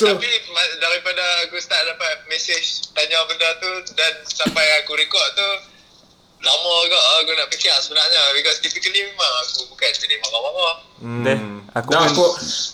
So, 0.00 0.08
Tapi 0.08 0.32
daripada 0.80 1.24
aku 1.44 1.60
start 1.60 1.84
dapat 1.84 2.24
message 2.32 2.88
Tanya 2.96 3.20
benda 3.28 3.52
tu 3.60 3.68
Dan 3.92 4.12
sampai 4.24 4.64
aku 4.80 4.96
rekod 4.96 5.20
tu 5.36 5.48
lama 6.40 6.70
agak 6.88 7.02
lah 7.04 7.16
aku 7.20 7.30
nak 7.36 7.48
fikir 7.52 7.72
sebenarnya 7.84 8.20
because 8.32 8.58
typically 8.64 9.04
memang 9.04 9.32
aku 9.44 9.68
bukan 9.68 9.92
jenis 9.92 10.18
marah-marah. 10.24 10.76
Hmm. 11.00 11.20
Deh, 11.20 11.38
aku 11.76 11.88
dah 11.92 12.00
aku 12.08 12.24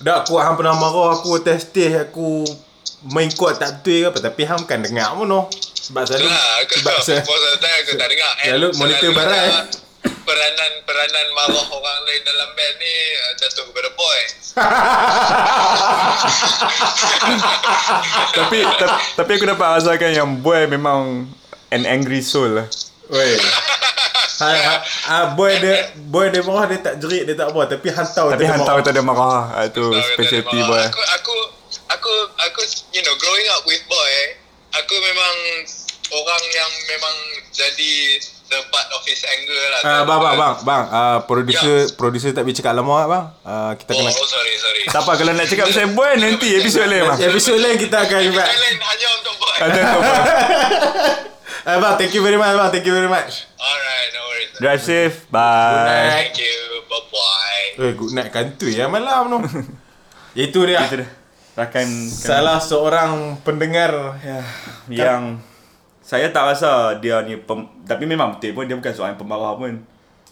dah 0.07 0.17
aku 0.23 0.33
hang 0.39 0.55
pernah 0.55 0.75
marah 0.79 1.19
aku 1.19 1.31
testis 1.43 1.91
aku 1.99 2.47
main 3.11 3.27
kuat 3.35 3.59
tak 3.59 3.83
betul 3.83 4.07
ke 4.07 4.09
apa 4.15 4.19
tapi 4.23 4.43
hang 4.47 4.63
kan 4.71 4.87
dengar 4.87 5.11
pun 5.19 5.27
noh. 5.27 5.51
Sebab 5.83 6.03
selalu 6.07 6.31
Itulah 6.31 6.47
aku 6.63 6.75
sebab 6.79 6.97
se- 7.07 7.27
most 7.27 7.43
of 7.43 7.51
the 7.51 7.61
time 7.63 7.77
aku 7.83 7.93
tak 7.99 8.09
dengar. 8.15 8.33
Selalu 8.39 8.69
monitor 8.79 9.09
selalunya 9.11 9.51
Peranan 10.27 10.73
peranan 10.83 11.27
marah 11.33 11.67
orang 11.71 11.99
lain 12.03 12.19
dalam 12.21 12.51
band 12.53 12.75
ni 12.77 12.95
uh, 13.15 13.33
jatuh 13.39 13.63
kepada 13.65 13.91
boy. 13.95 14.19
tapi 18.35 18.59
ta- 18.77 18.99
tapi 19.15 19.31
aku 19.33 19.47
dapat 19.47 19.69
rasakan 19.79 20.11
yang 20.11 20.31
boy 20.37 20.67
memang 20.67 21.31
an 21.71 21.83
angry 21.85 22.19
soul 22.21 22.51
lah. 22.53 22.67
Weh. 23.07 23.39
Ha, 24.37 24.49
ha, 24.53 24.75
ha, 25.07 25.17
boy 25.33 25.49
dia 25.57 25.89
boy 25.97 26.29
dia 26.29 26.43
marah 26.43 26.69
dia 26.69 26.83
tak 26.83 27.01
jerit 27.01 27.25
dia 27.25 27.33
tak 27.33 27.49
apa 27.49 27.73
tapi 27.73 27.89
hang 27.89 28.05
tahu 28.05 28.29
Tapi 28.29 28.41
dia 28.43 28.53
hang 28.53 28.61
marah. 28.61 28.69
tahu 28.69 28.79
tak 28.83 28.93
ada 28.93 29.03
marah. 29.03 29.43
Ah, 29.55 29.65
Itu 29.65 29.85
kata 29.89 30.13
specialty 30.13 30.59
dia 30.59 30.67
boy. 30.67 30.83
Aku 30.83 31.01
aku 31.09 31.35
aku 31.89 32.13
aku 32.37 32.61
you 32.91 33.01
know 33.01 33.15
growing 33.17 33.49
up 33.49 33.65
with 33.65 33.81
boy, 33.87 34.13
aku 34.75 34.93
memang 34.93 35.37
orang 36.13 36.43
yang 36.51 36.71
memang 36.87 37.17
jadi 37.51 37.95
the 38.47 38.59
part 38.69 38.89
of 38.89 39.03
his 39.03 39.21
anger 39.23 39.61
lah. 39.69 39.81
Ah, 39.83 40.03
bang, 40.03 40.19
bang, 40.19 40.35
bang, 40.35 40.55
bang. 40.63 40.85
Ah, 40.89 41.19
producer, 41.23 41.77
producer 41.95 42.31
tak 42.31 42.43
boleh 42.43 42.55
cakap 42.55 42.73
lama, 42.73 42.97
bang. 43.05 43.25
Ah, 43.43 43.73
kita 43.75 43.91
Oh, 43.91 43.99
kena. 43.99 44.11
oh 44.11 44.27
sorry 44.27 44.55
sorry. 44.55 44.83
Tak 44.87 45.01
apa 45.03 45.13
kalau 45.15 45.33
nak 45.33 45.47
cakap 45.47 45.67
pasal 45.67 45.91
boy 45.93 46.11
nanti 46.17 46.49
episod 46.55 46.85
lain 46.85 47.03
bang. 47.05 47.19
Episode 47.25 47.59
lain 47.59 47.77
kita 47.77 47.97
akan 48.01 48.19
invite. 48.23 48.47
Thailand 48.49 48.77
hanya 48.81 49.09
untuk 49.15 49.35
boy. 49.37 49.57
Ada 49.59 49.81
tu 49.83 49.99
bang. 49.99 50.25
Ah, 51.67 51.83
bang, 51.83 51.99
thank 51.99 52.15
you 52.15 52.23
very 52.23 52.39
much, 52.39 52.55
bang. 52.55 52.71
Thank 52.71 52.87
you 52.87 52.95
very 52.95 53.11
much. 53.11 53.43
Alright, 53.59 54.09
no 54.13 54.21
worries. 54.25 54.55
Drive 54.57 54.79
safe. 54.81 55.17
Bye. 55.27 56.07
Thank 56.15 56.39
you. 56.39 56.55
Bye 56.87 57.07
bye. 57.11 57.83
Eh, 57.83 57.93
good 57.93 58.15
night 58.15 58.31
kantui 58.31 58.71
ya 58.73 58.87
malam 58.87 59.27
tu. 59.27 59.39
Itu 60.47 60.63
dia. 60.63 60.87
Itu 60.87 61.03
dah. 61.03 61.11
Rakan 61.57 61.89
Salah 62.07 62.63
seorang 62.63 63.41
pendengar 63.43 64.21
ya, 64.23 64.45
yang 64.87 65.43
saya 66.07 66.31
tak 66.31 66.55
rasa 66.55 66.71
dia 67.03 67.19
ni 67.27 67.35
pem, 67.35 67.67
tapi 67.83 68.07
memang 68.07 68.39
betul 68.39 68.55
pun 68.55 68.63
dia 68.63 68.79
bukan 68.79 68.95
seorang 68.95 69.13
yang 69.13 69.21
pemarah 69.21 69.59
pun. 69.59 69.83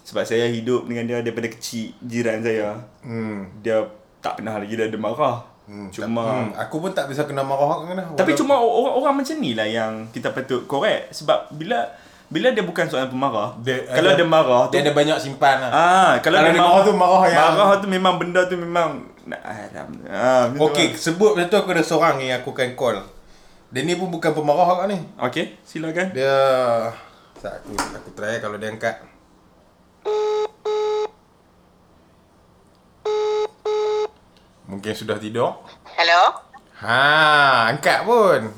Sebab 0.05 0.23
saya 0.23 0.47
hidup 0.47 0.87
dengan 0.87 1.03
dia 1.03 1.19
daripada 1.19 1.51
kecil 1.51 1.91
jiran 1.99 2.39
saya. 2.39 2.79
Hmm. 3.03 3.51
Dia 3.59 3.83
tak 4.23 4.39
pernah 4.39 4.55
lagi 4.55 4.71
dia 4.71 4.87
ada 4.87 4.95
marah. 4.95 5.43
Hmm, 5.65 5.89
Cuma 5.89 6.21
hmm, 6.23 6.49
aku 6.55 6.77
pun 6.77 6.93
tak 6.93 7.09
bisa 7.09 7.25
kena 7.25 7.41
marah 7.41 7.83
kena. 7.83 8.05
Tapi 8.13 8.37
cuma 8.37 8.55
orang, 8.55 8.95
orang 8.95 9.13
macam 9.17 9.35
ni 9.35 9.51
lah 9.51 9.65
yang 9.65 10.07
kita 10.13 10.29
patut 10.29 10.63
korek 10.63 11.09
sebab 11.09 11.51
bila 11.51 11.89
bila 12.25 12.53
dia 12.53 12.61
bukan 12.61 12.85
seorang 12.85 13.09
pemarah, 13.09 13.53
dia, 13.61 13.85
kalau 13.85 14.13
dia 14.13 14.25
marah 14.25 14.65
tu 14.65 14.73
dia 14.73 14.81
ada 14.81 14.93
banyak 14.93 15.17
simpan 15.19 15.61
lah. 15.61 15.69
ah 15.69 16.11
kalau, 16.21 16.37
Kalau 16.37 16.47
dia 16.47 16.53
dia 16.53 16.61
marah 16.61 16.81
tu 16.81 16.93
marah 16.93 17.21
yang- 17.25 17.57
marah 17.57 17.77
tu 17.77 17.87
memang 17.89 18.13
benda 18.15 18.41
tu 18.45 18.55
memang 18.55 18.89
haram. 19.25 19.89
Ah, 20.05 20.49
tu 20.49 20.61
Okey, 20.61 20.93
sebut 20.95 21.33
macam 21.33 21.49
tu 21.49 21.57
aku 21.57 21.69
ada 21.73 21.83
seorang 21.83 22.21
yang 22.21 22.39
aku 22.39 22.53
akan 22.53 22.77
call. 22.77 22.97
Dia 23.73 23.81
ni 23.81 23.97
pun 23.97 24.13
bukan 24.13 24.31
pemarah 24.31 24.85
kat 24.85 24.87
ni. 24.93 24.99
Okey, 25.17 25.45
silakan. 25.65 26.13
Dia 26.13 26.37
tak 27.41 27.61
aku 27.65 27.73
aku 27.73 28.09
try 28.13 28.37
kalau 28.37 28.57
dia 28.61 28.69
angkat. 28.69 29.01
Mungkin 34.65 34.93
sudah 34.93 35.17
tidur. 35.17 35.61
Hello? 35.97 36.41
Ha, 36.81 37.69
angkat 37.73 38.05
pun. 38.05 38.53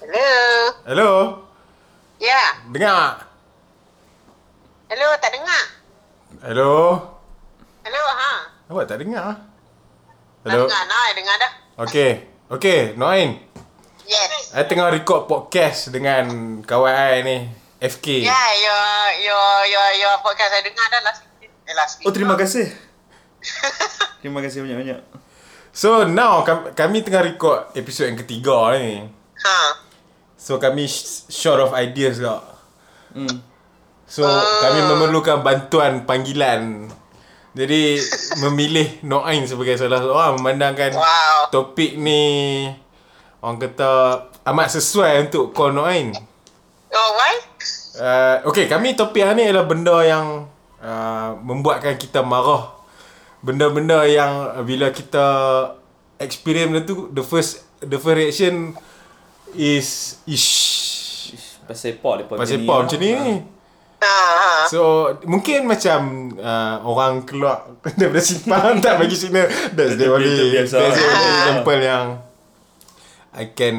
Hello? 0.00 0.30
Hello. 0.84 1.10
Ya? 2.20 2.60
Dengar. 2.68 3.24
Hello, 4.88 5.08
tak 5.20 5.32
dengar? 5.32 5.64
Hello. 6.44 6.72
Hello, 7.84 8.02
ha? 8.04 8.32
Awak 8.68 8.84
tak 8.88 9.00
dengar? 9.00 9.36
Tak 10.44 10.48
Hello. 10.48 10.64
dengar, 10.68 10.82
nah, 10.88 11.08
dengar 11.16 11.36
dah. 11.40 11.52
Okey. 11.88 12.12
Okey, 12.52 12.80
Noain. 13.00 13.53
Yes. 14.04 14.52
Saya 14.52 14.68
tengah 14.68 14.92
record 14.92 15.24
podcast 15.24 15.88
dengan 15.88 16.24
kawan 16.60 16.92
saya 16.92 17.18
ni, 17.24 17.48
FK. 17.80 18.20
Ya, 18.20 18.28
yeah, 18.28 18.48
your, 18.60 18.84
your, 19.24 19.48
your, 19.64 19.88
your 19.96 20.14
podcast 20.20 20.52
saya 20.52 20.62
dengar 20.62 20.86
dah 20.92 21.00
last 21.02 21.20
week. 21.40 21.50
Eh, 21.64 21.74
last 21.74 21.94
week. 21.96 22.06
Oh, 22.06 22.12
terima 22.12 22.36
kasih. 22.36 22.68
terima 24.20 24.44
kasih 24.44 24.60
banyak-banyak. 24.60 25.00
So 25.74 26.04
now 26.04 26.44
kami, 26.44 26.76
kami 26.76 26.96
tengah 27.02 27.24
record 27.24 27.72
episod 27.74 28.06
yang 28.06 28.20
ketiga 28.20 28.76
ni. 28.76 29.08
Ha. 29.42 29.56
So 30.36 30.60
kami 30.60 30.84
sh- 30.84 31.26
short 31.32 31.58
of 31.58 31.72
ideas 31.74 32.20
kak. 32.20 32.44
Hmm. 33.10 33.40
So 34.04 34.22
kami 34.60 34.84
memerlukan 34.84 35.40
bantuan 35.40 36.04
panggilan. 36.04 36.92
Jadi 37.56 37.96
memilih 38.44 39.00
Noain 39.02 39.48
sebagai 39.48 39.80
salah 39.80 39.98
seorang 39.98 40.38
memandangkan 40.38 40.92
Wow. 40.92 41.50
topik 41.50 41.96
ni 41.96 42.22
orang 43.44 43.60
kata 43.60 43.90
amat 44.48 44.72
sesuai 44.72 45.28
untuk 45.28 45.52
call 45.52 45.76
Noain. 45.76 46.16
Oh, 46.88 47.10
why? 47.12 47.34
Uh, 47.94 48.36
okay, 48.48 48.64
kami 48.64 48.96
topik 48.96 49.20
hari 49.20 49.44
ni 49.44 49.52
adalah 49.52 49.68
benda 49.68 50.00
yang 50.00 50.48
uh, 50.80 51.36
membuatkan 51.44 52.00
kita 52.00 52.24
marah. 52.24 52.72
Benda-benda 53.44 54.08
yang 54.08 54.64
bila 54.64 54.88
kita 54.88 55.26
experience 56.16 56.72
benda 56.72 56.82
tu, 56.88 57.12
the 57.12 57.20
first 57.20 57.68
the 57.84 58.00
first 58.00 58.16
reaction 58.16 58.72
is 59.52 60.16
ish. 60.24 60.48
Pasal 61.68 62.00
pot 62.00 62.20
dia 62.20 62.28
Pasal 62.28 62.64
apa 62.64 62.74
macam 62.88 62.98
ni? 63.00 63.12
Ha, 64.04 64.16
ha. 64.36 64.52
So, 64.68 64.80
mungkin 65.24 65.64
macam 65.64 66.32
uh, 66.36 66.76
orang 66.84 67.24
keluar 67.24 67.68
daripada 68.00 68.20
simpang 68.24 68.80
tak 68.80 69.00
bagi 69.00 69.16
signal. 69.16 69.48
That's 69.72 69.96
the 69.96 70.08
only, 70.08 70.52
that's 70.56 70.72
the 70.72 70.80
only 70.80 71.04
Ah. 71.04 71.28
example 71.44 71.80
yang 71.80 72.04
I 73.34 73.50
can 73.50 73.76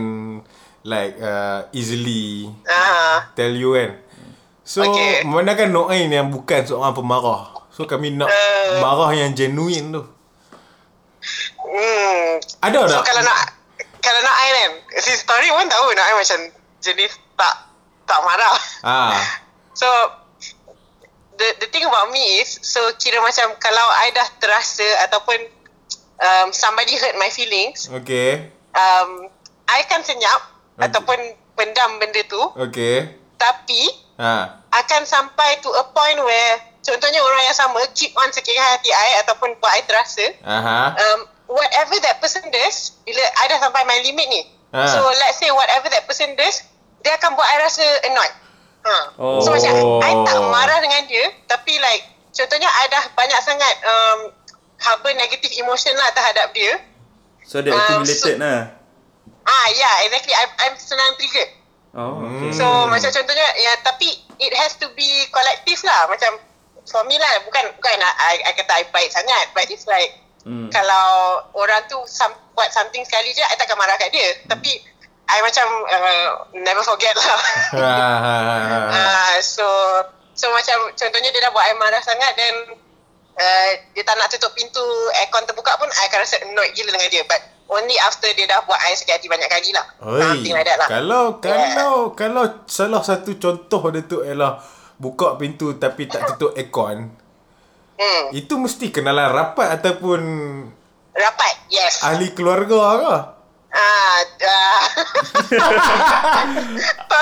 like 0.84 1.18
uh, 1.18 1.66
easily 1.72 2.52
Ha. 2.68 3.32
tell 3.34 3.52
you 3.52 3.74
kan. 3.74 3.92
So, 4.66 4.82
okay. 4.82 5.22
Memandangkan 5.22 5.70
Noain 5.70 6.10
yang 6.10 6.30
bukan 6.30 6.66
seorang 6.66 6.94
pemarah. 6.94 7.70
So, 7.70 7.86
kami 7.86 8.14
nak 8.14 8.30
Eh. 8.30 8.82
marah 8.82 9.14
yang 9.14 9.34
genuine 9.34 9.94
tu. 9.94 10.04
Hmm. 11.62 12.30
Ada 12.62 12.78
So, 12.86 12.98
tak? 12.98 13.04
kalau 13.06 13.22
nak, 13.22 13.40
kalau 14.00 14.20
nak 14.22 14.36
I 14.36 14.48
kan, 14.54 14.72
si 15.00 15.12
story 15.18 15.50
pun 15.50 15.66
tahu 15.66 15.88
nak 15.94 16.06
I 16.06 16.14
macam 16.16 16.40
jenis 16.82 17.14
tak, 17.36 17.56
tak 18.06 18.20
marah. 18.22 18.58
Ah, 18.82 19.18
So 19.82 19.88
the 21.36 21.48
the 21.60 21.68
thing 21.68 21.84
about 21.84 22.08
me 22.10 22.40
is 22.40 22.64
so 22.64 22.80
kira 22.96 23.20
macam 23.20 23.52
kalau 23.60 23.84
I 24.00 24.08
dah 24.16 24.24
terasa 24.40 24.88
ataupun 25.04 25.36
um, 26.16 26.48
somebody 26.56 26.96
hurt 26.96 27.20
my 27.20 27.28
feelings, 27.28 27.92
okay. 27.92 28.56
um, 28.72 29.28
I 29.68 29.82
kan 29.86 30.02
senyap 30.02 30.42
Okay. 30.76 30.92
ataupun 30.92 31.20
pendam 31.56 31.98
benda 31.98 32.20
tu 32.26 32.42
Okay. 32.54 33.16
tapi 33.36 33.88
Ha. 34.16 34.60
akan 34.70 35.02
sampai 35.04 35.60
to 35.60 35.72
a 35.72 35.84
point 35.88 36.20
where 36.20 36.54
contohnya 36.82 37.18
orang 37.18 37.44
yang 37.44 37.54
sama 37.54 37.80
keep 37.92 38.12
on 38.14 38.28
sakitkan 38.30 38.60
hati 38.70 38.88
I 38.88 39.20
ataupun 39.22 39.56
buat 39.56 39.72
I 39.72 39.84
terasa 39.84 40.24
Aha. 40.42 40.94
um, 40.94 41.20
whatever 41.50 41.96
that 42.02 42.20
person 42.20 42.44
does 42.46 42.96
bila 43.02 43.20
I 43.20 43.48
dah 43.48 43.60
sampai 43.62 43.84
my 43.84 44.00
limit 44.02 44.28
ni 44.28 44.42
Ah. 44.70 44.84
so 44.86 45.00
let's 45.00 45.38
say 45.38 45.48
whatever 45.50 45.88
that 45.88 46.04
person 46.04 46.36
does 46.36 46.60
dia 47.00 47.16
akan 47.16 47.34
buat 47.34 47.46
I 47.46 47.58
rasa 47.62 47.86
annoyed 48.04 48.36
ha. 48.84 48.98
Oh. 49.16 49.40
so 49.40 49.50
macam 49.50 49.74
I 50.02 50.12
tak 50.24 50.38
marah 50.46 50.80
dengan 50.80 51.08
dia 51.08 51.26
tapi 51.46 51.76
like 51.78 52.04
contohnya 52.30 52.68
I 52.68 52.86
dah 52.86 53.04
banyak 53.12 53.40
sangat 53.42 53.74
um, 53.82 54.20
harbor 54.78 55.12
negative 55.14 55.56
emotion 55.56 55.96
lah 55.96 56.12
terhadap 56.12 56.52
dia 56.52 56.84
So 57.42 57.62
dia 57.62 57.72
Um, 57.72 57.80
accumulated 57.80 58.36
so- 58.36 58.42
lah. 58.42 58.60
Ah 59.46 59.66
yeah 59.74 59.96
exactly. 60.10 60.36
I'm, 60.36 60.52
I'm 60.62 60.76
senang 60.78 61.14
triggered. 61.22 61.52
Oh, 61.96 62.20
okay. 62.28 62.52
So 62.52 62.66
macam 62.92 63.08
contohnya 63.08 63.48
ya 63.62 63.72
tapi 63.86 64.12
it 64.42 64.52
has 64.58 64.76
to 64.82 64.92
be 64.98 65.08
collective 65.32 65.80
lah. 65.88 66.12
Macam 66.12 66.42
for 66.86 67.02
me 67.08 67.16
lah 67.18 67.42
bukan 67.48 67.64
bukan 67.80 67.98
I, 68.02 68.42
I 68.46 68.52
kata 68.54 68.74
I 68.78 68.84
baik 68.92 69.10
sangat 69.10 69.56
but 69.56 69.66
it's 69.72 69.88
like 69.90 70.26
Hmm. 70.46 70.70
kalau 70.70 71.42
orang 71.58 71.82
tu 71.90 71.98
some, 72.06 72.30
buat 72.54 72.70
something 72.70 73.02
sekali 73.02 73.34
je 73.34 73.42
I 73.42 73.58
takkan 73.58 73.82
marah 73.82 73.98
kat 73.98 74.14
dia. 74.14 74.30
Tapi 74.46 74.78
I 75.26 75.42
macam 75.42 75.66
uh, 75.90 76.46
never 76.54 76.86
forget 76.86 77.18
lah. 77.18 77.26
Ha, 77.82 77.82
ha, 77.82 78.36
ha, 78.46 78.78
uh, 78.94 79.36
so 79.58 79.66
so 80.38 80.46
macam 80.54 80.94
contohnya 80.94 81.34
dia 81.34 81.42
dah 81.42 81.50
buat 81.50 81.66
I 81.66 81.74
marah 81.82 81.98
sangat 82.06 82.38
then 82.38 82.78
uh, 83.42 83.70
dia 83.98 84.06
tak 84.06 84.22
nak 84.22 84.30
tutup 84.30 84.54
pintu 84.54 84.86
aircon 85.18 85.50
terbuka 85.50 85.82
pun 85.82 85.90
I 85.90 86.14
akan 86.14 86.22
rasa 86.22 86.38
annoyed 86.46 86.78
gila 86.78 86.94
dengan 86.94 87.10
dia. 87.10 87.26
But 87.26 87.42
only 87.70 87.98
after 88.06 88.30
dia 88.38 88.46
dah 88.46 88.62
buat 88.66 88.78
I 88.78 88.94
sakit 88.94 89.14
hati 89.18 89.28
banyak 89.30 89.50
kali 89.50 89.70
lah 89.74 89.86
Oi, 90.06 90.22
something 90.22 90.54
like 90.54 90.68
that 90.68 90.78
lah 90.78 90.88
Kalau 90.90 91.24
kalau 91.42 91.94
kalau 92.14 92.44
salah 92.70 93.02
satu 93.02 93.38
contoh 93.42 93.82
dia 93.90 94.06
tu 94.06 94.22
ialah 94.22 94.62
buka 95.02 95.36
pintu 95.36 95.76
tapi 95.76 96.08
tak 96.08 96.24
tutup 96.36 96.56
aircon, 96.56 97.12
hmm. 98.00 98.26
itu 98.32 98.54
mesti 98.56 98.96
kenalan 98.96 99.28
rapat 99.28 99.82
ataupun 99.82 100.22
rapat 101.12 101.54
yes 101.68 102.06
ahli 102.06 102.32
keluarga 102.32 102.80
ke? 102.96 103.16
Ah, 103.76 104.24
dah. 104.40 104.80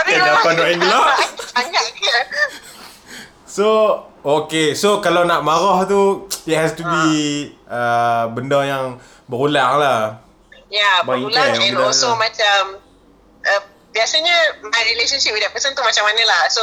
Eh, 0.04 0.18
lah. 0.22 0.38
dapat 0.38 0.52
nak 0.54 0.70
elok. 0.70 1.06
Sangat 1.50 1.86
ke? 1.98 2.18
So 3.50 3.68
Okay 4.22 4.74
So 4.74 4.98
kalau 4.98 5.30
nak 5.30 5.46
marah 5.46 5.86
tu 5.86 6.26
It 6.50 6.58
has 6.58 6.74
to 6.74 6.84
be 6.86 7.04
uh, 7.70 8.26
Benda 8.34 8.66
yang 8.66 8.98
Berulang 9.30 9.78
lah 9.78 10.23
Ya, 10.74 11.06
berulang 11.06 11.54
and 11.54 11.78
also 11.78 12.18
lah. 12.18 12.26
macam 12.26 12.82
uh, 13.46 13.62
biasanya 13.94 14.58
my 14.66 14.82
relationship 14.90 15.30
with 15.38 15.46
that 15.46 15.54
person 15.54 15.78
tu 15.78 15.86
macam 15.86 16.02
mana 16.10 16.26
lah. 16.26 16.50
So 16.50 16.62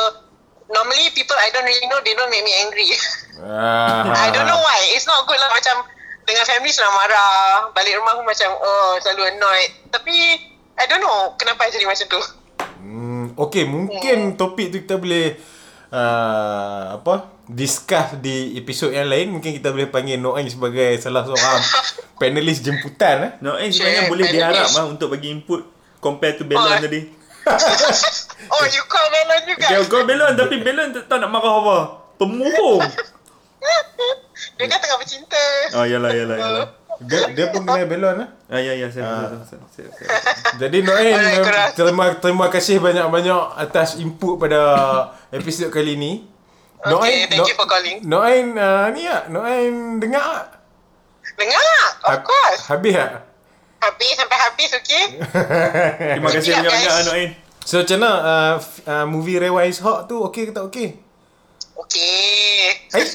normally 0.66 1.14
people 1.14 1.38
I 1.38 1.54
don't 1.54 1.62
really 1.62 1.86
know 1.86 2.02
they 2.02 2.18
don't 2.18 2.26
make 2.26 2.42
me 2.42 2.50
angry. 2.66 2.90
uh, 3.38 4.10
I 4.26 4.34
don't 4.34 4.50
know 4.50 4.58
why. 4.58 4.82
It's 4.98 5.06
not 5.06 5.30
good 5.30 5.38
lah 5.38 5.54
macam 5.54 5.86
dengan 6.26 6.42
family 6.42 6.74
senang 6.74 6.94
marah. 6.98 7.70
Balik 7.70 8.02
rumah 8.02 8.18
pun 8.18 8.26
macam 8.26 8.50
oh 8.58 8.98
selalu 8.98 9.30
annoyed. 9.30 9.70
Tapi 9.94 10.14
I 10.74 10.84
don't 10.90 11.02
know 11.02 11.38
kenapa 11.38 11.70
I 11.70 11.70
jadi 11.70 11.86
macam 11.86 12.06
tu. 12.10 12.20
Hmm, 12.80 13.24
okay, 13.38 13.62
mungkin 13.68 14.34
topik 14.34 14.74
tu 14.74 14.82
kita 14.82 14.98
boleh 14.98 15.38
uh, 15.94 16.98
apa? 16.98 17.39
Discuss 17.50 18.14
di 18.22 18.54
episod 18.54 18.94
yang 18.94 19.10
lain. 19.10 19.34
Mungkin 19.34 19.50
kita 19.50 19.74
boleh 19.74 19.90
panggil 19.90 20.22
Noain 20.22 20.46
sebagai 20.46 20.94
salah 21.02 21.26
seorang 21.26 21.58
panelis 22.20 22.62
jemputan 22.62 23.16
eh. 23.20 23.32
No, 23.42 23.58
eh 23.58 23.68
sebenarnya 23.68 24.06
boleh 24.06 24.26
diharap 24.30 24.70
lah 24.70 24.84
untuk 24.86 25.10
bagi 25.10 25.34
input 25.34 25.66
compare 25.98 26.38
to 26.38 26.46
Belon 26.46 26.62
Oh. 26.62 26.78
tadi. 26.78 27.00
oh 28.54 28.64
you 28.68 28.84
call 28.86 29.06
Melon 29.10 29.40
juga. 29.50 29.66
Okay, 29.66 29.82
kau 29.88 30.02
Belon 30.06 30.32
tapi 30.38 30.56
Belon 30.62 30.94
tak 30.94 31.10
tahu 31.10 31.18
nak 31.18 31.30
marah 31.30 31.54
apa. 31.58 31.76
Pemurung. 32.16 32.84
Dia 34.56 34.64
kan 34.68 34.78
tengah 34.78 34.98
bercinta. 35.00 35.44
Oh, 35.76 35.84
yalah, 35.84 36.12
yalah, 36.12 36.36
yalah. 36.36 36.66
Dia, 37.00 37.32
dia 37.32 37.46
pun 37.48 37.64
kena 37.64 37.88
belon 37.88 38.24
eh. 38.24 38.28
Ah, 38.52 38.60
ya, 38.60 38.76
ya, 38.76 38.92
saya, 38.92 39.08
Ah. 39.08 39.24
saya, 39.40 39.40
saya, 39.48 39.62
saya, 39.72 39.88
saya. 39.96 40.08
Jadi 40.60 40.84
korang. 40.84 41.72
terima 41.72 42.04
terima 42.20 42.46
kasih 42.52 42.76
banyak-banyak 42.76 43.56
atas 43.56 43.96
input 43.96 44.36
pada 44.36 44.60
episod 45.32 45.72
kali 45.72 45.96
ni. 45.96 46.28
Okay, 46.80 47.28
thank 47.28 47.44
you 47.44 47.56
for 47.56 47.68
calling. 47.68 48.00
Noain 48.08 48.56
uh, 48.56 48.88
ni 48.96 49.04
tak? 49.04 49.28
Noain 49.28 50.00
dengar 50.00 50.24
tak? 50.24 50.46
Dengar? 51.36 51.68
Of 52.00 52.08
Hab- 52.08 52.24
course. 52.24 52.62
Habis 52.72 52.92
tak? 52.96 53.12
Habis 53.80 54.12
sampai 54.16 54.38
habis 54.40 54.70
okay? 54.76 55.04
Terima 56.16 56.28
kasih 56.32 56.52
banyak-banyak 56.56 56.92
guys. 56.92 57.04
Anak 57.04 57.14
Ain. 57.16 57.30
So 57.64 57.84
macam 57.84 57.98
mana 58.00 58.12
uh, 58.24 58.54
uh, 58.88 59.06
movie 59.08 59.36
Rewind 59.36 59.76
Hawk 59.84 60.08
tu 60.08 60.24
okey 60.28 60.48
ke 60.48 60.52
tak 60.56 60.64
okey? 60.72 60.88
Okay. 61.76 62.88
Hai. 62.96 63.04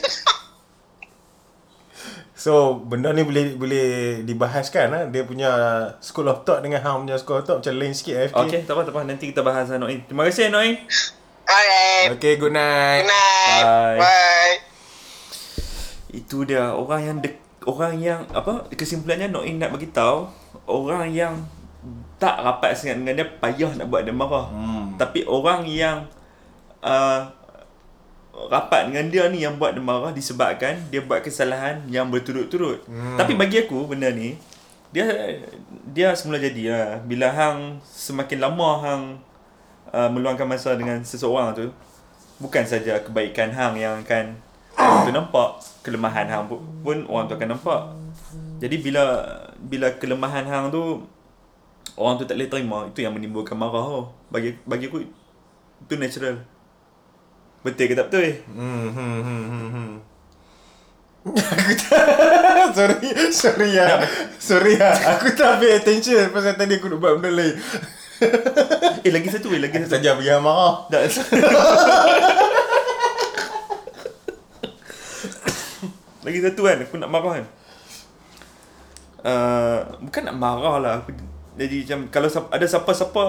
So 2.45 2.77
benda 2.77 3.09
ni 3.09 3.25
boleh 3.25 3.57
boleh 3.57 4.21
dibahaskan 4.21 4.85
lah. 4.93 5.03
Dia 5.09 5.25
punya 5.25 5.49
School 5.97 6.29
of 6.29 6.45
Thought 6.45 6.61
dengan 6.61 6.77
Hang 6.85 7.01
punya 7.01 7.17
School 7.17 7.41
of 7.41 7.49
Thought 7.49 7.65
macam 7.65 7.73
lain 7.73 7.97
sikit 7.97 8.29
FK. 8.29 8.37
Okay, 8.37 8.59
tak 8.69 8.77
apa, 8.77 8.85
tak 8.85 8.93
apa. 8.93 9.01
Nanti 9.01 9.33
kita 9.33 9.41
bahas 9.41 9.73
Ain. 9.73 10.05
Terima 10.05 10.29
kasih 10.29 10.53
Ain. 10.53 10.85
Alright. 11.45 12.09
Okay, 12.17 12.41
good 12.41 12.53
night. 12.53 13.05
Good 13.05 13.13
night. 13.13 13.63
Bye. 13.63 13.97
Bye. 14.01 14.55
Itu 16.09 16.41
dia 16.41 16.73
orang 16.73 17.01
yang 17.05 17.17
dek, 17.21 17.35
orang 17.69 17.93
yang 18.01 18.19
apa 18.33 18.65
kesimpulannya 18.73 19.29
Noin 19.29 19.61
nak 19.61 19.77
bagi 19.77 19.93
tahu 19.93 20.25
orang 20.65 21.13
yang 21.13 21.33
tak 22.17 22.41
rapat 22.41 22.73
sangat 22.73 22.97
dengan 23.03 23.13
dia 23.21 23.27
payah 23.29 23.71
nak 23.77 23.85
buat 23.93 24.01
dia 24.01 24.15
marah. 24.15 24.49
Hmm. 24.49 24.97
Tapi 24.97 25.21
orang 25.29 25.69
yang 25.69 26.09
uh, 26.81 27.29
rapat 28.49 28.89
dengan 28.89 29.05
dia 29.13 29.23
ni 29.29 29.45
yang 29.45 29.61
buat 29.61 29.77
dia 29.77 29.83
marah 29.83 30.09
disebabkan 30.09 30.81
dia 30.89 31.05
buat 31.05 31.21
kesalahan 31.21 31.85
yang 31.91 32.09
berturut-turut. 32.09 32.81
Hmm. 32.89 33.21
Tapi 33.21 33.37
bagi 33.37 33.61
aku 33.61 33.85
benda 33.85 34.09
ni 34.09 34.39
dia 34.89 35.05
dia 35.93 36.15
semula 36.17 36.41
jadi 36.41 36.63
lah. 36.71 36.89
Bila 37.05 37.29
hang 37.29 37.83
semakin 37.85 38.39
lama 38.41 38.69
hang 38.81 39.03
uh, 39.95 40.09
meluangkan 40.11 40.43
masa 40.43 40.75
dengan 40.75 40.99
seseorang 41.07 41.55
tu 41.55 41.71
bukan 42.43 42.67
saja 42.67 42.99
kebaikan 42.99 43.55
hang 43.55 43.79
yang 43.79 44.03
akan 44.03 44.35
orang 44.75 45.07
tu 45.07 45.11
nampak 45.15 45.49
kelemahan 45.79 46.27
hang 46.27 46.51
pun, 46.51 46.59
pun 46.83 46.97
orang 47.07 47.31
tu 47.31 47.35
akan 47.39 47.55
nampak. 47.55 47.81
Jadi 48.59 48.75
bila 48.83 49.23
bila 49.55 49.95
kelemahan 49.95 50.43
hang 50.43 50.65
tu 50.67 50.99
orang 51.95 52.19
tu 52.19 52.27
tak 52.27 52.35
boleh 52.35 52.51
terima 52.51 52.77
itu 52.91 52.99
yang 53.07 53.15
menimbulkan 53.15 53.55
marah 53.55 53.87
tu. 53.87 54.03
Bagi 54.27 54.59
bagi 54.67 54.91
aku 54.91 54.99
itu 55.87 55.95
natural. 55.95 56.43
Betul 57.63 57.89
ke 57.89 57.97
tak 57.97 58.13
betul 58.13 58.29
Hmm, 58.53 58.93
hmm, 58.93 59.17
hmm, 59.25 59.43
hmm, 59.49 59.67
hmm. 59.73 59.91
aku 61.25 61.73
tak 61.81 62.05
sorry 62.77 63.09
sorry 63.33 63.69
ya 63.73 63.97
sorry 64.37 64.77
ya 64.77 64.93
aku 65.17 65.33
tak 65.33 65.57
pay 65.57 65.81
attention 65.81 66.29
pasal 66.29 66.53
tadi 66.53 66.77
aku 66.77 66.93
nak 66.93 67.01
buat 67.01 67.17
benda 67.17 67.33
lain 67.33 67.57
eh 69.05 69.11
lagi 69.13 69.29
satu 69.29 69.53
eh 69.53 69.61
lagi 69.61 69.77
satu. 69.85 70.01
saja 70.01 70.17
bagi 70.17 70.33
hang 70.33 70.41
marah. 70.41 70.89
Tak. 70.89 71.01
Lagi 76.25 76.39
satu 76.41 76.61
kan? 76.65 76.81
Aku 76.81 76.97
nak 76.97 77.13
marah 77.13 77.31
kan? 77.37 77.45
Uh, 79.21 79.77
bukan 80.09 80.21
nak 80.25 80.37
marah 80.41 80.75
lah. 80.81 80.93
Aku 81.05 81.13
jadi 81.55 81.85
macam 81.85 81.99
kalau 82.11 82.27
ada 82.51 82.65
siapa-siapa 82.65 83.23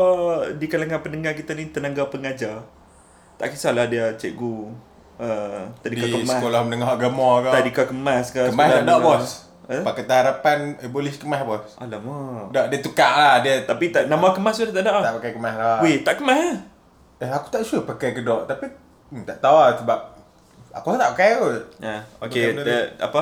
di 0.57 0.66
kalangan 0.66 1.05
pendengar 1.05 1.37
kita 1.37 1.55
ni 1.55 1.70
tenaga 1.70 2.11
pengajar 2.11 2.66
tak 3.39 3.55
kisahlah 3.55 3.87
dia 3.87 4.18
cikgu 4.18 4.72
uh, 5.20 5.62
tadika 5.79 6.11
di 6.11 6.24
kemas. 6.24 6.41
sekolah 6.41 6.61
menengah 6.66 6.91
agama 6.91 7.47
ke. 7.47 7.51
Tadika 7.55 7.83
kemas 7.87 8.35
ke 8.35 8.51
kemas 8.51 8.66
tak 8.66 8.83
ada 8.83 8.97
bos 8.99 9.47
eh? 9.67 9.83
Pakatan 9.83 10.17
Harapan 10.23 10.59
abolish 10.83 11.19
kemas 11.19 11.43
bos. 11.43 11.77
Alamak. 11.79 12.55
Tak 12.55 12.71
dia 12.71 12.79
tukar 12.79 13.12
lah 13.14 13.35
dia 13.43 13.62
tapi 13.67 13.91
tak 13.91 14.07
nama 14.07 14.31
kemas 14.31 14.59
dah 14.62 14.73
tak 14.73 14.83
ada 14.87 15.03
tak 15.03 15.14
pakai 15.19 15.33
kemas 15.35 15.55
lah. 15.59 15.79
Weh 15.83 16.01
tak 16.07 16.23
kemas 16.23 16.39
lah 16.39 16.59
eh 17.17 17.31
aku 17.33 17.49
tak 17.49 17.64
sure 17.64 17.89
pakai 17.89 18.12
ke 18.12 18.21
tak 18.21 18.45
tapi 18.45 18.69
hmm, 19.09 19.25
tak 19.25 19.41
tahu 19.41 19.57
lah 19.57 19.73
sebab 19.73 19.99
aku 20.77 20.93
tak 21.01 21.17
pakai 21.17 21.41
kot. 21.41 21.62
Ya, 21.81 21.97
benda 22.53 22.62
the, 22.69 22.79
apa 23.01 23.21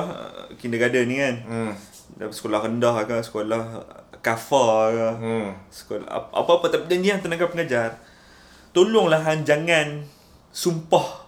kindergarten 0.59 1.07
ni 1.07 1.15
kan. 1.15 1.35
hmm. 1.47 1.71
Dah 2.19 2.27
sekolah 2.31 2.59
rendah 2.63 2.95
ke, 3.07 3.15
sekolah 3.23 3.63
kafar 4.19 4.91
ke. 4.91 5.09
hmm. 5.23 5.47
Sekolah 5.71 6.07
ap- 6.11 6.33
apa-apa 6.35 6.67
tapi 6.67 6.91
dan 6.91 6.99
yang 7.03 7.19
tenaga 7.23 7.47
pengajar. 7.47 7.95
Tolonglah 8.75 9.23
hang 9.23 9.47
jangan 9.47 10.03
sumpah 10.51 11.23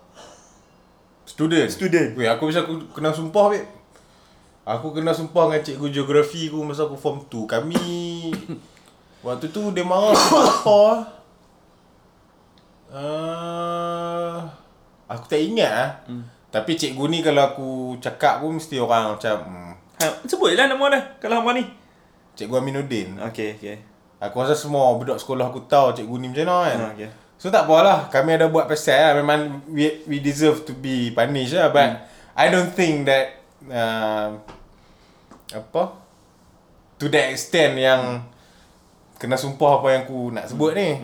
Student? 1.27 1.69
Student. 1.71 2.09
Weh 2.19 2.27
aku 2.27 2.51
bisa 2.51 2.67
aku 2.67 2.81
kena 2.91 3.15
sumpah 3.15 3.51
weh 3.53 3.63
Aku 4.67 4.91
kena 4.91 5.15
sumpah 5.15 5.47
dengan 5.47 5.63
cikgu 5.63 5.87
geografi 5.95 6.51
aku 6.51 6.59
masa 6.59 6.83
aku 6.83 6.99
form 6.99 7.23
2 7.31 7.47
Kami 7.47 7.87
Waktu 9.23 9.47
tu 9.47 9.71
dia 9.71 9.87
marah 9.87 10.11
sebab 10.11 10.43
apa? 10.59 10.81
Uh, 12.91 14.43
Aku 15.07 15.23
tak 15.31 15.39
ingat 15.39 15.71
lah 15.71 15.91
hmm. 16.11 16.23
Tapi 16.51 16.75
cikgu 16.75 17.05
ni 17.07 17.23
kalau 17.23 17.47
aku 17.47 17.69
cakap 18.03 18.43
pun 18.43 18.59
mesti 18.59 18.75
orang 18.75 19.15
macam 19.15 19.37
hmm, 19.47 19.73
Ha, 19.97 20.05
sebut 20.29 20.53
lah 20.53 20.69
nama 20.69 20.93
dia 20.93 21.01
kalau 21.17 21.41
hang 21.41 21.57
ni. 21.57 21.63
Cikgu 22.37 22.61
Aminuddin. 22.61 23.17
Okay, 23.33 23.57
okay. 23.57 23.81
Aku 24.21 24.45
rasa 24.45 24.53
semua 24.53 24.93
budak 24.93 25.17
sekolah 25.17 25.49
aku 25.49 25.65
tahu 25.65 25.89
cikgu 25.97 26.15
ni 26.21 26.29
macam 26.29 26.45
mana 26.45 26.69
kan? 26.69 26.77
Ha, 26.77 26.87
okay. 26.93 27.09
So 27.41 27.49
tak 27.49 27.65
apalah. 27.65 28.05
Kami 28.13 28.37
ada 28.37 28.45
buat 28.45 28.69
pasal 28.69 28.97
lah 28.97 29.11
Memang 29.17 29.65
we, 29.69 30.05
we 30.05 30.21
deserve 30.21 30.65
to 30.65 30.73
be 30.73 31.13
punished 31.13 31.53
lah 31.53 31.69
But 31.69 32.09
I 32.33 32.49
don't 32.49 32.69
think 32.69 33.09
that 33.09 33.41
uh, 33.69 34.37
Apa 35.53 36.03
To 36.97 37.05
that 37.11 37.31
extent 37.31 37.77
yang 37.77 38.25
Kena 39.17 39.37
sumpah 39.37 39.81
apa 39.81 39.87
yang 39.93 40.01
aku 40.05 40.33
nak 40.33 40.45
sebut 40.49 40.73
ni 40.77 40.97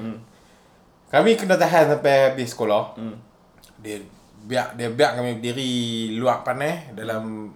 Kami 1.13 1.37
kena 1.37 1.55
tahan 1.55 1.93
sampai 1.97 2.33
habis 2.33 2.51
sekolah 2.53 2.97
Dia 3.79 4.01
biar 4.43 4.75
dia 4.75 4.91
biar 4.91 5.15
kami 5.15 5.39
berdiri 5.39 5.71
luar 6.19 6.43
panas 6.43 6.91
dalam 6.91 7.47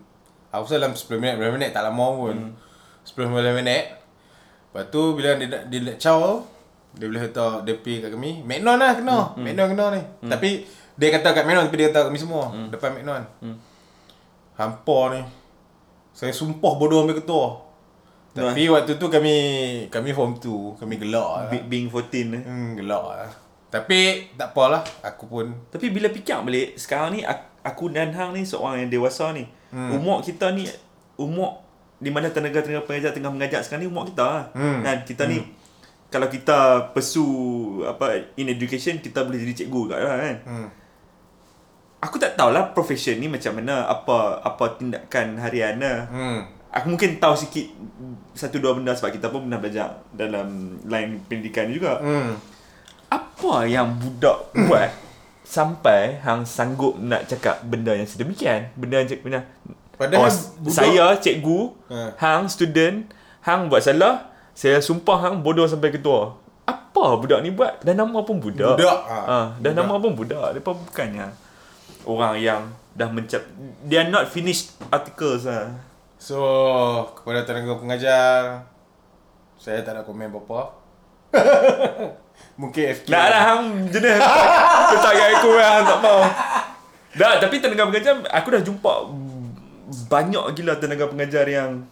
aku 0.47 0.63
rasa 0.63 0.79
dalam 0.79 0.95
10 0.95 1.19
minit 1.19 1.35
15 1.35 1.55
minit 1.59 1.69
tak 1.75 1.83
lama 1.83 2.05
pun. 2.15 2.35
10 3.03 3.27
15 3.27 3.59
minit. 3.59 3.83
Lepas 4.71 4.83
tu 4.87 5.01
bila 5.15 5.35
dia 5.35 5.67
dia 5.67 5.79
nak 5.83 5.97
caw 5.99 6.43
dia 6.97 7.05
boleh 7.05 7.21
kata 7.29 7.67
dia 7.67 7.75
pergi 7.77 7.95
kat 8.07 8.09
kami. 8.15 8.31
Magnon 8.47 8.79
lah 8.79 8.91
kena. 8.95 9.19
Hmm. 9.35 9.43
Magnon 9.43 9.67
kena 9.75 9.85
ni. 9.93 10.01
Hmm. 10.01 10.31
Tapi 10.31 10.49
dia 10.97 11.07
kata 11.13 11.35
kat 11.35 11.43
Magnon 11.43 11.67
tapi 11.67 11.77
dia 11.77 11.87
kata 11.91 12.07
kat 12.07 12.07
kami 12.09 12.19
semua 12.19 12.43
hmm. 12.55 12.67
depan 12.71 12.89
Magnon. 12.95 13.23
Hmm. 13.43 13.57
Hampa 14.55 14.99
ni. 15.13 15.21
Saya 16.17 16.33
sumpah 16.33 16.73
bodoh 16.81 17.05
ambil 17.05 17.21
ketua. 17.21 17.61
Tapi 18.33 18.65
waktu 18.69 18.97
tu 18.97 19.05
kami 19.05 19.35
kami 19.93 20.09
form 20.17 20.41
2, 20.41 20.81
kami 20.81 20.97
gelak 20.97 21.27
lah. 21.29 21.43
Be- 21.53 21.65
being 21.69 21.93
14 21.93 22.33
eh. 22.33 22.41
Hmm, 22.41 22.73
gelak 22.73 23.01
lah. 23.05 23.29
Tapi 23.69 24.33
tak 24.33 24.57
apalah, 24.57 24.81
aku 25.05 25.29
pun 25.29 25.53
Tapi 25.69 25.93
bila 25.93 26.09
fikir 26.09 26.41
balik, 26.41 26.73
sekarang 26.73 27.17
ni 27.17 27.21
ak- 27.21 27.61
aku 27.61 27.93
dan 27.93 28.09
hang 28.13 28.33
ni 28.33 28.41
seorang 28.41 28.81
yang 28.81 28.89
dewasa 28.89 29.29
ni. 29.29 29.45
Hmm. 29.69 29.93
Umur 29.93 30.25
kita 30.25 30.53
ni 30.57 30.65
umur 31.21 31.61
di 31.97 32.09
mana 32.09 32.29
tenaga-tenaga 32.29 32.85
pengajar 32.85 33.11
tengah 33.13 33.33
mengajar 33.33 33.61
sekarang 33.61 33.85
ni 33.85 33.89
umur 33.89 34.09
kita 34.09 34.25
lah. 34.25 34.45
Hmm. 34.57 34.81
Kan 34.81 35.05
kita 35.05 35.29
ni 35.29 35.41
kalau 36.07 36.31
kita 36.31 36.89
pursue 36.95 37.83
apa 37.83 38.33
in 38.39 38.47
education 38.47 38.97
kita 39.03 39.21
boleh 39.21 39.37
jadi 39.37 39.53
cikgu 39.65 39.81
kat 39.91 39.99
lah 40.01 40.17
kan. 40.17 40.37
hmm. 40.45 40.67
Aku 41.97 42.15
tak 42.15 42.37
tahulah 42.37 42.71
profession 42.71 43.17
ni 43.17 43.25
macam 43.25 43.57
mana 43.57 43.83
apa 43.83 44.37
apa 44.39 44.77
tindakan 44.77 45.41
harian 45.41 45.81
lah. 45.81 46.05
Hmm. 46.07 46.39
Aku 46.69 46.93
mungkin 46.93 47.17
tahu 47.17 47.33
sikit 47.33 47.73
satu 48.31 48.61
dua 48.61 48.77
benda 48.77 48.93
sebab 48.93 49.09
kita 49.09 49.33
pun 49.33 49.49
pernah 49.49 49.57
belajar 49.57 50.05
dalam 50.13 50.77
line 50.85 51.25
pendidikan 51.25 51.65
juga. 51.67 51.97
Hmm. 51.97 52.37
Apa 53.09 53.65
yang 53.65 53.97
budak 53.97 54.53
buat 54.53 54.93
sampai 55.41 56.21
hang 56.21 56.43
sanggup 56.43 56.99
nak 56.99 57.25
cakap 57.25 57.65
benda 57.65 57.95
yang 57.95 58.05
sedemikian. 58.05 58.69
Benda 58.75 58.99
yang 58.99 59.09
benda 59.17 59.41
Padahal 59.97 60.29
oh, 60.29 60.33
budak- 60.61 60.77
saya 60.77 61.05
cikgu, 61.17 61.59
Ha. 61.89 62.13
hang 62.21 62.45
student, 62.45 63.09
hang 63.41 63.65
buat 63.65 63.81
salah, 63.81 64.29
saya 64.53 64.77
sumpah 64.77 65.17
hang 65.17 65.41
bodoh 65.41 65.65
sampai 65.65 65.89
ketua. 65.89 66.37
Apa 66.69 67.17
budak 67.17 67.41
ni 67.41 67.49
buat? 67.49 67.81
Dan 67.81 67.97
nama 67.97 68.21
pun 68.21 68.37
budak. 68.37 68.77
Budak, 68.77 68.99
ha. 69.01 69.17
Ha, 69.25 69.37
dan 69.57 69.73
Budak. 69.73 69.81
nama 69.81 69.93
pun 69.97 70.11
budak. 70.13 70.47
Depa 70.53 70.77
bukannya 70.77 71.46
orang 72.07 72.39
yang 72.39 72.61
dah 72.97 73.11
mencap 73.11 73.43
they 73.85 73.99
are 73.99 74.09
not 74.09 74.25
finished 74.31 74.73
articles 74.89 75.45
lah. 75.45 75.75
So, 76.17 76.39
kepada 77.13 77.45
tenaga 77.45 77.77
pengajar, 77.77 78.65
saya 79.61 79.85
tak 79.85 80.01
nak 80.01 80.09
komen 80.09 80.33
apa-apa. 80.33 80.73
Mungkin 82.61 82.83
FK. 82.97 83.13
Nak 83.13 83.27
lah 83.29 83.41
hang 83.53 83.65
jenis 83.93 84.17
Letak 84.17 85.13
kat 85.13 85.29
aku 85.37 85.51
lah 85.57 85.83
tak 85.83 85.99
mau 85.99 86.21
Dah 87.17 87.37
tapi 87.41 87.59
tenaga 87.59 87.89
pengajar 87.89 88.13
Aku 88.29 88.47
dah 88.53 88.61
jumpa 88.61 88.93
Banyak 90.09 90.55
gila 90.55 90.77
tenaga 90.77 91.09
pengajar 91.09 91.45
yang 91.49 91.85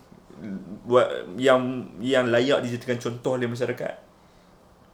buat 0.86 1.08
yang 1.36 1.90
yang 1.98 2.30
layak 2.30 2.62
dijadikan 2.62 3.02
contoh 3.02 3.36
oleh 3.36 3.50
masyarakat. 3.50 3.96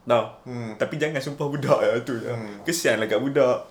Tahu? 0.07 0.25
Hmm. 0.47 0.71
Tapi 0.79 0.95
jangan 0.97 1.21
sumpah 1.21 1.47
budak 1.51 1.79
lah 1.79 1.99
tu. 2.01 2.15
Hmm. 2.17 2.63
Kesianlah 2.63 3.07
kat 3.11 3.19
budak. 3.19 3.67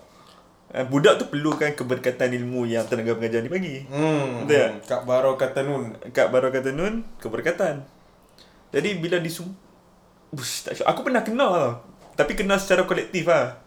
Eh, 0.71 0.87
Budak 0.87 1.19
tu 1.19 1.27
perlukan 1.27 1.67
keberkatan 1.75 2.31
ilmu 2.31 2.63
yang 2.63 2.87
tenaga 2.87 3.19
pengajar 3.19 3.43
ni 3.43 3.51
bagi. 3.51 3.75
Hmm. 3.91 4.47
Betul 4.47 4.55
tak? 4.55 4.71
Kak 4.87 5.01
Baro 5.03 5.35
kata 5.35 5.67
nun. 5.67 5.99
Kat 6.15 6.31
baru 6.31 6.47
kata 6.47 6.71
Nun, 6.71 7.03
keberkatan. 7.19 7.83
Jadi 8.71 8.95
bila 9.03 9.19
disum... 9.19 9.51
Ush, 10.31 10.63
tak 10.63 10.79
sure. 10.79 10.87
Aku 10.87 11.03
pernah 11.03 11.27
kena 11.27 11.43
tau. 11.43 11.71
Tapi 12.15 12.39
kena 12.39 12.55
secara 12.55 12.87
kolektif 12.87 13.27
lah. 13.27 13.59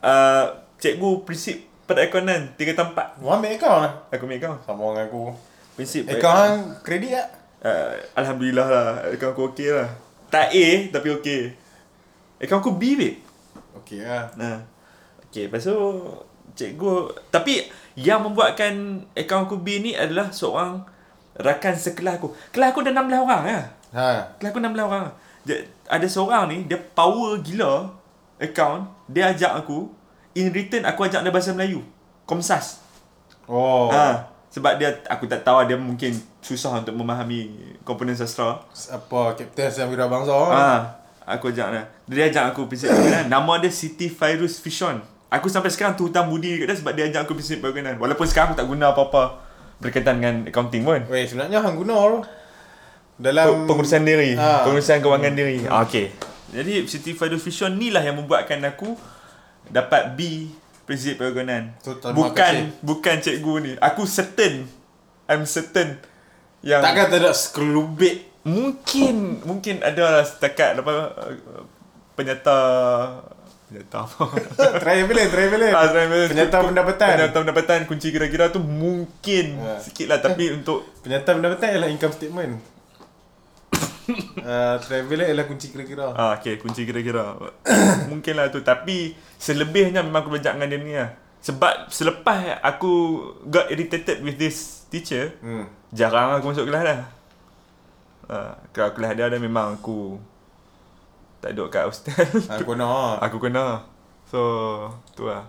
Uh, 0.00 0.64
cikgu 0.80 1.28
prinsip 1.28 1.60
perekonan 1.84 2.56
3 2.56 2.72
tempat. 2.72 3.20
Mu 3.20 3.28
ambil 3.28 3.60
kau 3.60 3.76
lah. 3.84 4.08
Aku 4.08 4.24
ambil 4.24 4.40
kau. 4.40 4.56
Sama 4.64 4.96
dengan 4.96 5.12
aku. 5.12 5.22
Prinsip 5.76 6.08
kau 6.08 6.32
hang 6.32 6.80
kredit 6.80 7.20
tak? 7.20 7.28
Uh, 7.60 7.92
Alhamdulillah 8.16 8.64
lah. 8.64 8.88
Akaun 9.12 9.36
aku 9.36 9.52
okey 9.52 9.76
lah. 9.76 9.92
Tak 10.32 10.56
A 10.56 10.68
tapi 10.88 11.08
okey. 11.20 11.52
Akaun 12.40 12.64
aku 12.64 12.72
B 12.80 12.96
babe. 12.96 13.20
Okey 13.84 14.00
lah. 14.00 14.32
Nah. 14.40 14.64
Okey, 15.28 15.52
lepas 15.52 15.68
tu 15.68 15.76
cikgu 16.54 17.12
tapi 17.28 17.68
yang 17.98 18.22
membuatkan 18.24 19.04
akaun 19.12 19.44
aku 19.44 19.56
B 19.60 19.82
ni 19.82 19.92
adalah 19.92 20.30
seorang 20.32 20.86
rakan 21.36 21.74
sekelas 21.74 22.20
aku. 22.20 22.32
Kelas 22.54 22.72
aku 22.72 22.80
ada 22.86 22.92
16 22.94 23.26
orang 23.26 23.42
ya. 23.46 23.60
Ha. 23.96 24.08
Kelas 24.38 24.50
aku 24.54 24.60
16 24.62 24.78
orang. 24.80 25.04
Dia, 25.40 25.56
ada 25.88 26.06
seorang 26.06 26.44
ni 26.52 26.56
dia 26.68 26.76
power 26.76 27.40
gila 27.40 27.88
account, 28.40 28.88
dia 29.08 29.32
ajak 29.32 29.64
aku 29.64 29.88
in 30.36 30.52
return 30.52 30.84
aku 30.86 31.08
ajak 31.08 31.20
dia 31.24 31.32
bahasa 31.32 31.52
Melayu. 31.52 31.82
Komsas. 32.24 32.80
Oh. 33.50 33.90
Ha, 33.90 34.30
sebab 34.52 34.78
dia 34.78 34.94
aku 35.10 35.26
tak 35.26 35.42
tahu 35.42 35.66
dia 35.66 35.74
mungkin 35.74 36.14
susah 36.40 36.78
untuk 36.78 36.94
memahami 36.94 37.74
komponen 37.82 38.14
sastra. 38.14 38.62
Apa 38.90 39.34
Kapten 39.34 39.66
Sam 39.66 39.90
Wirabangsa? 39.90 40.32
Ah, 40.32 40.80
aku 41.26 41.50
ajak 41.50 41.74
dia. 41.74 41.82
Dia 42.06 42.24
ajak 42.30 42.44
aku 42.54 42.70
prinsip 42.70 42.94
perkenalan. 42.94 43.26
Nama 43.26 43.52
dia 43.66 43.70
Siti 43.74 44.06
Fairuz 44.06 44.62
Fishon. 44.62 45.02
Aku 45.30 45.46
sampai 45.46 45.70
sekarang 45.70 45.94
tu 45.94 46.10
hutang 46.10 46.26
budi 46.26 46.58
dekat 46.58 46.66
dia 46.66 46.76
sebab 46.76 46.92
dia 46.92 47.04
ajak 47.06 47.22
aku 47.22 47.38
prinsip 47.38 47.62
perkenalan. 47.62 47.96
Walaupun 47.96 48.26
sekarang 48.26 48.50
aku 48.50 48.56
tak 48.58 48.66
guna 48.66 48.90
apa-apa 48.90 49.22
berkaitan 49.78 50.18
dengan 50.18 50.34
accounting 50.44 50.82
pun. 50.82 51.00
Weh, 51.06 51.24
sebenarnya 51.24 51.62
hang 51.62 51.78
guna 51.78 51.94
tu. 51.96 52.20
Dalam 53.16 53.68
Pengurusan 53.68 54.02
diri, 54.02 54.32
Ah. 54.34 54.64
pengurusan 54.64 54.98
kewangan 54.98 55.32
diri. 55.32 55.62
Ah, 55.64 55.84
okey. 55.84 56.10
Jadi 56.50 56.82
Siti 56.84 57.14
Fairuz 57.14 57.40
Fishon 57.40 57.78
ni 57.78 57.88
lah 57.88 58.02
yang 58.02 58.18
membuatkan 58.18 58.58
aku 58.64 58.98
dapat 59.70 60.18
B 60.18 60.50
prinsip 60.82 61.14
terima 61.14 62.10
Bukan 62.10 62.34
kasih. 62.34 62.82
bukan 62.82 63.16
cikgu 63.22 63.54
ni. 63.62 63.72
Aku 63.78 64.02
certain 64.02 64.66
I'm 65.30 65.46
certain 65.46 65.94
yang 66.60 66.82
Takkan 66.82 67.06
tak 67.06 67.22
ada 67.22 67.30
sekelubit 67.30 68.26
Mungkin 68.42 69.46
Mungkin 69.46 69.78
ada 69.78 70.18
lah 70.18 70.24
setakat 70.26 70.74
apa 70.76 70.92
uh, 71.14 71.64
Penyata 72.12 72.58
Penyata 73.70 74.02
apa 74.02 74.24
Traveler, 74.82 75.26
traveler. 75.26 75.70
Ah, 75.70 75.86
travel- 75.86 76.26
Penyata 76.26 76.58
pendapatan. 76.60 77.08
Penyata 77.14 77.36
pendapatan 77.38 77.78
Kunci 77.86 78.10
kira-kira 78.10 78.50
tu 78.50 78.58
Mungkin 78.58 79.46
Ah. 79.56 79.78
Sikit 79.78 80.06
lah 80.06 80.18
Tapi 80.18 80.50
untuk 80.52 80.90
Penyata 81.00 81.30
pendapatan 81.30 81.70
ialah 81.70 81.86
income 81.86 82.10
statement. 82.10 82.58
uh, 84.42 84.74
traveler 84.80 85.22
ialah 85.24 85.46
kunci 85.46 85.70
kira-kira. 85.70 86.10
ah, 86.10 86.34
Okay 86.34 86.58
kunci 86.58 86.82
kira-kira 86.82 87.38
Mungkin 88.10 88.34
lah 88.34 88.50
tu 88.50 88.58
Tapi 88.60 89.14
Selebihnya 89.36 90.02
memang 90.02 90.20
aku 90.20 90.34
belajar 90.34 90.52
dengan 90.52 90.68
dia 90.68 90.78
ni 90.80 90.92
lah 90.92 91.10
Sebab 91.38 91.88
Selepas 91.88 92.58
aku 92.60 92.90
Got 93.46 93.70
irritated 93.70 94.18
with 94.18 94.34
this 94.34 94.82
teacher 94.86 95.30
Hmm. 95.38 95.70
Jarang 95.88 96.34
aku 96.34 96.50
masuk 96.50 96.66
kelas 96.66 96.82
dah 96.82 97.00
uh, 98.26 98.52
Kalau 98.70 98.90
kelas 98.92 99.14
dia 99.14 99.26
dah 99.26 99.38
memang 99.38 99.74
aku 99.76 100.18
Tak 101.40 101.50
duduk 101.50 101.68
kat 101.68 101.84
hostel 101.84 102.12
Aku 102.52 102.72
nak. 102.74 103.20
Aku 103.20 103.36
kena 103.36 103.84
So 104.24 104.40
Tu 105.10 105.24
lah 105.24 105.42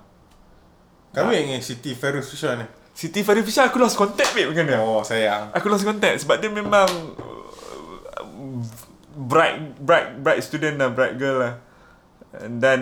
Kami 1.11 1.35
dengan 1.37 1.59
Siti 1.59 1.91
Ferus 1.91 2.27
Fishon 2.27 2.59
ni. 2.59 2.67
Siti 2.91 3.19
Farid 3.21 3.41
Fisher 3.41 3.63
aku 3.63 3.75
lost 3.75 3.95
contact 3.95 4.31
babe 4.31 4.51
dengan 4.51 4.65
dia 4.67 4.79
Oh, 4.79 4.99
sayang. 5.01 5.51
Aku 5.51 5.67
lost 5.67 5.83
contact 5.83 6.21
sebab 6.21 6.37
dia 6.37 6.47
memang 6.47 6.87
uh, 7.15 8.59
Bright 9.13 9.57
Bright 9.77 10.07
bright 10.17 10.39
student 10.39 10.75
lah 10.75 10.89
Bright 10.89 11.15
girl 11.15 11.39
lah 11.39 11.53
Dan 12.31 12.59
Dan 12.59 12.79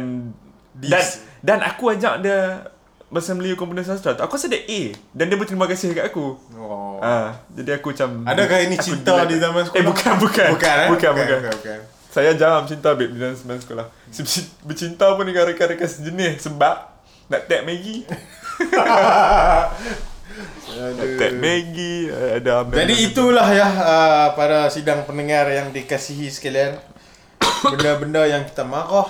This- 0.75 1.25
Dan 1.39 1.61
aku 1.61 1.89
ajak 1.89 2.21
dia 2.21 2.69
Bahasa 3.07 3.33
Melayu 3.33 3.53
Komponen 3.55 3.81
Sastra 3.81 4.13
tu 4.13 4.21
Aku 4.21 4.33
rasa 4.33 4.45
dia 4.45 4.61
A 4.61 4.81
Dan 5.09 5.25
dia 5.25 5.35
berterima 5.35 5.65
kasih 5.65 5.91
kat 5.91 6.05
aku 6.07 6.37
Oh. 6.53 6.99
Ah, 6.99 7.33
Jadi 7.49 7.69
aku 7.71 7.89
macam 7.89 8.09
Adakah 8.23 8.57
ini 8.61 8.75
cinta 8.77 9.23
di 9.23 9.35
zaman 9.35 9.61
sekolah? 9.63 9.77
Eh 9.77 9.83
bukan 9.83 10.13
bukan 10.19 10.47
Bukan, 10.53 10.75
eh? 10.75 10.89
Bukan 10.89 11.09
bukan, 11.11 11.37
bukan, 11.39 11.53
bukan. 11.55 11.79
Saya 12.09 12.33
jarang 12.33 12.65
bercinta 12.65 12.97
babe 12.97 13.13
dalam 13.13 13.37
zaman 13.37 13.61
sekolah 13.61 13.85
Berci- 14.09 14.49
Bercinta 14.65 15.13
pun 15.13 15.25
dengan 15.29 15.45
rekan-rekan 15.45 15.85
sejenis 15.85 16.49
Sebab 16.49 16.75
Nak 17.29 17.45
tag 17.45 17.61
Maggie 17.61 18.09
Nak 20.73 21.11
tag 21.21 21.33
Maggie 21.37 22.09
Ada 22.09 22.65
Jadi 22.65 22.95
itulah 23.05 23.47
ya 23.53 23.67
uh, 23.67 24.27
para 24.33 24.69
sidang 24.71 25.03
pendengar 25.03 25.49
yang 25.51 25.69
dikasihi 25.69 26.31
sekalian. 26.31 26.79
Benda-benda 27.59 28.23
yang 28.23 28.47
kita 28.47 28.63
marah, 28.63 29.09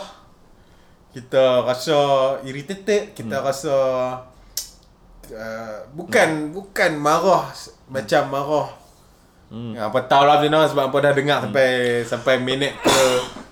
kita 1.14 1.62
rasa 1.62 1.98
irritated, 2.42 3.14
kita 3.14 3.38
hmm. 3.38 3.46
rasa 3.46 3.76
uh, 5.30 5.78
bukan 5.94 6.50
bukan 6.50 6.92
marah 6.98 7.54
s- 7.54 7.78
macam 7.86 8.26
marah. 8.34 8.79
Hmm. 9.50 9.74
Ya, 9.74 9.90
apa 9.90 10.06
tahu 10.06 10.24
lah 10.30 10.42
Zina 10.46 10.66
sebab 10.70 10.94
apa 10.94 10.98
dah 11.02 11.14
dengar 11.18 11.38
sampai 11.42 11.70
sampai 12.06 12.38
minit 12.38 12.78
ke 12.86 12.98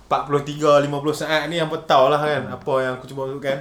43 0.07 0.85
50 0.85 0.93
saat 1.13 1.49
ni 1.49 1.57
apa 1.57 1.73
tahu 1.83 2.13
lah 2.13 2.21
kan 2.21 2.43
apa 2.53 2.71
yang 2.85 2.93
aku 3.01 3.05
cuba 3.09 3.25
masukkan. 3.25 3.59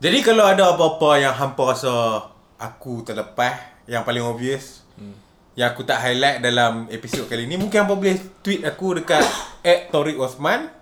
Jadi 0.00 0.18
kalau 0.24 0.48
ada 0.48 0.72
apa-apa 0.72 1.20
yang 1.20 1.36
hampa 1.36 1.76
rasa 1.76 2.24
aku 2.56 3.04
terlepas 3.04 3.84
yang 3.84 4.00
paling 4.00 4.24
obvious 4.24 4.80
hmm. 4.96 5.12
yang 5.60 5.76
aku 5.76 5.84
tak 5.84 6.00
highlight 6.00 6.40
dalam 6.40 6.88
episod 6.88 7.28
kali 7.28 7.44
ni 7.44 7.60
mungkin 7.60 7.84
hampa 7.84 8.00
boleh 8.00 8.16
tweet 8.40 8.64
aku 8.64 8.96
dekat 8.96 9.20
@Taurik 9.92 10.16
Osman 10.16 10.72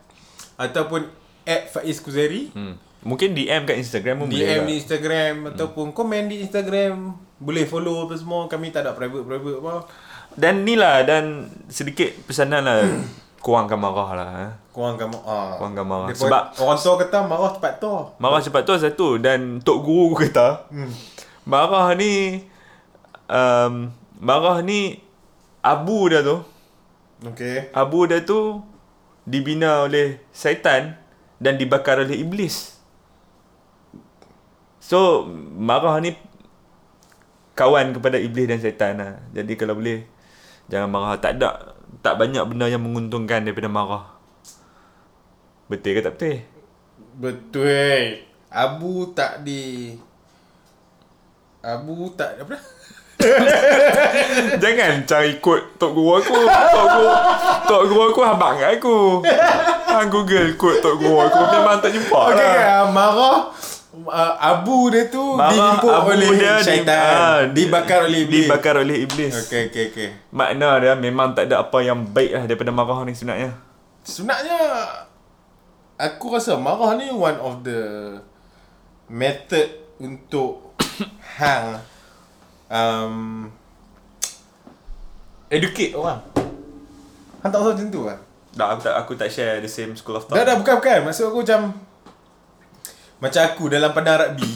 ataupun 0.54 1.10
@Faiz 1.44 1.98
Kuzeri 1.98 2.54
hmm. 2.54 2.86
Mungkin 2.98 3.30
DM 3.30 3.62
kat 3.62 3.78
Instagram 3.78 4.22
pun 4.22 4.26
boleh 4.26 4.42
DM 4.42 4.58
lah. 4.58 4.66
di 4.66 4.74
Instagram 4.74 5.34
ataupun 5.54 5.86
komen 5.94 6.34
di 6.34 6.42
Instagram 6.42 7.14
boleh 7.38 7.64
follow 7.64 8.06
apa 8.06 8.14
semua 8.18 8.50
kami 8.50 8.74
tak 8.74 8.82
ada 8.82 8.92
private-private 8.94 9.58
apa. 9.62 9.74
Dan 10.38 10.62
ni 10.62 10.78
lah 10.78 11.02
Dan 11.02 11.46
sedikit 11.66 12.10
pesanan 12.26 12.66
lah. 12.66 12.82
Kurangkan 13.38 13.78
marah 13.78 14.10
lah 14.18 14.30
eh. 14.44 14.52
korang 14.74 14.98
kamu 14.98 15.18
ah. 15.22 15.54
Kurangkan 15.54 15.86
marah. 15.86 16.06
Dia 16.10 16.18
pun- 16.18 16.26
Sebab- 16.26 16.46
orang 16.58 16.78
tua 16.78 16.94
kata 16.98 17.18
marah 17.22 17.50
cepat 17.54 17.72
tu. 17.78 17.94
Marah 18.18 18.40
cepat 18.42 18.62
tu 18.66 18.72
satu. 18.74 19.08
Dan 19.16 19.62
Tok 19.62 19.78
Guru 19.82 20.12
aku 20.12 20.26
kata 20.26 20.66
hmm. 20.74 20.90
Marah 21.46 21.94
ni 21.94 22.42
um, 23.30 23.94
Marah 24.18 24.58
ni 24.60 24.98
Abu 25.62 26.10
dia 26.10 26.20
tu. 26.20 26.42
Okey. 27.24 27.70
Abu 27.70 28.06
dia 28.06 28.22
tu 28.22 28.62
Dibina 29.22 29.86
oleh 29.86 30.18
syaitan 30.30 30.98
Dan 31.38 31.54
dibakar 31.58 32.02
oleh 32.02 32.18
iblis. 32.18 32.74
So 34.82 35.22
Marah 35.54 36.02
ni 36.02 36.18
Kawan 37.58 37.90
kepada 37.90 38.22
iblis 38.22 38.46
dan 38.46 38.62
syaitan 38.62 38.94
lah. 38.94 39.18
Jadi 39.34 39.58
kalau 39.58 39.74
boleh 39.74 40.06
Jangan 40.70 40.86
marah. 40.86 41.18
Tak 41.18 41.42
ada 41.42 41.74
Tak 41.98 42.14
banyak 42.14 42.44
benda 42.46 42.70
yang 42.70 42.86
menguntungkan 42.86 43.42
Daripada 43.42 43.66
marah. 43.66 44.04
Betul 45.66 45.98
ke 45.98 46.00
tak 46.00 46.14
betul? 46.16 46.38
betul. 47.18 48.24
Abu 48.48 49.12
tak 49.12 49.44
di 49.44 49.92
Abu 51.60 52.08
tak 52.14 52.40
apa? 52.40 52.54
Dah? 52.56 52.62
Jangan 54.62 55.02
cari 55.04 55.42
kod 55.42 55.74
Tok 55.76 55.90
Guru 55.90 56.22
aku. 56.22 56.38
Tok 56.48 56.86
Guru 56.94 57.10
Tok 57.66 57.82
Guru 57.90 58.02
aku 58.14 58.20
abang 58.22 58.54
kat 58.56 58.78
aku. 58.78 59.26
Hang 59.90 60.08
Google 60.08 60.54
kod 60.54 60.78
Tok 60.80 60.96
Guru 61.02 61.18
aku. 61.26 61.40
Memang 61.50 61.82
tak 61.82 61.90
jumpa 61.92 62.20
Okey, 62.30 62.38
lah. 62.38 62.46
okay, 62.46 62.64
uh, 62.64 62.86
marah 62.94 63.38
uh, 64.06 64.34
abu 64.38 64.92
dia 64.92 65.10
tu 65.10 65.34
abu 65.34 66.14
oleh 66.14 66.30
dia 66.36 66.60
di- 66.60 66.64
syaitan. 66.64 66.98
ah, 66.98 67.38
dibakar 67.50 68.06
oleh 68.06 68.22
iblis. 68.22 68.46
Dibakar 68.46 68.74
oleh 68.78 68.96
iblis. 69.02 69.34
Okey 69.34 69.72
okey 69.72 69.84
okey. 69.90 70.08
Makna 70.30 70.78
dia 70.78 70.92
memang 70.94 71.34
tak 71.34 71.50
ada 71.50 71.66
apa 71.66 71.78
yang 71.82 72.04
baik 72.04 72.30
lah 72.36 72.42
daripada 72.46 72.70
marah 72.70 73.02
ni 73.02 73.16
sebenarnya. 73.16 73.56
Sebenarnya 74.04 74.60
aku 75.96 76.30
rasa 76.30 76.54
marah 76.54 76.94
ni 76.94 77.10
one 77.10 77.38
of 77.40 77.66
the 77.66 77.80
method 79.08 79.66
untuk 79.98 80.76
hang 81.40 81.82
um, 82.68 83.48
educate 85.48 85.96
orang. 85.96 86.20
Hang 87.40 87.50
tak 87.50 87.58
rasa 87.58 87.72
macam 87.74 87.88
tu 87.88 88.02
kan? 88.04 88.18
Tak, 88.58 88.68
aku 88.74 88.80
tak 88.82 88.94
aku 88.98 89.12
tak 89.14 89.28
share 89.30 89.62
the 89.62 89.70
same 89.70 89.94
school 89.94 90.18
of 90.18 90.26
thought. 90.26 90.34
Dah 90.34 90.44
dah 90.44 90.56
bukan 90.58 90.82
bukan. 90.82 90.98
Maksud 91.06 91.30
aku 91.30 91.46
macam 91.46 91.87
macam 93.18 93.42
aku 93.42 93.66
dalam 93.66 93.90
padang 93.90 94.18
rugby. 94.22 94.46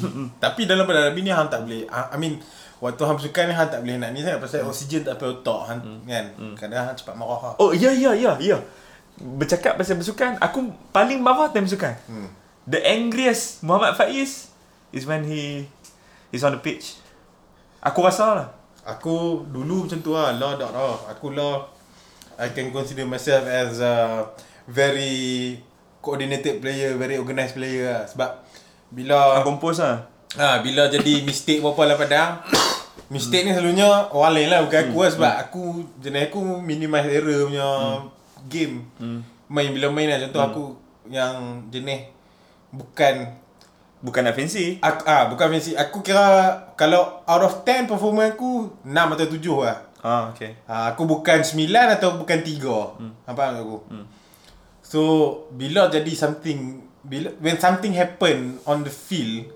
tapi 0.42 0.66
dalam 0.70 0.86
padang 0.86 1.10
rugby 1.10 1.26
ni 1.26 1.32
hang 1.34 1.50
tak 1.50 1.66
boleh 1.66 1.82
I 1.90 2.14
I 2.14 2.16
mean 2.18 2.38
waktu 2.82 3.02
hang 3.02 3.16
bersukan 3.18 3.44
ni 3.46 3.54
hang 3.54 3.70
tak 3.70 3.80
boleh 3.82 3.96
nak 3.98 4.10
ni 4.10 4.26
sangat 4.26 4.42
pasal 4.42 4.66
oksigen 4.66 5.02
tak 5.06 5.14
sampai 5.18 5.28
otak 5.30 5.60
hang 5.70 5.80
kan. 6.06 6.26
Kadang 6.58 6.82
hang 6.90 6.96
cepat 6.98 7.14
marah. 7.14 7.54
Oh, 7.62 7.70
ya 7.70 7.94
ya 7.94 8.10
ya 8.14 8.34
ya. 8.42 8.58
Bercakap 9.22 9.78
pasal 9.78 10.00
bersukan, 10.00 10.34
aku 10.42 10.74
paling 10.90 11.22
marah 11.22 11.54
time 11.54 11.68
bersukan. 11.68 11.94
Hmm. 12.10 12.26
The 12.66 12.82
angriest 12.82 13.62
Muhammad 13.62 13.94
Faiz 13.94 14.50
is 14.90 15.02
when 15.06 15.26
he 15.26 15.66
is 16.34 16.42
on 16.42 16.54
the 16.54 16.62
pitch. 16.62 16.98
Aku 17.82 18.02
rasa 18.02 18.26
lah. 18.34 18.48
Aku 18.82 19.46
dulu 19.46 19.86
macam 19.86 20.02
tu 20.02 20.10
lah 20.10 20.34
Law 20.34 20.58
tak 20.58 20.74
lah 20.74 20.98
Aku 21.14 21.30
law 21.30 21.62
I 22.34 22.50
can 22.50 22.74
consider 22.74 23.06
myself 23.06 23.46
as 23.46 23.78
a 23.78 24.26
very 24.66 25.54
coordinated 26.02 26.58
player, 26.58 26.98
very 26.98 27.14
organised 27.14 27.54
player 27.54 27.94
lah. 27.94 28.02
Sebab 28.10 28.30
bila 28.92 29.40
Aku 29.40 29.56
compose 29.56 29.80
lah. 29.80 30.04
ha, 30.36 30.60
bila 30.60 30.86
jadi 30.86 31.24
mistake 31.24 31.64
apa-apa 31.64 31.82
dalam 31.88 31.98
padang, 31.98 32.30
mistake 33.14 33.44
ni 33.44 33.52
selalunya 33.52 33.88
orang 34.12 34.32
lain 34.36 34.48
lah 34.52 34.60
bukan 34.64 34.80
aku 34.86 34.98
lah 35.00 35.10
sebab 35.10 35.32
aku 35.48 35.62
jenis 35.98 36.28
aku 36.28 36.40
minimize 36.60 37.08
error 37.08 37.48
punya 37.48 37.68
game. 38.46 38.84
Main 39.48 39.68
bila 39.72 39.88
main 39.88 40.08
lah 40.08 40.20
contoh 40.28 40.42
aku 40.42 40.64
yang 41.08 41.64
jenis 41.68 42.12
bukan 42.68 43.40
Bukan 44.02 44.26
nak 44.26 44.34
fancy. 44.34 44.82
aku, 44.82 45.06
ah 45.06 45.30
bukan 45.30 45.46
fancy 45.54 45.78
aku 45.78 46.02
kira 46.02 46.26
kalau 46.74 47.22
out 47.22 47.42
of 47.46 47.62
10 47.62 47.86
performance 47.86 48.34
aku 48.34 48.66
6 48.82 48.90
atau 48.90 49.26
7 49.30 49.62
lah. 49.62 49.78
Ah, 50.02 50.34
okay. 50.34 50.58
Ha, 50.66 50.90
aku 50.90 51.06
bukan 51.06 51.38
9 51.46 51.70
atau 51.70 52.18
bukan 52.18 52.42
3. 52.42 52.98
Hmm. 52.98 53.14
Faham 53.22 53.38
tak 53.38 53.62
aku? 53.62 53.78
Hmm. 53.86 54.04
So, 54.82 55.00
bila 55.54 55.86
jadi 55.86 56.10
something 56.18 56.82
bila 57.02 57.34
when 57.42 57.58
something 57.58 57.90
happen 57.94 58.62
on 58.62 58.86
the 58.86 58.92
field 58.92 59.50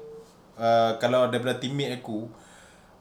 uh, 0.59 0.99
kalau 0.99 1.31
daripada 1.31 1.57
teammate 1.63 2.03
aku 2.03 2.27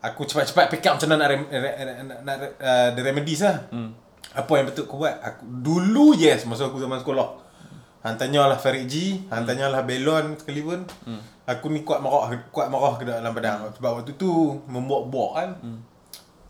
aku 0.06 0.22
cepat-cepat 0.30 0.66
pick 0.70 0.86
up 0.86 1.02
macam 1.02 1.10
mana 1.10 1.18
nak 1.26 1.30
rem, 1.34 1.44
re, 1.50 1.72
nak, 2.06 2.20
nak 2.22 2.36
uh, 2.62 2.90
the 2.94 3.02
remedies 3.02 3.42
lah. 3.42 3.66
Hmm. 3.74 3.90
Apa 4.36 4.52
yang 4.62 4.66
betul 4.70 4.86
aku 4.86 5.02
buat? 5.02 5.16
Aku 5.18 5.42
dulu 5.48 6.14
yes 6.14 6.46
masa 6.46 6.70
aku 6.70 6.78
zaman 6.78 7.02
sekolah. 7.02 7.42
Han 8.06 8.22
tanyalah 8.22 8.62
Farid 8.62 8.86
G, 8.86 9.26
Han 9.34 9.50
tanyalah 9.50 9.82
Belon 9.82 10.38
sekali 10.38 10.62
pun. 10.62 10.86
Hmm. 11.10 11.22
Aku 11.50 11.74
ni 11.74 11.82
kuat 11.82 12.06
marah 12.06 12.30
kuat 12.54 12.70
marah 12.70 13.02
ke 13.02 13.04
dalam 13.06 13.34
padang 13.34 13.66
sebab 13.74 14.02
waktu 14.02 14.14
tu 14.14 14.62
membuat-buat 14.70 15.32
kan. 15.34 15.50
Hmm. 15.62 15.80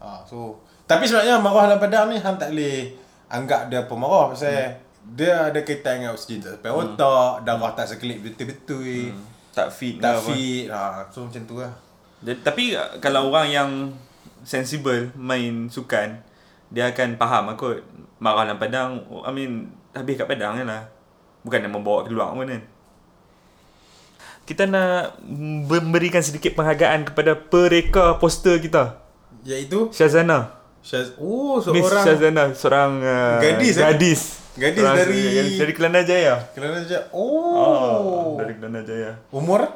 Ha, 0.03 0.27
so 0.27 0.59
tapi 0.83 1.07
sebenarnya 1.07 1.39
marah 1.39 1.71
dalam 1.71 1.79
padang 1.79 2.11
ni 2.11 2.19
hang 2.19 2.35
tak 2.35 2.51
boleh 2.51 2.91
anggap 3.31 3.71
dia 3.71 3.87
pemarah 3.87 4.35
pasal 4.35 4.51
hmm. 4.51 4.84
Dia 5.13 5.53
ada 5.53 5.61
kaitan 5.61 6.01
dengan 6.01 6.17
oksigen 6.17 6.41
tak 6.41 6.57
sampai 6.57 6.73
otak, 6.73 7.45
darah 7.45 7.71
tak 7.77 7.85
sekelip 7.93 8.25
betul-betul. 8.25 9.13
Hmm. 9.13 9.21
Tak 9.55 9.69
fit 9.71 10.01
Tak 10.01 10.19
fit. 10.25 10.67
Ha, 10.67 11.07
so 11.13 11.29
macam 11.29 11.41
tu 11.47 11.55
lah. 11.61 11.71
Jadi, 12.25 12.39
tapi 12.41 12.63
uh, 12.73 12.97
kalau 12.99 13.29
orang 13.29 13.47
yang 13.53 13.69
sensible 14.41 15.13
main 15.15 15.69
sukan, 15.69 16.19
dia 16.73 16.91
akan 16.91 17.15
faham 17.15 17.53
aku 17.53 17.79
marah 18.19 18.49
dalam 18.49 18.59
padang, 18.59 18.89
I 19.23 19.31
mean 19.31 19.71
habis 19.93 20.17
kat 20.17 20.27
padang 20.27 20.59
kan 20.59 20.67
lah. 20.67 20.83
Bukan 21.45 21.61
nak 21.61 21.71
membawa 21.71 22.03
keluar 22.03 22.33
pun 22.33 22.49
kan. 22.49 22.63
Kita 24.45 24.69
nak 24.69 25.21
memberikan 25.25 26.21
sedikit 26.21 26.53
penghargaan 26.53 27.09
kepada 27.09 27.33
pereka 27.37 28.17
poster 28.17 28.61
kita. 28.61 29.01
Iaitu 29.45 29.93
Syazana. 29.93 30.57
Syaz 30.85 31.17
Oh, 31.17 31.57
Miss 31.73 31.81
seorang 31.81 32.05
Syazana, 32.05 32.43
seorang 32.53 32.91
uh, 33.01 33.41
Gadis, 33.41 33.77
eh? 33.81 34.44
Gadis. 34.55 34.79
Seorang- 34.79 34.97
dari- 34.97 35.33
gadis 35.35 35.55
dari 35.57 35.73
Kelana 35.73 36.01
Jaya. 36.01 36.35
Kelana 36.51 36.79
je. 36.81 36.99
Oh, 37.11 37.55
Oh. 37.55 38.27
dari 38.35 38.55
Kelana 38.55 38.81
Jaya. 38.81 39.11
Umur 39.29 39.67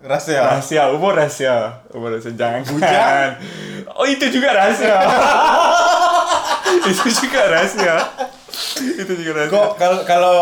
rahsia. 0.00 0.42
Rahsia, 0.50 0.82
umur 0.90 1.12
rahsia. 1.12 1.84
Umur 1.90 2.12
rahsia 2.12 2.32
jangan. 2.32 2.62
Bujang? 2.64 3.30
Oh, 3.94 4.08
itu 4.10 4.26
juga 4.28 4.50
rahsia. 4.50 4.96
itu 6.84 7.06
juga 7.14 7.40
rahsia. 7.48 7.94
itu 8.80 9.12
juga 9.14 9.30
rahsia. 9.38 9.52
Kau 9.52 9.74
kalau 9.74 9.98
kalau 10.04 10.38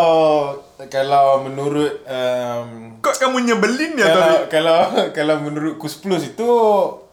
kalau 0.89 1.27
menurut 1.43 2.03
um, 2.05 2.97
Kok 2.99 3.19
kamu 3.19 3.45
nyebelin 3.45 3.93
ya 3.95 4.07
kalau, 4.07 4.23
tadi? 4.23 4.37
kalau 4.49 4.79
kalau 5.13 5.35
menurut 5.41 5.75
Kus 5.77 5.99
Plus 5.99 6.23
itu 6.25 6.49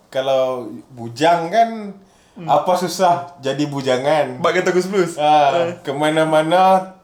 kalau 0.08 0.70
bujang 0.90 1.50
kan 1.50 1.94
Hmm. 2.40 2.48
apa 2.48 2.72
susah 2.80 3.36
jadi 3.44 3.68
bujangan. 3.68 4.40
Bak 4.40 4.64
kata 4.64 4.72
Gus 4.72 4.88
Plus. 4.88 5.20
Ah, 5.20 5.76
kemana-mana 5.84 6.96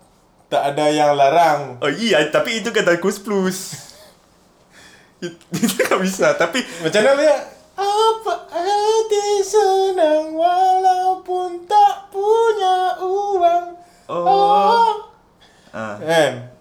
tak 0.47 0.71
ada 0.71 0.87
yang 0.87 1.11
larang. 1.11 1.75
Oh 1.83 1.91
iya, 1.91 2.23
tapi 2.31 2.63
itu 2.63 2.71
kata 2.71 2.95
Gus 3.03 3.19
Plus. 3.19 3.91
It- 5.19 5.35
itu 5.51 5.75
tak 5.75 5.99
bisa, 5.99 6.39
tapi 6.39 6.63
Macam 6.79 7.03
mana 7.03 7.19
dia? 7.19 7.35
Apa 7.75 8.47
hati 8.47 9.43
senang 9.43 10.31
walaupun 10.31 11.67
tak 11.67 12.07
punya 12.07 12.95
uang. 13.03 13.65
Oh. 14.07 15.03
ah, 15.75 15.99
Kan? 15.99 16.55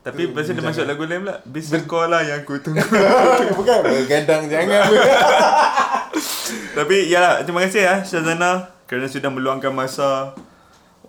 tapi 0.00 0.32
pasal 0.32 0.58
dia 0.58 0.64
masuk 0.64 0.88
lagu 0.88 1.06
lain 1.06 1.22
pula. 1.22 1.38
Bisnes 1.46 1.86
kau 1.86 2.02
lah 2.08 2.26
yang 2.26 2.42
aku 2.42 2.58
tunggu. 2.58 2.82
Bukan 3.58 3.78
bergadang 3.86 4.50
jangan. 4.50 4.90
Tapi 6.74 7.10
yalah, 7.10 7.42
terima 7.42 7.66
kasih 7.66 7.82
ya 7.82 7.94
Syazana 8.02 8.80
kerana 8.90 9.06
sudah 9.06 9.30
meluangkan 9.30 9.70
masa 9.70 10.34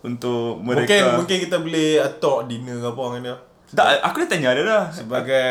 untuk 0.02 0.62
mereka. 0.62 0.86
mungkin 0.86 1.02
mungkin 1.26 1.38
kita 1.50 1.58
boleh 1.62 2.02
atok 2.02 2.50
dinner 2.50 2.78
ke 2.82 2.88
apa 2.90 3.02
dengan 3.02 3.22
dia. 3.22 3.36
Tak, 3.72 3.88
aku 4.04 4.16
dah 4.22 4.28
tanya 4.28 4.50
dia 4.52 4.64
dah. 4.68 4.84
Sebagai 4.92 5.48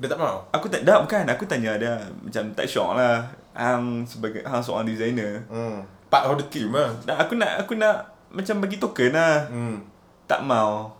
dia 0.00 0.08
tak 0.08 0.16
mau. 0.16 0.48
Aku 0.48 0.66
tak 0.72 0.80
dah 0.82 1.04
bukan, 1.04 1.28
aku 1.28 1.44
tanya 1.44 1.76
dia 1.76 1.94
macam 2.24 2.42
tak 2.56 2.66
syok 2.66 2.96
lah. 2.96 3.28
Hang 3.54 4.02
sebagai 4.08 4.42
hang 4.42 4.62
seorang 4.64 4.88
designer. 4.88 5.44
Hmm. 5.46 5.84
Part 6.08 6.26
of 6.26 6.40
the 6.40 6.46
team 6.48 6.72
lah. 6.72 6.90
Dah 7.04 7.20
aku 7.20 7.36
nak 7.36 7.60
aku 7.60 7.76
nak 7.76 8.10
macam 8.32 8.64
bagi 8.64 8.80
token 8.80 9.12
lah. 9.12 9.46
Hmm. 9.46 9.84
Tak 10.24 10.40
mau. 10.42 10.90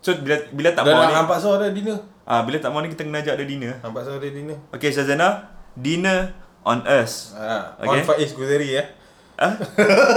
So 0.00 0.14
bila 0.22 0.38
bila 0.54 0.70
tak 0.72 0.86
Dah 0.86 0.94
mau 0.94 1.02
nak 1.04 1.10
ni. 1.10 1.16
nampak 1.18 1.36
so 1.42 1.58
ada 1.58 1.68
dinner. 1.68 1.98
Ah 2.22 2.46
bila 2.46 2.56
tak 2.62 2.70
mau 2.70 2.80
ni 2.80 2.88
kita 2.88 3.02
kena 3.02 3.20
ajak 3.20 3.34
dia 3.42 3.46
dinner. 3.48 3.74
Nampak 3.82 4.00
so 4.06 4.16
ada 4.16 4.28
dinner. 4.30 4.58
Okay 4.70 4.94
Syazana, 4.94 5.50
dinner 5.74 6.41
on 6.62 6.80
us. 6.84 7.32
Ha, 7.32 7.76
Okay. 7.78 8.00
On 8.00 8.04
Faiz 8.04 8.30
Guzeri 8.32 8.68
ya. 8.72 8.84
Ah? 9.34 9.58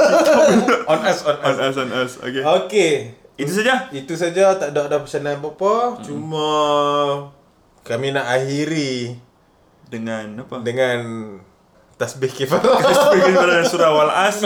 on 0.91 0.99
us 1.01 1.19
on 1.23 1.35
On 1.39 1.55
us. 1.55 1.57
us 1.59 1.75
on 1.77 1.89
us. 1.91 2.11
Okay. 2.19 2.43
Okay. 2.43 2.93
Itu 3.35 3.51
saja. 3.51 3.89
Itu 3.89 4.13
saja 4.13 4.53
tak 4.53 4.71
ada 4.71 4.87
ada 4.87 4.97
pesanan 4.99 5.37
apa-apa. 5.37 5.99
Cuma 6.01 6.49
kami 7.81 8.09
nak 8.09 8.25
akhiri 8.27 9.17
Dengan 9.85 10.41
apa? 10.41 10.61
dengan 10.61 10.99
tasbih 11.95 12.27
kifarah. 12.27 12.75
Sebagai 12.75 13.33
pada 13.33 13.63
surah 13.63 13.91
wal 13.91 14.11
as. 14.11 14.43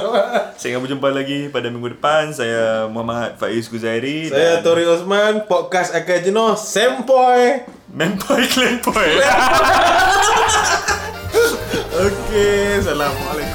Saya 0.55 0.69
akan 0.73 0.81
berjumpa 0.83 1.09
lagi 1.09 1.49
pada 1.49 1.67
minggu 1.67 1.95
depan. 1.95 2.29
Saya 2.29 2.85
Muhammad 2.85 3.35
Faiz 3.35 3.65
Guzairi. 3.65 4.29
Saya 4.29 4.61
Tori 4.61 4.85
Osman, 4.85 5.43
podcast 5.45 5.91
akan 5.91 6.17
jenuh 6.21 6.53
Sempoy. 6.55 7.65
Mempoy 7.89 8.45
Klempoy. 8.47 9.17
Okay, 12.29 12.77
Assalamualaikum. 12.77 13.48